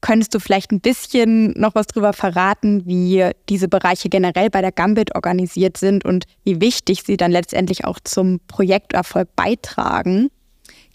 Könntest 0.05 0.35
du 0.35 0.38
vielleicht 0.38 0.71
ein 0.71 0.81
bisschen 0.81 1.55
noch 1.59 1.75
was 1.75 1.87
darüber 1.87 2.12
verraten, 2.12 2.85
wie 2.85 3.31
diese 3.49 3.69
Bereiche 3.69 4.11
generell 4.11 4.51
bei 4.51 4.61
der 4.61 4.71
Gambit 4.71 5.14
organisiert 5.14 5.79
sind 5.79 6.05
und 6.05 6.27
wie 6.45 6.61
wichtig 6.61 7.05
sie 7.07 7.17
dann 7.17 7.33
letztendlich 7.33 7.87
auch 7.87 7.99
zum 8.05 8.38
Projekterfolg 8.47 9.35
beitragen? 9.35 10.29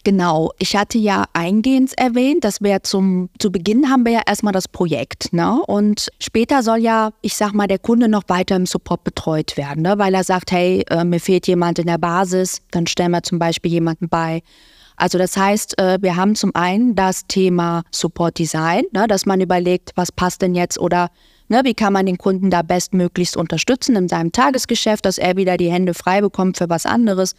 Genau, 0.04 0.52
ich 0.60 0.76
hatte 0.76 0.98
ja 0.98 1.24
eingehend 1.32 1.98
erwähnt, 1.98 2.44
dass 2.44 2.60
wir 2.60 2.84
zum, 2.84 3.30
zu 3.40 3.50
Beginn 3.50 3.90
haben 3.90 4.04
wir 4.04 4.12
ja 4.12 4.22
erstmal 4.28 4.52
das 4.52 4.68
Projekt, 4.68 5.32
ne? 5.32 5.60
Und 5.66 6.10
später 6.20 6.62
soll 6.62 6.78
ja, 6.78 7.10
ich 7.20 7.34
sag 7.34 7.52
mal, 7.52 7.66
der 7.66 7.80
Kunde 7.80 8.06
noch 8.06 8.22
weiter 8.28 8.54
im 8.54 8.64
Support 8.64 9.02
betreut 9.02 9.56
werden, 9.56 9.82
ne? 9.82 9.98
Weil 9.98 10.14
er 10.14 10.22
sagt, 10.22 10.52
hey, 10.52 10.84
äh, 10.88 11.02
mir 11.02 11.18
fehlt 11.18 11.48
jemand 11.48 11.80
in 11.80 11.86
der 11.86 11.98
Basis, 11.98 12.62
dann 12.70 12.86
stellen 12.86 13.10
wir 13.10 13.24
zum 13.24 13.40
Beispiel 13.40 13.72
jemanden 13.72 14.08
bei. 14.08 14.42
Also 15.00 15.16
das 15.16 15.34
heißt, 15.34 15.78
äh, 15.78 15.96
wir 16.02 16.16
haben 16.16 16.34
zum 16.34 16.54
einen 16.54 16.94
das 16.94 17.26
Thema 17.26 17.84
Support 17.90 18.38
Design, 18.38 18.84
ne? 18.92 19.06
dass 19.08 19.24
man 19.24 19.40
überlegt, 19.40 19.92
was 19.94 20.12
passt 20.12 20.42
denn 20.42 20.54
jetzt 20.54 20.78
oder 20.78 21.08
ne, 21.48 21.62
wie 21.64 21.72
kann 21.72 21.94
man 21.94 22.04
den 22.04 22.18
Kunden 22.18 22.50
da 22.50 22.60
bestmöglichst 22.60 23.34
unterstützen 23.34 23.96
in 23.96 24.10
seinem 24.10 24.30
Tagesgeschäft, 24.30 25.06
dass 25.06 25.16
er 25.16 25.36
wieder 25.36 25.56
die 25.56 25.72
Hände 25.72 25.94
frei 25.94 26.20
bekommt 26.20 26.58
für 26.58 26.68
was 26.68 26.84
anderes 26.84 27.34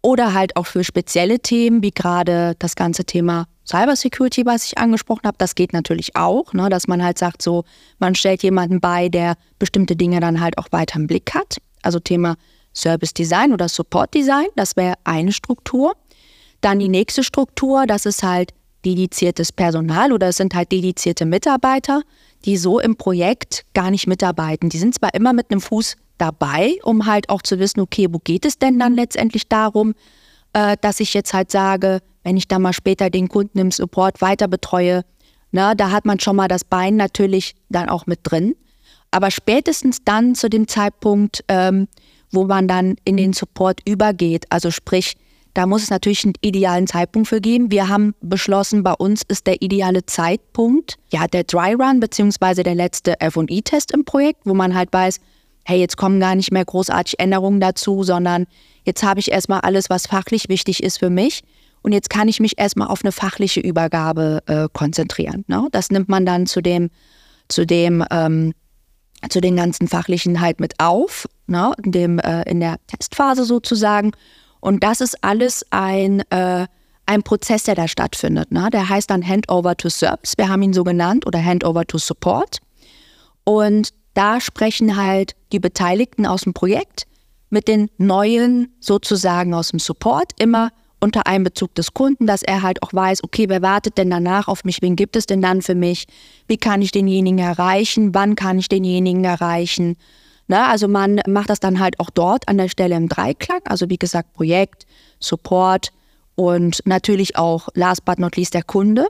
oder 0.00 0.32
halt 0.32 0.56
auch 0.56 0.64
für 0.64 0.82
spezielle 0.82 1.40
Themen, 1.40 1.82
wie 1.82 1.90
gerade 1.90 2.54
das 2.58 2.74
ganze 2.74 3.04
Thema 3.04 3.48
Cybersecurity, 3.66 4.46
was 4.46 4.64
ich 4.64 4.78
angesprochen 4.78 5.26
habe. 5.26 5.36
Das 5.36 5.54
geht 5.54 5.74
natürlich 5.74 6.16
auch, 6.16 6.54
ne, 6.54 6.70
dass 6.70 6.88
man 6.88 7.04
halt 7.04 7.18
sagt, 7.18 7.42
so, 7.42 7.64
man 7.98 8.14
stellt 8.14 8.42
jemanden 8.42 8.80
bei, 8.80 9.10
der 9.10 9.34
bestimmte 9.58 9.94
Dinge 9.94 10.20
dann 10.20 10.40
halt 10.40 10.56
auch 10.56 10.68
weiter 10.70 10.98
im 10.98 11.06
Blick 11.06 11.34
hat. 11.34 11.58
Also 11.82 12.00
Thema 12.00 12.36
Service 12.74 13.12
Design 13.12 13.52
oder 13.52 13.68
Support 13.68 14.14
Design, 14.14 14.46
das 14.56 14.74
wäre 14.76 14.94
eine 15.04 15.32
Struktur. 15.32 15.94
Dann 16.64 16.78
die 16.78 16.88
nächste 16.88 17.22
Struktur, 17.22 17.84
das 17.86 18.06
ist 18.06 18.22
halt 18.22 18.54
dediziertes 18.86 19.52
Personal 19.52 20.12
oder 20.14 20.28
es 20.28 20.38
sind 20.38 20.54
halt 20.54 20.72
dedizierte 20.72 21.26
Mitarbeiter, 21.26 22.00
die 22.46 22.56
so 22.56 22.80
im 22.80 22.96
Projekt 22.96 23.66
gar 23.74 23.90
nicht 23.90 24.06
mitarbeiten. 24.06 24.70
Die 24.70 24.78
sind 24.78 24.94
zwar 24.94 25.12
immer 25.12 25.34
mit 25.34 25.50
einem 25.50 25.60
Fuß 25.60 25.96
dabei, 26.16 26.78
um 26.82 27.04
halt 27.04 27.28
auch 27.28 27.42
zu 27.42 27.58
wissen, 27.58 27.80
okay, 27.80 28.08
wo 28.10 28.18
geht 28.18 28.46
es 28.46 28.58
denn 28.58 28.78
dann 28.78 28.94
letztendlich 28.94 29.46
darum, 29.46 29.92
äh, 30.54 30.78
dass 30.80 31.00
ich 31.00 31.12
jetzt 31.12 31.34
halt 31.34 31.50
sage, 31.50 32.00
wenn 32.22 32.38
ich 32.38 32.48
dann 32.48 32.62
mal 32.62 32.72
später 32.72 33.10
den 33.10 33.28
Kunden 33.28 33.58
im 33.58 33.70
Support 33.70 34.22
weiter 34.22 34.48
betreue, 34.48 35.02
na, 35.52 35.74
da 35.74 35.90
hat 35.90 36.06
man 36.06 36.18
schon 36.18 36.36
mal 36.36 36.48
das 36.48 36.64
Bein 36.64 36.96
natürlich 36.96 37.56
dann 37.68 37.90
auch 37.90 38.06
mit 38.06 38.20
drin. 38.22 38.54
Aber 39.10 39.30
spätestens 39.30 39.98
dann 40.02 40.34
zu 40.34 40.48
dem 40.48 40.66
Zeitpunkt, 40.66 41.44
ähm, 41.48 41.88
wo 42.32 42.46
man 42.46 42.68
dann 42.68 42.96
in 43.04 43.18
den 43.18 43.34
Support 43.34 43.80
übergeht, 43.86 44.46
also 44.48 44.70
sprich, 44.70 45.18
da 45.54 45.66
muss 45.66 45.84
es 45.84 45.90
natürlich 45.90 46.24
einen 46.24 46.34
idealen 46.40 46.86
Zeitpunkt 46.86 47.28
für 47.28 47.40
geben. 47.40 47.70
Wir 47.70 47.88
haben 47.88 48.14
beschlossen, 48.20 48.82
bei 48.82 48.92
uns 48.92 49.22
ist 49.26 49.46
der 49.46 49.62
ideale 49.62 50.04
Zeitpunkt, 50.04 50.96
ja, 51.10 51.26
der 51.26 51.44
Dry 51.44 51.74
Run 51.74 52.00
beziehungsweise 52.00 52.64
der 52.64 52.74
letzte 52.74 53.20
F&E-Test 53.20 53.92
im 53.92 54.04
Projekt, 54.04 54.40
wo 54.44 54.54
man 54.54 54.74
halt 54.74 54.92
weiß, 54.92 55.20
hey, 55.64 55.78
jetzt 55.78 55.96
kommen 55.96 56.20
gar 56.20 56.34
nicht 56.34 56.52
mehr 56.52 56.64
großartig 56.64 57.18
Änderungen 57.18 57.60
dazu, 57.60 58.02
sondern 58.02 58.46
jetzt 58.84 59.02
habe 59.02 59.20
ich 59.20 59.30
erstmal 59.30 59.60
alles, 59.60 59.88
was 59.88 60.06
fachlich 60.06 60.48
wichtig 60.48 60.82
ist 60.82 60.98
für 60.98 61.10
mich. 61.10 61.42
Und 61.82 61.92
jetzt 61.92 62.10
kann 62.10 62.28
ich 62.28 62.40
mich 62.40 62.58
erstmal 62.58 62.88
auf 62.88 63.04
eine 63.04 63.12
fachliche 63.12 63.60
Übergabe 63.60 64.42
äh, 64.46 64.68
konzentrieren. 64.72 65.44
Ne? 65.48 65.68
Das 65.70 65.90
nimmt 65.90 66.08
man 66.08 66.26
dann 66.26 66.46
zu 66.46 66.62
dem, 66.62 66.90
zu 67.48 67.66
dem 67.66 68.04
ähm, 68.10 68.52
zu 69.30 69.40
den 69.40 69.56
ganzen 69.56 69.88
fachlichen 69.88 70.40
halt 70.40 70.60
mit 70.60 70.74
auf, 70.78 71.26
ne, 71.46 71.72
in, 71.82 71.92
dem, 71.92 72.18
äh, 72.18 72.42
in 72.42 72.60
der 72.60 72.76
Testphase 72.86 73.44
sozusagen. 73.44 74.12
Und 74.64 74.82
das 74.82 75.02
ist 75.02 75.22
alles 75.22 75.62
ein, 75.72 76.20
äh, 76.30 76.66
ein 77.04 77.22
Prozess, 77.22 77.64
der 77.64 77.74
da 77.74 77.86
stattfindet. 77.86 78.50
Ne? 78.50 78.70
Der 78.72 78.88
heißt 78.88 79.10
dann 79.10 79.22
Handover 79.22 79.76
to 79.76 79.90
Service. 79.90 80.38
Wir 80.38 80.48
haben 80.48 80.62
ihn 80.62 80.72
so 80.72 80.84
genannt 80.84 81.26
oder 81.26 81.44
Handover 81.44 81.84
to 81.84 81.98
Support. 81.98 82.60
Und 83.44 83.90
da 84.14 84.40
sprechen 84.40 84.96
halt 84.96 85.36
die 85.52 85.58
Beteiligten 85.58 86.24
aus 86.24 86.44
dem 86.44 86.54
Projekt 86.54 87.04
mit 87.50 87.68
den 87.68 87.90
neuen 87.98 88.74
sozusagen 88.80 89.52
aus 89.52 89.68
dem 89.68 89.80
Support 89.80 90.32
immer 90.38 90.70
unter 90.98 91.26
Einbezug 91.26 91.74
des 91.74 91.92
Kunden, 91.92 92.26
dass 92.26 92.42
er 92.42 92.62
halt 92.62 92.82
auch 92.82 92.94
weiß, 92.94 93.22
okay, 93.22 93.50
wer 93.50 93.60
wartet 93.60 93.98
denn 93.98 94.08
danach 94.08 94.48
auf 94.48 94.64
mich, 94.64 94.80
wen 94.80 94.96
gibt 94.96 95.16
es 95.16 95.26
denn 95.26 95.42
dann 95.42 95.60
für 95.60 95.74
mich, 95.74 96.06
wie 96.48 96.56
kann 96.56 96.80
ich 96.80 96.90
denjenigen 96.90 97.38
erreichen, 97.38 98.14
wann 98.14 98.34
kann 98.34 98.58
ich 98.58 98.70
denjenigen 98.70 99.24
erreichen 99.24 99.98
Ne? 100.48 100.66
Also 100.66 100.88
man 100.88 101.20
macht 101.26 101.50
das 101.50 101.60
dann 101.60 101.80
halt 101.80 102.00
auch 102.00 102.10
dort 102.10 102.48
an 102.48 102.58
der 102.58 102.68
Stelle 102.68 102.96
im 102.96 103.08
Dreiklang. 103.08 103.60
Also 103.64 103.88
wie 103.90 103.98
gesagt, 103.98 104.32
Projekt, 104.32 104.86
Support 105.20 105.90
und 106.34 106.82
natürlich 106.84 107.36
auch 107.36 107.68
last 107.74 108.04
but 108.04 108.18
not 108.18 108.36
least 108.36 108.54
der 108.54 108.62
Kunde. 108.62 109.08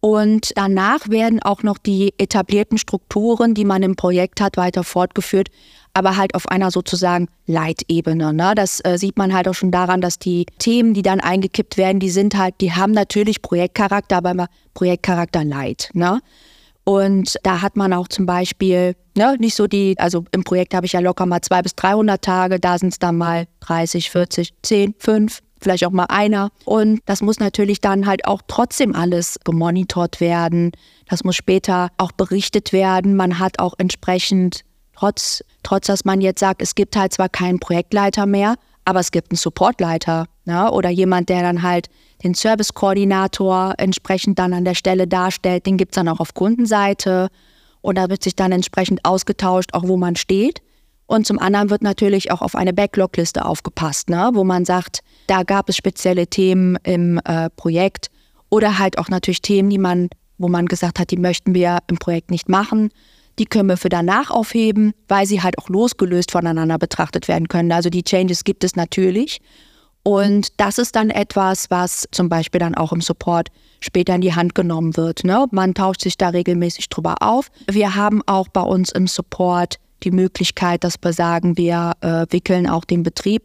Und 0.00 0.50
danach 0.56 1.08
werden 1.10 1.40
auch 1.40 1.62
noch 1.62 1.78
die 1.78 2.12
etablierten 2.18 2.76
Strukturen, 2.76 3.54
die 3.54 3.64
man 3.64 3.84
im 3.84 3.94
Projekt 3.94 4.40
hat, 4.40 4.56
weiter 4.56 4.82
fortgeführt, 4.82 5.48
aber 5.94 6.16
halt 6.16 6.34
auf 6.34 6.48
einer 6.48 6.72
sozusagen 6.72 7.28
Leitebene. 7.46 8.32
Ne? 8.32 8.54
Das 8.56 8.80
äh, 8.84 8.98
sieht 8.98 9.16
man 9.16 9.32
halt 9.32 9.46
auch 9.46 9.54
schon 9.54 9.70
daran, 9.70 10.00
dass 10.00 10.18
die 10.18 10.46
Themen, 10.58 10.92
die 10.92 11.02
dann 11.02 11.20
eingekippt 11.20 11.76
werden, 11.76 12.00
die 12.00 12.10
sind 12.10 12.36
halt, 12.36 12.56
die 12.60 12.72
haben 12.72 12.90
natürlich 12.90 13.42
Projektcharakter, 13.42 14.16
aber 14.16 14.32
immer 14.32 14.48
Projektcharakter 14.74 15.44
Light. 15.44 15.90
Ne? 15.92 16.20
Und 16.84 17.36
da 17.42 17.62
hat 17.62 17.76
man 17.76 17.92
auch 17.92 18.08
zum 18.08 18.26
Beispiel 18.26 18.96
ne, 19.16 19.36
nicht 19.38 19.54
so 19.54 19.66
die, 19.66 19.94
also 19.98 20.24
im 20.32 20.44
Projekt 20.44 20.74
habe 20.74 20.86
ich 20.86 20.92
ja 20.92 21.00
locker 21.00 21.26
mal 21.26 21.40
zwei 21.42 21.62
bis 21.62 21.74
300 21.76 22.22
Tage, 22.22 22.58
da 22.58 22.78
sind 22.78 22.92
es 22.92 22.98
dann 22.98 23.16
mal 23.16 23.46
30, 23.60 24.10
40, 24.10 24.52
10, 24.62 24.94
5, 24.98 25.38
vielleicht 25.60 25.86
auch 25.86 25.90
mal 25.90 26.06
einer. 26.06 26.50
Und 26.64 27.00
das 27.06 27.22
muss 27.22 27.38
natürlich 27.38 27.80
dann 27.80 28.06
halt 28.06 28.26
auch 28.26 28.42
trotzdem 28.48 28.94
alles 28.94 29.38
gemonitort 29.44 30.20
werden. 30.20 30.72
Das 31.08 31.24
muss 31.24 31.36
später 31.36 31.90
auch 31.98 32.12
berichtet 32.12 32.72
werden. 32.72 33.14
Man 33.14 33.38
hat 33.38 33.58
auch 33.58 33.74
entsprechend, 33.78 34.62
trotz, 34.96 35.44
trotz 35.62 35.86
dass 35.86 36.04
man 36.04 36.20
jetzt 36.20 36.40
sagt, 36.40 36.62
es 36.62 36.74
gibt 36.74 36.96
halt 36.96 37.12
zwar 37.12 37.28
keinen 37.28 37.60
Projektleiter 37.60 38.26
mehr, 38.26 38.56
aber 38.84 39.00
es 39.00 39.12
gibt 39.12 39.30
einen 39.30 39.38
Supportleiter 39.38 40.26
ne? 40.44 40.70
oder 40.72 40.90
jemand, 40.90 41.28
der 41.28 41.42
dann 41.42 41.62
halt 41.62 41.88
den 42.22 42.34
Servicekoordinator 42.34 43.74
entsprechend 43.78 44.38
dann 44.38 44.52
an 44.52 44.64
der 44.64 44.74
Stelle 44.74 45.06
darstellt. 45.06 45.66
Den 45.66 45.76
gibt 45.76 45.92
es 45.92 45.96
dann 45.96 46.08
auch 46.08 46.20
auf 46.20 46.34
Kundenseite 46.34 47.28
und 47.80 47.98
da 47.98 48.08
wird 48.08 48.22
sich 48.22 48.36
dann 48.36 48.52
entsprechend 48.52 49.04
ausgetauscht, 49.04 49.74
auch 49.74 49.86
wo 49.86 49.96
man 49.96 50.16
steht. 50.16 50.62
Und 51.06 51.26
zum 51.26 51.38
anderen 51.38 51.68
wird 51.68 51.82
natürlich 51.82 52.30
auch 52.30 52.40
auf 52.40 52.54
eine 52.54 52.72
Backlog-Liste 52.72 53.44
aufgepasst, 53.44 54.08
ne? 54.08 54.30
wo 54.32 54.44
man 54.44 54.64
sagt, 54.64 55.00
da 55.26 55.42
gab 55.42 55.68
es 55.68 55.76
spezielle 55.76 56.26
Themen 56.26 56.78
im 56.84 57.20
äh, 57.24 57.50
Projekt 57.50 58.10
oder 58.48 58.78
halt 58.78 58.98
auch 58.98 59.08
natürlich 59.08 59.42
Themen, 59.42 59.68
die 59.68 59.78
man, 59.78 60.08
wo 60.38 60.48
man 60.48 60.66
gesagt 60.66 60.98
hat, 60.98 61.10
die 61.10 61.16
möchten 61.16 61.54
wir 61.54 61.78
im 61.88 61.98
Projekt 61.98 62.30
nicht 62.30 62.48
machen. 62.48 62.90
Die 63.38 63.46
können 63.46 63.68
wir 63.68 63.76
für 63.76 63.88
danach 63.88 64.30
aufheben, 64.30 64.92
weil 65.08 65.26
sie 65.26 65.42
halt 65.42 65.58
auch 65.58 65.68
losgelöst 65.68 66.30
voneinander 66.30 66.78
betrachtet 66.78 67.28
werden 67.28 67.48
können. 67.48 67.72
Also 67.72 67.90
die 67.90 68.04
Changes 68.04 68.44
gibt 68.44 68.62
es 68.62 68.76
natürlich. 68.76 69.40
Und 70.02 70.60
das 70.60 70.78
ist 70.78 70.96
dann 70.96 71.10
etwas, 71.10 71.70
was 71.70 72.08
zum 72.10 72.28
Beispiel 72.28 72.58
dann 72.58 72.74
auch 72.74 72.92
im 72.92 73.00
Support 73.00 73.48
später 73.80 74.14
in 74.14 74.20
die 74.20 74.34
Hand 74.34 74.54
genommen 74.54 74.96
wird. 74.96 75.24
Ne? 75.24 75.46
Man 75.50 75.74
tauscht 75.74 76.02
sich 76.02 76.16
da 76.16 76.30
regelmäßig 76.30 76.88
drüber 76.88 77.16
auf. 77.20 77.50
Wir 77.70 77.94
haben 77.94 78.22
auch 78.26 78.48
bei 78.48 78.62
uns 78.62 78.90
im 78.90 79.06
Support 79.06 79.78
die 80.02 80.10
Möglichkeit, 80.10 80.82
dass 80.84 80.96
wir 81.00 81.12
sagen, 81.12 81.56
wir 81.56 81.92
äh, 82.00 82.26
wickeln 82.30 82.68
auch 82.68 82.84
den 82.84 83.02
Betrieb 83.02 83.42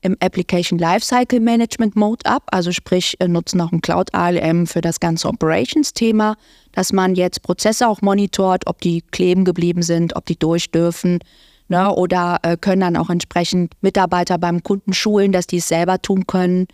im 0.00 0.16
Application 0.20 0.78
Lifecycle 0.78 1.40
Management 1.40 1.96
Mode 1.96 2.24
ab, 2.24 2.44
also 2.52 2.72
sprich 2.72 3.16
äh, 3.18 3.28
nutzen 3.28 3.60
auch 3.60 3.72
ein 3.72 3.80
Cloud 3.80 4.14
ALM 4.14 4.66
für 4.66 4.80
das 4.80 5.00
ganze 5.00 5.28
Operations-Thema, 5.28 6.36
dass 6.72 6.92
man 6.92 7.14
jetzt 7.14 7.42
Prozesse 7.42 7.88
auch 7.88 8.00
monitort, 8.00 8.66
ob 8.66 8.80
die 8.80 9.02
kleben 9.02 9.44
geblieben 9.44 9.82
sind, 9.82 10.14
ob 10.16 10.26
die 10.26 10.38
durch 10.38 10.70
dürfen, 10.70 11.18
Ne? 11.68 11.92
Oder 11.94 12.38
äh, 12.42 12.56
können 12.56 12.80
dann 12.80 12.96
auch 12.96 13.10
entsprechend 13.10 13.72
Mitarbeiter 13.80 14.38
beim 14.38 14.62
Kunden 14.62 14.92
schulen, 14.92 15.32
dass 15.32 15.46
die 15.46 15.58
es 15.58 15.68
selber 15.68 16.00
tun 16.00 16.26
können, 16.26 16.66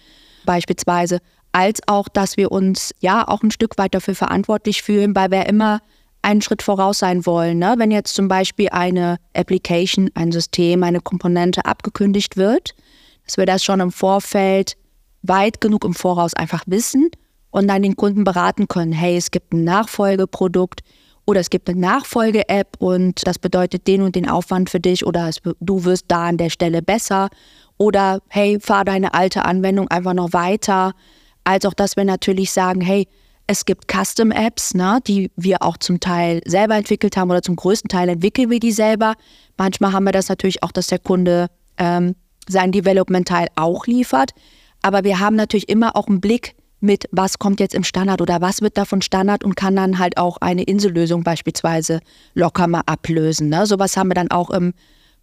beispielsweise. 0.46 1.18
Als 1.52 1.80
auch, 1.86 2.08
dass 2.08 2.36
wir 2.36 2.50
uns 2.50 2.92
ja 3.00 3.26
auch 3.26 3.42
ein 3.42 3.50
Stück 3.50 3.78
weit 3.78 3.94
dafür 3.94 4.14
verantwortlich 4.14 4.82
fühlen, 4.82 5.14
weil 5.14 5.30
wir 5.30 5.46
immer 5.46 5.80
einen 6.22 6.42
Schritt 6.42 6.62
voraus 6.62 6.98
sein 6.98 7.26
wollen. 7.26 7.58
Ne? 7.58 7.74
Wenn 7.76 7.90
jetzt 7.90 8.14
zum 8.14 8.28
Beispiel 8.28 8.70
eine 8.70 9.18
Application, 9.34 10.10
ein 10.14 10.32
System, 10.32 10.82
eine 10.82 11.00
Komponente 11.00 11.64
abgekündigt 11.64 12.36
wird, 12.36 12.74
dass 13.26 13.36
wir 13.36 13.46
das 13.46 13.62
schon 13.62 13.80
im 13.80 13.92
Vorfeld 13.92 14.76
weit 15.22 15.60
genug 15.60 15.84
im 15.84 15.94
Voraus 15.94 16.34
einfach 16.34 16.64
wissen 16.66 17.10
und 17.50 17.68
dann 17.68 17.82
den 17.82 17.96
Kunden 17.96 18.24
beraten 18.24 18.68
können, 18.68 18.92
hey, 18.92 19.16
es 19.16 19.30
gibt 19.30 19.52
ein 19.52 19.64
Nachfolgeprodukt, 19.64 20.80
oder 21.26 21.40
es 21.40 21.50
gibt 21.50 21.68
eine 21.68 21.80
Nachfolge-App 21.80 22.76
und 22.78 23.26
das 23.26 23.38
bedeutet 23.38 23.86
den 23.86 24.02
und 24.02 24.14
den 24.14 24.28
Aufwand 24.28 24.70
für 24.70 24.80
dich 24.80 25.06
oder 25.06 25.28
es, 25.28 25.40
du 25.60 25.84
wirst 25.84 26.06
da 26.08 26.26
an 26.26 26.36
der 26.36 26.50
Stelle 26.50 26.82
besser. 26.82 27.28
Oder 27.78 28.20
hey, 28.28 28.58
fahr 28.60 28.84
deine 28.84 29.14
alte 29.14 29.44
Anwendung 29.44 29.88
einfach 29.88 30.14
noch 30.14 30.32
weiter. 30.32 30.92
Als 31.44 31.64
auch, 31.64 31.74
dass 31.74 31.96
wir 31.96 32.04
natürlich 32.04 32.52
sagen, 32.52 32.80
hey, 32.80 33.08
es 33.46 33.64
gibt 33.64 33.90
Custom-Apps, 33.92 34.74
ne, 34.74 35.00
die 35.06 35.30
wir 35.36 35.62
auch 35.62 35.76
zum 35.76 36.00
Teil 36.00 36.40
selber 36.46 36.76
entwickelt 36.76 37.16
haben 37.16 37.30
oder 37.30 37.42
zum 37.42 37.56
größten 37.56 37.88
Teil 37.88 38.08
entwickeln 38.08 38.50
wir 38.50 38.60
die 38.60 38.72
selber. 38.72 39.14
Manchmal 39.58 39.92
haben 39.92 40.04
wir 40.04 40.12
das 40.12 40.28
natürlich 40.28 40.62
auch, 40.62 40.72
dass 40.72 40.86
der 40.86 40.98
Kunde 40.98 41.48
ähm, 41.76 42.14
sein 42.48 42.72
Development-Teil 42.72 43.48
auch 43.56 43.86
liefert. 43.86 44.30
Aber 44.82 45.04
wir 45.04 45.20
haben 45.20 45.36
natürlich 45.36 45.68
immer 45.68 45.96
auch 45.96 46.08
einen 46.08 46.20
Blick, 46.20 46.54
mit, 46.84 47.08
was 47.10 47.38
kommt 47.38 47.60
jetzt 47.60 47.74
im 47.74 47.82
Standard 47.82 48.20
oder 48.20 48.40
was 48.40 48.60
wird 48.60 48.76
davon 48.76 49.02
Standard 49.02 49.42
und 49.42 49.56
kann 49.56 49.74
dann 49.74 49.98
halt 49.98 50.18
auch 50.18 50.36
eine 50.38 50.62
Insellösung 50.62 51.24
beispielsweise 51.24 52.00
locker 52.34 52.68
mal 52.68 52.82
ablösen. 52.86 53.48
Ne? 53.48 53.66
Sowas 53.66 53.96
haben 53.96 54.08
wir 54.08 54.14
dann 54.14 54.30
auch 54.30 54.50
im 54.50 54.74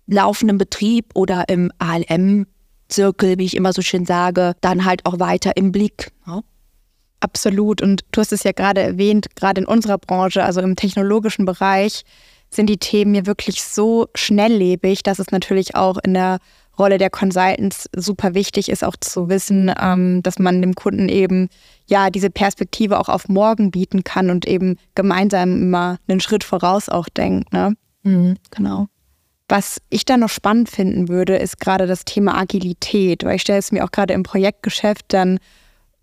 laufenden 0.07 0.57
Betrieb 0.57 1.05
oder 1.13 1.47
im 1.47 1.71
ALM-Zirkel, 1.77 3.37
wie 3.37 3.45
ich 3.45 3.55
immer 3.55 3.73
so 3.73 3.81
schön 3.81 4.05
sage, 4.05 4.55
dann 4.61 4.85
halt 4.85 5.05
auch 5.05 5.19
weiter 5.19 5.55
im 5.55 5.71
Blick. 5.71 6.11
Ne? 6.25 6.43
Absolut. 7.19 7.81
Und 7.81 8.03
du 8.11 8.21
hast 8.21 8.33
es 8.33 8.43
ja 8.43 8.51
gerade 8.51 8.81
erwähnt, 8.81 9.27
gerade 9.35 9.61
in 9.61 9.67
unserer 9.67 9.99
Branche, 9.99 10.43
also 10.43 10.59
im 10.61 10.75
technologischen 10.75 11.45
Bereich, 11.45 12.03
sind 12.49 12.67
die 12.67 12.77
Themen 12.77 13.15
ja 13.15 13.25
wirklich 13.25 13.63
so 13.63 14.07
schnelllebig, 14.15 15.03
dass 15.03 15.19
es 15.19 15.31
natürlich 15.31 15.75
auch 15.75 15.97
in 16.03 16.15
der 16.15 16.39
Rolle 16.77 16.97
der 16.97 17.09
Consultants 17.09 17.89
super 17.95 18.33
wichtig 18.33 18.69
ist, 18.69 18.83
auch 18.83 18.95
zu 18.99 19.29
wissen, 19.29 19.71
ähm, 19.79 20.23
dass 20.23 20.39
man 20.39 20.61
dem 20.61 20.73
Kunden 20.73 21.09
eben 21.09 21.49
ja 21.85 22.09
diese 22.09 22.29
Perspektive 22.29 22.99
auch 22.99 23.09
auf 23.09 23.27
morgen 23.27 23.71
bieten 23.71 24.03
kann 24.03 24.29
und 24.29 24.47
eben 24.47 24.77
gemeinsam 24.95 25.61
immer 25.61 25.97
einen 26.07 26.19
Schritt 26.19 26.43
voraus 26.43 26.89
auch 26.89 27.09
denkt. 27.09 27.51
Ne? 27.53 27.75
Mhm. 28.03 28.37
Genau. 28.51 28.87
Was 29.49 29.81
ich 29.89 30.05
da 30.05 30.15
noch 30.15 30.29
spannend 30.29 30.69
finden 30.69 31.09
würde, 31.09 31.35
ist 31.35 31.59
gerade 31.59 31.85
das 31.85 32.05
Thema 32.05 32.37
Agilität, 32.37 33.25
weil 33.25 33.35
ich 33.35 33.41
stelle 33.41 33.59
es 33.59 33.73
mir 33.73 33.83
auch 33.83 33.91
gerade 33.91 34.13
im 34.13 34.23
Projektgeschäft 34.23 35.05
dann 35.09 35.39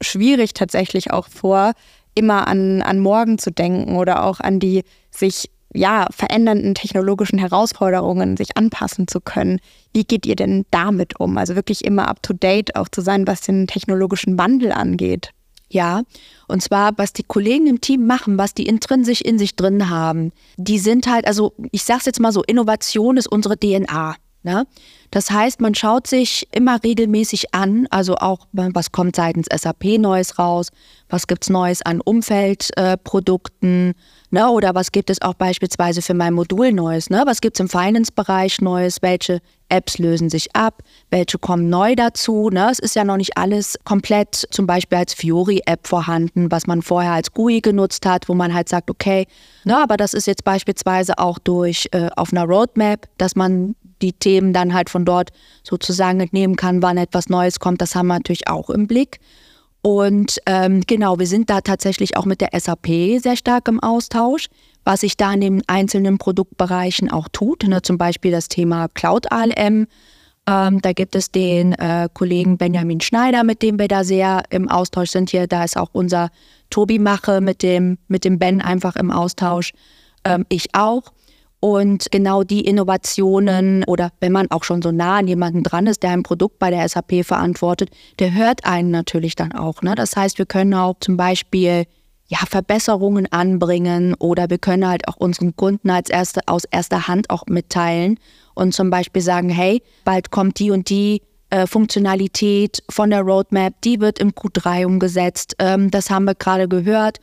schwierig 0.03 0.53
tatsächlich 0.53 1.11
auch 1.12 1.29
vor, 1.29 1.73
immer 2.14 2.47
an, 2.47 2.83
an 2.83 2.99
morgen 2.99 3.39
zu 3.39 3.51
denken 3.51 3.97
oder 3.97 4.25
auch 4.25 4.41
an 4.41 4.61
die 4.61 4.83
sich 5.11 5.51
ja, 5.75 6.07
verändernden 6.11 6.75
technologischen 6.75 7.39
Herausforderungen 7.39 8.37
sich 8.37 8.57
anpassen 8.57 9.07
zu 9.07 9.21
können. 9.21 9.61
Wie 9.93 10.05
geht 10.05 10.27
ihr 10.27 10.37
denn 10.37 10.64
damit 10.71 11.21
um? 11.21 11.37
Also 11.37 11.57
wirklich 11.57 11.85
immer 11.85 12.09
up-to-date 12.09 12.77
auch 12.77 12.89
zu 12.89 13.01
sein, 13.01 13.27
was 13.27 13.43
den 13.43 13.66
technologischen 13.66 14.39
Wandel 14.39 14.73
angeht. 14.73 15.31
Ja, 15.71 16.03
und 16.47 16.62
zwar, 16.62 16.97
was 16.97 17.12
die 17.12 17.25
Kollegen 17.25 17.66
im 17.66 17.83
Team 17.83 18.07
machen, 18.07 18.39
was 18.39 18.55
die 18.55 18.66
intrinsisch 18.66 19.21
in 19.21 19.39
sich 19.39 19.55
drin 19.55 19.91
haben, 19.91 20.33
die 20.57 20.79
sind 20.79 21.07
halt, 21.07 21.27
also 21.27 21.53
ich 21.73 21.83
sag's 21.83 22.07
jetzt 22.07 22.21
mal 22.21 22.33
so, 22.33 22.43
Innovation 22.43 23.19
ist 23.19 23.27
unsere 23.27 23.59
DNA. 23.59 24.16
Ne? 24.49 24.66
Das 25.11 25.30
heißt, 25.30 25.61
man 25.61 25.74
schaut 25.74 26.07
sich 26.07 26.49
immer 26.53 26.82
regelmäßig 26.82 27.55
an, 27.55 27.86
also 27.90 28.16
auch, 28.16 28.46
was 28.53 28.92
kommt 28.92 29.14
seitens 29.14 29.46
SAP 29.55 29.99
Neues 29.99 30.38
raus, 30.38 30.68
was 31.11 31.26
gibt 31.26 31.44
es 31.44 31.51
Neues 31.51 31.82
an 31.82 32.01
Umfeldprodukten, 32.01 33.90
äh, 33.90 33.94
ne? 34.30 34.49
oder 34.49 34.74
was 34.74 34.90
gibt 34.90 35.11
es 35.11 35.20
auch 35.20 35.34
beispielsweise 35.34 36.01
für 36.01 36.14
mein 36.14 36.32
Modul 36.32 36.72
Neues, 36.72 37.11
ne? 37.11 37.24
was 37.26 37.42
gibt 37.42 37.57
es 37.57 37.61
im 37.61 37.68
Finance-Bereich 37.68 38.62
Neues, 38.62 39.03
welche 39.03 39.40
Apps 39.68 39.99
lösen 39.99 40.30
sich 40.30 40.57
ab, 40.57 40.82
welche 41.11 41.36
kommen 41.36 41.68
neu 41.68 41.94
dazu. 41.94 42.49
Ne? 42.49 42.68
Es 42.70 42.78
ist 42.78 42.96
ja 42.96 43.05
noch 43.05 43.18
nicht 43.18 43.36
alles 43.36 43.78
komplett 43.84 44.46
zum 44.51 44.66
Beispiel 44.66 44.96
als 44.96 45.12
Fiori-App 45.12 45.86
vorhanden, 45.86 46.51
was 46.51 46.66
man 46.66 46.80
vorher 46.80 47.12
als 47.12 47.34
GUI 47.34 47.61
genutzt 47.61 48.07
hat, 48.07 48.30
wo 48.30 48.34
man 48.34 48.55
halt 48.55 48.70
sagt, 48.70 48.90
okay, 48.90 49.26
ne, 49.64 49.76
aber 49.76 49.99
das 49.99 50.14
ist 50.14 50.26
jetzt 50.26 50.44
beispielsweise 50.44 51.18
auch 51.18 51.38
durch 51.38 51.86
äh, 51.92 52.09
auf 52.16 52.32
einer 52.32 52.44
Roadmap, 52.44 53.09
dass 53.18 53.36
man 53.36 53.74
die 54.03 54.12
Themen 54.12 54.53
dann 54.53 54.74
halt 54.74 54.90
von 54.90 55.05
dort 55.05 55.30
sozusagen 55.62 56.20
entnehmen 56.20 56.57
kann, 56.57 56.82
wann 56.82 56.96
etwas 56.96 57.28
Neues 57.28 57.61
kommt. 57.61 57.80
Das 57.80 57.94
haben 57.94 58.09
wir 58.09 58.14
natürlich 58.14 58.49
auch 58.49 58.70
im 58.70 58.86
Blick. 58.86 59.20
Und 59.82 60.38
ähm, 60.46 60.82
genau, 60.86 61.18
wir 61.18 61.26
sind 61.26 61.51
da 61.51 61.61
tatsächlich 61.61 62.16
auch 62.16 62.24
mit 62.24 62.40
der 62.40 62.51
SAP 62.59 62.86
sehr 63.20 63.36
stark 63.36 63.68
im 63.68 63.80
Austausch, 63.80 64.49
was 64.84 65.01
sich 65.01 65.16
da 65.16 65.32
in 65.32 65.40
den 65.40 65.62
einzelnen 65.66 66.18
Produktbereichen 66.18 67.11
auch 67.11 67.28
tut. 67.32 67.64
Ne? 67.64 67.82
Zum 67.82 67.96
Beispiel 67.96 68.32
das 68.32 68.49
Thema 68.49 68.88
Cloud 68.88 69.30
ALM. 69.30 69.86
Ähm, 70.49 70.80
da 70.80 70.92
gibt 70.92 71.14
es 71.14 71.30
den 71.30 71.74
äh, 71.74 72.09
Kollegen 72.12 72.59
Benjamin 72.59 73.01
Schneider, 73.01 73.44
mit 73.44 73.62
dem 73.62 73.78
wir 73.78 73.86
da 73.86 74.03
sehr 74.03 74.42
im 74.51 74.68
Austausch 74.68 75.11
sind 75.11 75.30
hier. 75.30 75.46
Da 75.46 75.62
ist 75.62 75.76
auch 75.76 75.90
unser 75.92 76.30
Tobi 76.70 76.99
Mache 76.99 77.40
mit 77.40 77.62
dem, 77.62 77.99
mit 78.09 78.24
dem 78.24 78.38
Ben 78.38 78.61
einfach 78.61 78.96
im 78.96 79.11
Austausch. 79.11 79.72
Ähm, 80.24 80.44
ich 80.49 80.74
auch. 80.74 81.12
Und 81.61 82.06
genau 82.12 82.44
die 82.44 82.64
Innovationen 82.64 83.82
oder 83.84 84.12
wenn 84.20 84.30
man 84.30 84.50
auch 84.50 84.62
schon 84.62 84.80
so 84.80 84.92
nah 84.92 85.18
an 85.18 85.26
jemanden 85.26 85.64
dran 85.64 85.88
ist, 85.88 86.04
der 86.04 86.11
ein 86.11 86.22
Produkt 86.22 86.59
bei 86.61 86.70
der 86.70 86.88
SAP 86.88 87.24
verantwortet, 87.24 87.90
der 88.20 88.32
hört 88.32 88.64
einen 88.64 88.92
natürlich 88.92 89.34
dann 89.34 89.52
auch. 89.52 89.82
Ne? 89.82 89.96
Das 89.96 90.14
heißt, 90.14 90.38
wir 90.38 90.46
können 90.46 90.74
auch 90.74 90.96
zum 91.00 91.16
Beispiel 91.16 91.86
ja, 92.28 92.38
Verbesserungen 92.48 93.26
anbringen 93.32 94.14
oder 94.14 94.50
wir 94.50 94.59
können 94.59 94.86
halt 94.86 95.09
auch 95.09 95.16
unseren 95.16 95.56
Kunden 95.56 95.90
als 95.90 96.11
erste, 96.11 96.42
aus 96.46 96.64
erster 96.64 97.09
Hand 97.09 97.30
auch 97.30 97.46
mitteilen 97.46 98.20
und 98.54 98.72
zum 98.72 98.90
Beispiel 98.90 99.22
sagen, 99.22 99.48
hey, 99.48 99.82
bald 100.04 100.30
kommt 100.30 100.59
die 100.59 100.70
und 100.70 100.90
die 100.90 101.22
äh, 101.50 101.66
Funktionalität 101.66 102.82
von 102.90 103.11
der 103.11 103.22
Roadmap, 103.22 103.80
die 103.82 104.00
wird 104.00 104.18
im 104.18 104.32
Q3 104.32 104.84
umgesetzt. 104.84 105.56
Ähm, 105.59 105.90
das 105.90 106.11
haben 106.11 106.26
wir 106.26 106.34
gerade 106.34 106.68
gehört 106.68 107.18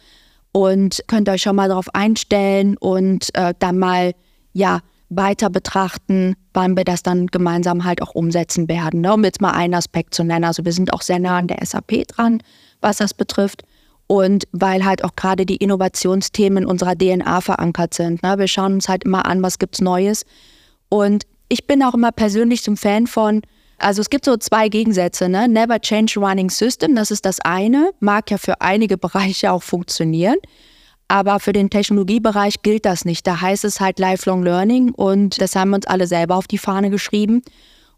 und 0.56 1.04
könnt 1.08 1.28
euch 1.28 1.42
schon 1.42 1.58
mal 1.58 1.68
darauf 1.68 1.94
einstellen 1.94 2.78
und 2.78 3.28
äh, 3.36 3.54
dann 3.60 3.78
mal 3.78 4.14
ja 4.54 4.80
weiter 5.10 5.50
betrachten, 5.50 6.38
wann 6.54 6.78
wir 6.78 6.86
das 6.86 7.04
dann 7.04 7.28
gemeinsam 7.28 7.84
halt 7.84 8.02
auch 8.02 8.16
umsetzen 8.16 8.70
werden. 8.70 9.02
Ne? 9.02 9.14
Um 9.14 9.26
jetzt 9.26 9.42
mal 9.42 9.52
einen 9.52 9.74
Aspekt 9.74 10.16
zu 10.16 10.24
nennen. 10.24 10.46
Also 10.46 10.64
wir 10.64 10.72
sind 10.72 10.94
auch 10.94 11.02
sehr 11.02 11.20
nah 11.20 11.40
an 11.40 11.48
der 11.48 11.58
SAP 11.62 12.08
dran, 12.08 12.42
was 12.80 12.96
das 12.98 13.14
betrifft. 13.14 13.64
Und 14.08 14.46
weil 14.54 14.86
halt 14.86 15.04
auch 15.04 15.18
gerade 15.18 15.46
die 15.46 15.58
Innovationsthemen 15.58 16.64
in 16.64 16.70
unserer 16.70 16.96
DNA 16.96 17.42
verankert 17.42 17.94
sind. 17.94 18.24
Ne? 18.24 18.38
Wir 18.38 18.48
schauen 18.48 18.76
uns 18.76 18.88
halt 18.88 19.04
immer 19.04 19.26
an, 19.26 19.44
was 19.44 19.60
gibt's 19.60 19.82
Neues. 19.82 20.26
Und 20.88 21.26
ich 21.50 21.68
bin 21.68 21.84
auch 21.84 21.96
immer 21.96 22.14
persönlich 22.14 22.64
zum 22.64 22.78
Fan 22.78 23.08
von, 23.08 23.42
also 23.78 24.02
es 24.02 24.10
gibt 24.10 24.26
so 24.26 24.38
zwei 24.38 24.70
Gegensätze, 24.70 25.30
ne? 25.30 25.48
Never 25.48 25.80
change 25.80 26.20
running 26.20 26.50
system, 26.50 26.96
das 26.96 27.12
ist 27.12 27.26
das 27.26 27.40
eine, 27.42 27.92
mag 28.00 28.32
ja 28.32 28.38
für 28.38 28.62
einige 28.62 28.98
Bereiche 29.06 29.52
auch 29.52 29.64
funktionieren. 29.64 30.38
Aber 31.08 31.40
für 31.40 31.54
den 31.54 31.70
Technologiebereich 31.70 32.64
gilt 32.64 32.86
das 32.86 33.06
nicht. 33.06 33.28
Da 33.28 33.40
heißt 33.40 33.64
es 33.64 33.80
halt 33.80 34.00
Lifelong 34.00 34.42
Learning 34.42 34.92
und 34.92 35.40
das 35.40 35.56
haben 35.56 35.70
wir 35.70 35.76
uns 35.76 35.86
alle 35.86 36.08
selber 36.08 36.36
auf 36.36 36.48
die 36.48 36.58
Fahne 36.58 36.90
geschrieben. 36.90 37.44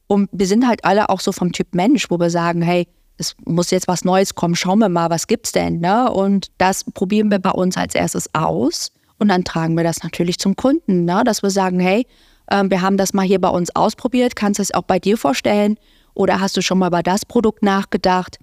Und 0.07 0.30
wir 0.34 0.45
sind 0.45 0.67
halt 0.67 0.84
alle 0.84 1.09
auch 1.09 1.21
so 1.21 1.32
vom 1.32 1.53
Typ 1.53 1.73
Mensch, 1.73 2.09
wo 2.09 2.19
wir 2.19 2.30
sagen, 2.30 2.61
hey, 2.61 2.88
es 3.17 3.36
muss 3.45 3.71
jetzt 3.71 3.88
was 3.88 4.03
Neues 4.03 4.36
kommen, 4.36 4.55
schauen 4.55 4.80
wir 4.80 4.89
mal, 4.89 5.09
was 5.09 5.28
gibt's 5.28 5.51
denn? 5.51 5.80
Ne? 5.80 6.11
Und 6.11 6.47
das 6.57 6.84
probieren 6.84 7.32
wir 7.32 7.39
bei 7.39 7.51
uns 7.51 7.78
als 7.78 7.95
erstes 7.95 8.30
aus. 8.34 8.91
Und 9.19 9.30
dann 9.30 9.43
tragen 9.43 9.75
wir 9.75 9.84
das 9.84 10.03
natürlich 10.03 10.38
zum 10.38 10.55
Kunden, 10.55 11.05
ne? 11.05 11.23
dass 11.25 11.41
wir 11.41 11.49
sagen, 11.49 11.80
hey, 11.80 12.05
äh, 12.48 12.64
wir 12.68 12.82
haben 12.82 12.98
das 12.98 13.14
mal 13.14 13.26
hier 13.26 13.39
bei 13.39 13.50
uns 13.50 13.76
ausprobiert, 13.76 14.36
kannst 14.36 14.60
du 14.60 14.64
es 14.64 14.74
auch 14.74 14.84
bei 14.84 15.00
dir 15.00 15.18
vorstellen? 15.18 15.78
Oder 16.14 16.39
hast 16.39 16.58
du 16.58 16.62
schon 16.62 16.80
mal 16.80 16.88
über 16.88 17.04
das 17.04 17.26
Produkt 17.26 17.62
nachgedacht? 17.62 18.39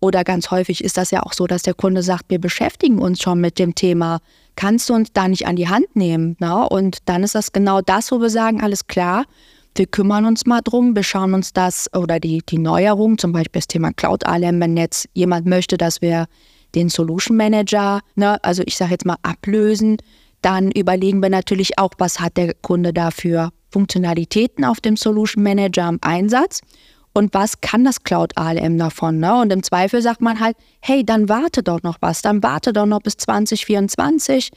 Oder 0.00 0.22
ganz 0.22 0.50
häufig 0.50 0.84
ist 0.84 0.96
das 0.96 1.10
ja 1.10 1.22
auch 1.24 1.32
so, 1.32 1.46
dass 1.46 1.62
der 1.62 1.74
Kunde 1.74 2.02
sagt, 2.02 2.26
wir 2.28 2.40
beschäftigen 2.40 2.98
uns 3.00 3.20
schon 3.20 3.40
mit 3.40 3.58
dem 3.58 3.74
Thema. 3.74 4.20
Kannst 4.54 4.88
du 4.88 4.94
uns 4.94 5.12
da 5.12 5.26
nicht 5.26 5.46
an 5.46 5.56
die 5.56 5.68
Hand 5.68 5.96
nehmen? 5.96 6.36
Ne? 6.38 6.68
Und 6.68 6.98
dann 7.06 7.24
ist 7.24 7.34
das 7.34 7.52
genau 7.52 7.80
das, 7.80 8.12
wo 8.12 8.20
wir 8.20 8.30
sagen, 8.30 8.60
alles 8.60 8.86
klar, 8.86 9.24
wir 9.74 9.86
kümmern 9.86 10.24
uns 10.24 10.46
mal 10.46 10.60
drum, 10.60 10.94
wir 10.94 11.02
schauen 11.02 11.34
uns 11.34 11.52
das 11.52 11.92
oder 11.94 12.20
die, 12.20 12.42
die 12.48 12.58
Neuerung, 12.58 13.18
zum 13.18 13.32
Beispiel 13.32 13.60
das 13.60 13.68
Thema 13.68 13.92
Cloud 13.92 14.26
ALM, 14.26 14.60
wenn 14.60 14.76
jetzt 14.76 15.08
jemand 15.14 15.46
möchte, 15.46 15.76
dass 15.76 16.00
wir 16.00 16.26
den 16.74 16.88
Solution 16.88 17.36
Manager, 17.36 18.00
ne, 18.14 18.42
also 18.44 18.62
ich 18.66 18.76
sage 18.76 18.92
jetzt 18.92 19.06
mal 19.06 19.16
ablösen, 19.22 19.96
dann 20.42 20.70
überlegen 20.70 21.22
wir 21.22 21.30
natürlich 21.30 21.78
auch, 21.78 21.90
was 21.98 22.20
hat 22.20 22.36
der 22.36 22.54
Kunde 22.54 22.92
dafür 22.92 23.50
Funktionalitäten 23.70 24.64
auf 24.64 24.80
dem 24.80 24.96
Solution 24.96 25.42
Manager 25.42 25.88
im 25.88 25.98
Einsatz 26.00 26.60
und 27.12 27.34
was 27.34 27.60
kann 27.60 27.84
das 27.84 28.02
Cloud 28.02 28.36
ALM 28.36 28.78
davon. 28.78 29.18
Ne? 29.18 29.40
Und 29.40 29.52
im 29.52 29.62
Zweifel 29.62 30.00
sagt 30.02 30.20
man 30.20 30.40
halt, 30.40 30.56
hey, 30.80 31.04
dann 31.04 31.28
warte 31.28 31.62
doch 31.62 31.82
noch 31.82 31.98
was, 32.00 32.22
dann 32.22 32.42
warte 32.42 32.72
doch 32.72 32.86
noch 32.86 33.00
bis 33.00 33.16
2024, 33.16 34.50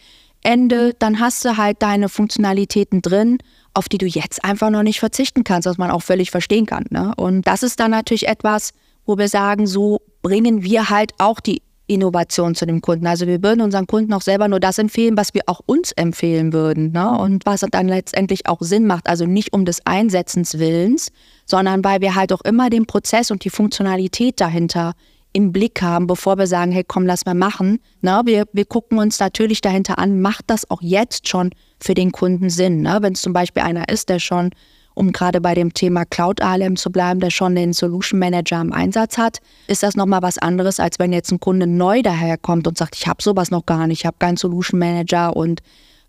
Ende, 0.44 0.94
dann 0.98 1.20
hast 1.20 1.46
du 1.46 1.58
halt 1.58 1.82
deine 1.82 2.10
Funktionalitäten 2.10 3.02
drin, 3.02 3.38
auf 3.74 3.88
die 3.88 3.98
du 3.98 4.08
jetzt 4.08 4.44
einfach 4.44 4.70
noch 4.70 4.84
nicht 4.84 5.00
verzichten 5.00 5.44
kannst, 5.44 5.68
was 5.68 5.78
man 5.78 5.92
auch 5.92 6.02
völlig 6.02 6.32
verstehen 6.32 6.66
kann. 6.66 6.86
Ne? 6.90 7.14
Und 7.16 7.46
das 7.48 7.64
ist 7.64 7.80
dann 7.80 7.92
natürlich 7.92 8.28
etwas, 8.28 8.72
wo 9.06 9.18
wir 9.18 9.28
sagen, 9.28 9.68
so 9.68 10.02
bringen 10.22 10.64
wir 10.64 10.90
halt 10.90 11.14
auch 11.20 11.40
die 11.40 11.62
Innovation 11.92 12.56
zu 12.56 12.66
dem 12.66 12.82
Kunden. 12.82 13.06
Also 13.06 13.28
wir 13.28 13.44
würden 13.44 13.62
unseren 13.62 13.86
Kunden 13.86 14.14
auch 14.14 14.22
selber 14.22 14.48
nur 14.48 14.60
das 14.60 14.78
empfehlen, 14.78 15.18
was 15.18 15.34
wir 15.34 15.42
auch 15.48 15.60
uns 15.66 15.92
empfehlen 15.92 16.54
würden. 16.54 16.92
Ne? 16.94 17.18
Und 17.20 17.46
was 17.46 17.66
dann 17.70 17.88
letztendlich 17.88 18.48
auch 18.48 18.62
Sinn 18.62 18.88
macht. 18.88 19.08
Also 19.08 19.26
nicht 19.26 19.54
um 19.54 19.66
des 19.66 19.86
Einsetzens 19.86 20.58
Willens, 20.58 21.12
sondern 21.46 21.84
weil 21.84 22.02
wir 22.02 22.16
halt 22.16 22.32
auch 22.32 22.42
immer 22.42 22.70
den 22.70 22.86
Prozess 22.86 23.30
und 23.30 23.44
die 23.44 23.50
Funktionalität 23.50 24.40
dahinter 24.40 24.94
im 25.34 25.52
Blick 25.52 25.82
haben, 25.82 26.08
bevor 26.08 26.38
wir 26.38 26.48
sagen, 26.48 26.72
hey, 26.72 26.84
komm, 26.86 27.06
lass 27.06 27.26
mal 27.26 27.36
machen. 27.36 27.80
Ne? 28.02 28.22
Wir, 28.26 28.46
wir 28.54 28.66
gucken 28.66 28.98
uns 28.98 29.20
natürlich 29.20 29.62
dahinter 29.62 30.00
an, 30.00 30.22
macht 30.22 30.46
das 30.48 30.70
auch 30.70 30.82
jetzt 30.82 31.28
schon 31.28 31.52
für 31.80 31.94
den 31.94 32.12
Kunden 32.12 32.50
Sinn? 32.50 32.82
Ne? 32.82 33.00
Wenn 33.02 33.14
es 33.14 33.22
zum 33.22 33.34
Beispiel 33.34 33.64
einer 33.64 33.90
ist, 33.90 34.10
der 34.10 34.20
schon 34.20 34.52
um 34.94 35.12
gerade 35.12 35.42
bei 35.42 35.54
dem 35.54 35.74
Thema 35.74 36.06
Cloud 36.06 36.42
ALM 36.42 36.76
zu 36.76 36.92
bleiben, 36.92 37.20
der 37.20 37.30
schon 37.30 37.56
den 37.56 37.74
Solution 37.74 38.20
Manager 38.20 38.62
im 38.62 38.74
Einsatz 38.74 39.18
hat, 39.18 39.40
ist 39.68 39.84
das 39.84 39.96
nochmal 39.96 40.22
was 40.22 40.38
anderes, 40.38 40.80
als 40.80 41.00
wenn 41.00 41.14
jetzt 41.14 41.32
ein 41.32 41.40
Kunde 41.40 41.68
neu 41.68 42.02
daherkommt 42.02 42.68
und 42.68 42.78
sagt, 42.78 42.96
ich 42.96 43.08
habe 43.08 43.22
sowas 43.22 43.52
noch 43.52 43.66
gar 43.66 43.88
nicht, 43.88 44.02
ich 44.02 44.06
habe 44.06 44.18
keinen 44.20 44.38
Solution 44.38 44.80
Manager 44.80 45.36
und 45.36 45.62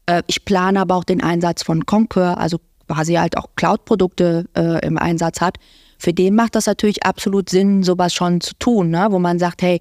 äh, 0.07 0.23
ich 0.27 0.45
plane 0.45 0.81
aber 0.81 0.97
auch 0.97 1.05
den 1.05 1.23
Einsatz 1.23 1.63
von 1.63 1.87
Concur, 1.87 2.39
also 2.39 2.59
quasi 2.89 3.15
halt 3.15 3.37
auch 3.37 3.47
Cloud-Produkte 3.57 4.47
äh, 4.57 4.87
im 4.87 4.99
Einsatz 4.99 5.41
hat. 5.41 5.57
Für 5.99 6.13
den 6.13 6.35
macht 6.35 6.57
das 6.57 6.67
natürlich 6.67 7.05
absolut 7.05 7.49
Sinn, 7.49 7.83
sowas 7.83 8.13
schon 8.13 8.41
zu 8.41 8.55
tun, 8.59 8.91
ne? 8.91 9.07
wo 9.11 9.19
man 9.19 9.39
sagt, 9.39 9.63
hey, 9.63 9.79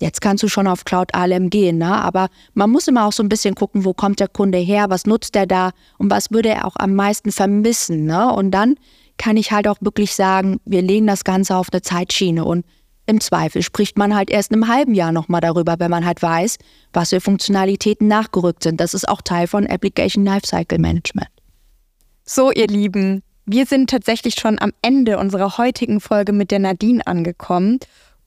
Jetzt 0.00 0.20
kannst 0.20 0.44
du 0.44 0.48
schon 0.48 0.68
auf 0.68 0.84
Cloud 0.84 1.14
ALM 1.14 1.50
gehen, 1.50 1.78
ne? 1.78 1.92
aber 1.92 2.28
man 2.54 2.70
muss 2.70 2.86
immer 2.86 3.04
auch 3.06 3.12
so 3.12 3.22
ein 3.22 3.28
bisschen 3.28 3.56
gucken, 3.56 3.84
wo 3.84 3.94
kommt 3.94 4.20
der 4.20 4.28
Kunde 4.28 4.58
her, 4.58 4.90
was 4.90 5.06
nutzt 5.06 5.34
er 5.34 5.46
da 5.46 5.70
und 5.98 6.10
was 6.10 6.30
würde 6.30 6.50
er 6.50 6.66
auch 6.66 6.76
am 6.76 6.94
meisten 6.94 7.32
vermissen. 7.32 8.04
Ne? 8.04 8.32
Und 8.32 8.52
dann 8.52 8.76
kann 9.16 9.36
ich 9.36 9.50
halt 9.50 9.66
auch 9.66 9.78
wirklich 9.80 10.14
sagen, 10.14 10.60
wir 10.64 10.82
legen 10.82 11.08
das 11.08 11.24
Ganze 11.24 11.56
auf 11.56 11.68
eine 11.72 11.82
Zeitschiene 11.82 12.44
und 12.44 12.64
im 13.06 13.20
Zweifel 13.20 13.62
spricht 13.62 13.96
man 13.96 14.14
halt 14.14 14.30
erst 14.30 14.52
in 14.52 14.62
einem 14.62 14.72
halben 14.72 14.94
Jahr 14.94 15.12
nochmal 15.12 15.40
darüber, 15.40 15.76
wenn 15.78 15.90
man 15.90 16.04
halt 16.04 16.22
weiß, 16.22 16.58
was 16.92 17.08
für 17.08 17.20
Funktionalitäten 17.20 18.06
nachgerückt 18.06 18.62
sind. 18.62 18.80
Das 18.80 18.92
ist 18.92 19.08
auch 19.08 19.22
Teil 19.22 19.46
von 19.46 19.66
Application 19.66 20.24
Lifecycle 20.26 20.78
Management. 20.78 21.28
So, 22.24 22.52
ihr 22.52 22.66
Lieben, 22.66 23.22
wir 23.46 23.64
sind 23.64 23.88
tatsächlich 23.88 24.34
schon 24.38 24.58
am 24.58 24.72
Ende 24.82 25.18
unserer 25.18 25.56
heutigen 25.56 26.00
Folge 26.00 26.34
mit 26.34 26.50
der 26.50 26.58
Nadine 26.58 27.06
angekommen. 27.06 27.78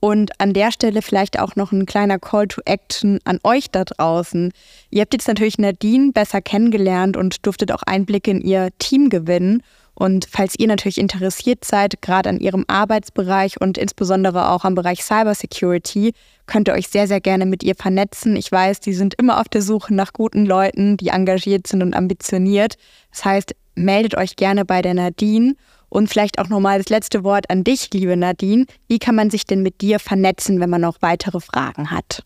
Und 0.04 0.40
an 0.40 0.52
der 0.52 0.72
Stelle 0.72 1.00
vielleicht 1.00 1.38
auch 1.38 1.54
noch 1.54 1.70
ein 1.70 1.86
kleiner 1.86 2.18
Call 2.18 2.48
to 2.48 2.60
Action 2.64 3.20
an 3.22 3.38
euch 3.44 3.70
da 3.70 3.84
draußen. 3.84 4.52
Ihr 4.90 5.00
habt 5.00 5.12
jetzt 5.12 5.28
natürlich 5.28 5.58
Nadine 5.58 6.10
besser 6.10 6.42
kennengelernt 6.42 7.16
und 7.16 7.46
durftet 7.46 7.70
auch 7.70 7.84
Einblicke 7.84 8.32
in 8.32 8.40
ihr 8.40 8.70
Team 8.80 9.10
gewinnen. 9.10 9.62
Und 9.94 10.26
falls 10.28 10.58
ihr 10.58 10.66
natürlich 10.66 10.98
interessiert 10.98 11.64
seid, 11.64 12.02
gerade 12.02 12.30
an 12.30 12.40
ihrem 12.40 12.64
Arbeitsbereich 12.66 13.60
und 13.60 13.78
insbesondere 13.78 14.48
auch 14.48 14.64
am 14.64 14.74
Bereich 14.74 15.04
Cybersecurity, 15.04 16.14
könnt 16.46 16.66
ihr 16.66 16.74
euch 16.74 16.88
sehr, 16.88 17.06
sehr 17.06 17.20
gerne 17.20 17.46
mit 17.46 17.62
ihr 17.62 17.76
vernetzen. 17.76 18.34
Ich 18.34 18.50
weiß, 18.50 18.80
die 18.80 18.94
sind 18.94 19.14
immer 19.18 19.40
auf 19.40 19.48
der 19.48 19.62
Suche 19.62 19.94
nach 19.94 20.12
guten 20.12 20.46
Leuten, 20.46 20.96
die 20.96 21.10
engagiert 21.10 21.68
sind 21.68 21.80
und 21.80 21.94
ambitioniert. 21.94 22.74
Das 23.12 23.24
heißt, 23.24 23.54
meldet 23.76 24.16
euch 24.16 24.34
gerne 24.34 24.64
bei 24.64 24.82
der 24.82 24.94
Nadine. 24.94 25.54
Und 25.92 26.08
vielleicht 26.08 26.38
auch 26.38 26.48
nochmal 26.48 26.78
das 26.78 26.88
letzte 26.88 27.22
Wort 27.22 27.50
an 27.50 27.64
dich, 27.64 27.90
liebe 27.92 28.16
Nadine. 28.16 28.64
Wie 28.88 28.98
kann 28.98 29.14
man 29.14 29.28
sich 29.28 29.44
denn 29.44 29.60
mit 29.60 29.82
dir 29.82 29.98
vernetzen, 29.98 30.58
wenn 30.58 30.70
man 30.70 30.80
noch 30.80 30.96
weitere 31.02 31.38
Fragen 31.38 31.90
hat? 31.90 32.24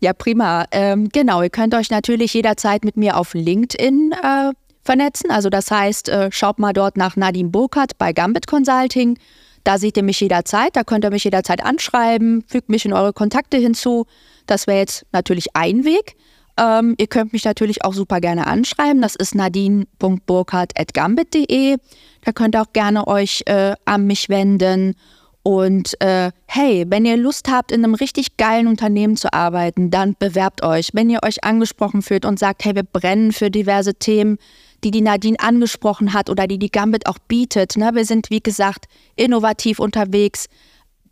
Ja, 0.00 0.12
prima. 0.12 0.66
Ähm, 0.70 1.08
genau, 1.08 1.40
ihr 1.40 1.48
könnt 1.48 1.74
euch 1.74 1.88
natürlich 1.90 2.34
jederzeit 2.34 2.84
mit 2.84 2.98
mir 2.98 3.16
auf 3.16 3.32
LinkedIn 3.32 4.12
äh, 4.12 4.52
vernetzen. 4.82 5.30
Also 5.30 5.48
das 5.48 5.70
heißt, 5.70 6.10
äh, 6.10 6.28
schaut 6.30 6.58
mal 6.58 6.74
dort 6.74 6.98
nach 6.98 7.16
Nadine 7.16 7.48
Burkhardt 7.48 7.96
bei 7.96 8.12
Gambit 8.12 8.46
Consulting. 8.46 9.18
Da 9.64 9.78
seht 9.78 9.96
ihr 9.96 10.02
mich 10.02 10.20
jederzeit, 10.20 10.76
da 10.76 10.84
könnt 10.84 11.04
ihr 11.04 11.10
mich 11.10 11.24
jederzeit 11.24 11.64
anschreiben, 11.64 12.44
fügt 12.46 12.68
mich 12.68 12.84
in 12.84 12.92
eure 12.92 13.14
Kontakte 13.14 13.56
hinzu. 13.56 14.04
Das 14.44 14.66
wäre 14.66 14.78
jetzt 14.78 15.06
natürlich 15.12 15.56
ein 15.56 15.86
Weg. 15.86 16.16
Ähm, 16.60 16.94
ihr 16.98 17.06
könnt 17.06 17.32
mich 17.32 17.44
natürlich 17.44 17.84
auch 17.84 17.94
super 17.94 18.20
gerne 18.20 18.46
anschreiben. 18.46 19.00
Das 19.00 19.16
ist 19.16 19.34
nadine.burkhardt.gambit.de. 19.34 21.78
Da 22.22 22.32
könnt 22.32 22.54
ihr 22.54 22.60
auch 22.60 22.74
gerne 22.74 23.08
euch 23.08 23.44
äh, 23.46 23.72
an 23.86 24.06
mich 24.06 24.28
wenden. 24.28 24.94
Und 25.42 25.98
äh, 26.02 26.32
hey, 26.46 26.84
wenn 26.86 27.06
ihr 27.06 27.16
Lust 27.16 27.50
habt, 27.50 27.72
in 27.72 27.82
einem 27.82 27.94
richtig 27.94 28.36
geilen 28.36 28.66
Unternehmen 28.66 29.16
zu 29.16 29.32
arbeiten, 29.32 29.90
dann 29.90 30.16
bewerbt 30.18 30.62
euch. 30.62 30.90
Wenn 30.92 31.08
ihr 31.08 31.20
euch 31.24 31.44
angesprochen 31.44 32.02
fühlt 32.02 32.26
und 32.26 32.38
sagt, 32.38 32.66
hey, 32.66 32.74
wir 32.74 32.82
brennen 32.82 33.32
für 33.32 33.50
diverse 33.50 33.94
Themen, 33.94 34.36
die 34.84 34.90
die 34.90 35.00
Nadine 35.00 35.40
angesprochen 35.40 36.12
hat 36.12 36.28
oder 36.28 36.46
die 36.46 36.58
die 36.58 36.70
Gambit 36.70 37.06
auch 37.06 37.16
bietet. 37.26 37.78
Ne? 37.78 37.92
Wir 37.94 38.04
sind, 38.04 38.28
wie 38.28 38.40
gesagt, 38.40 38.84
innovativ 39.16 39.78
unterwegs. 39.78 40.48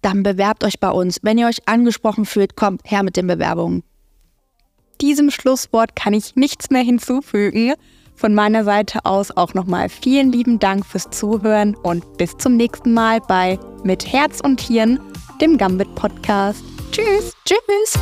Dann 0.03 0.22
bewerbt 0.22 0.62
euch 0.62 0.78
bei 0.78 0.90
uns. 0.90 1.20
Wenn 1.22 1.38
ihr 1.38 1.46
euch 1.46 1.66
angesprochen 1.66 2.26
fühlt, 2.26 2.55
kommt 2.55 2.82
her 2.84 3.03
mit 3.03 3.16
den 3.16 3.26
Bewerbungen 3.26 3.82
diesem 5.01 5.30
Schlusswort 5.30 5.96
kann 5.96 6.12
ich 6.12 6.36
nichts 6.36 6.70
mehr 6.70 6.82
hinzufügen. 6.82 7.74
Von 8.14 8.34
meiner 8.34 8.64
Seite 8.64 9.05
aus 9.05 9.30
auch 9.30 9.55
nochmal 9.55 9.88
vielen 9.88 10.32
lieben 10.32 10.59
Dank 10.59 10.84
fürs 10.84 11.09
Zuhören 11.11 11.76
und 11.76 12.18
bis 12.18 12.36
zum 12.36 12.57
nächsten 12.57 12.92
Mal 12.92 13.20
bei 13.20 13.59
Mit 13.84 14.12
Herz 14.12 14.40
und 14.40 14.61
Hirn, 14.61 14.99
dem 15.40 15.57
Gambit 15.57 15.94
Podcast. 15.94 16.64
Tschüss, 16.90 17.32
tschüss. 17.44 17.99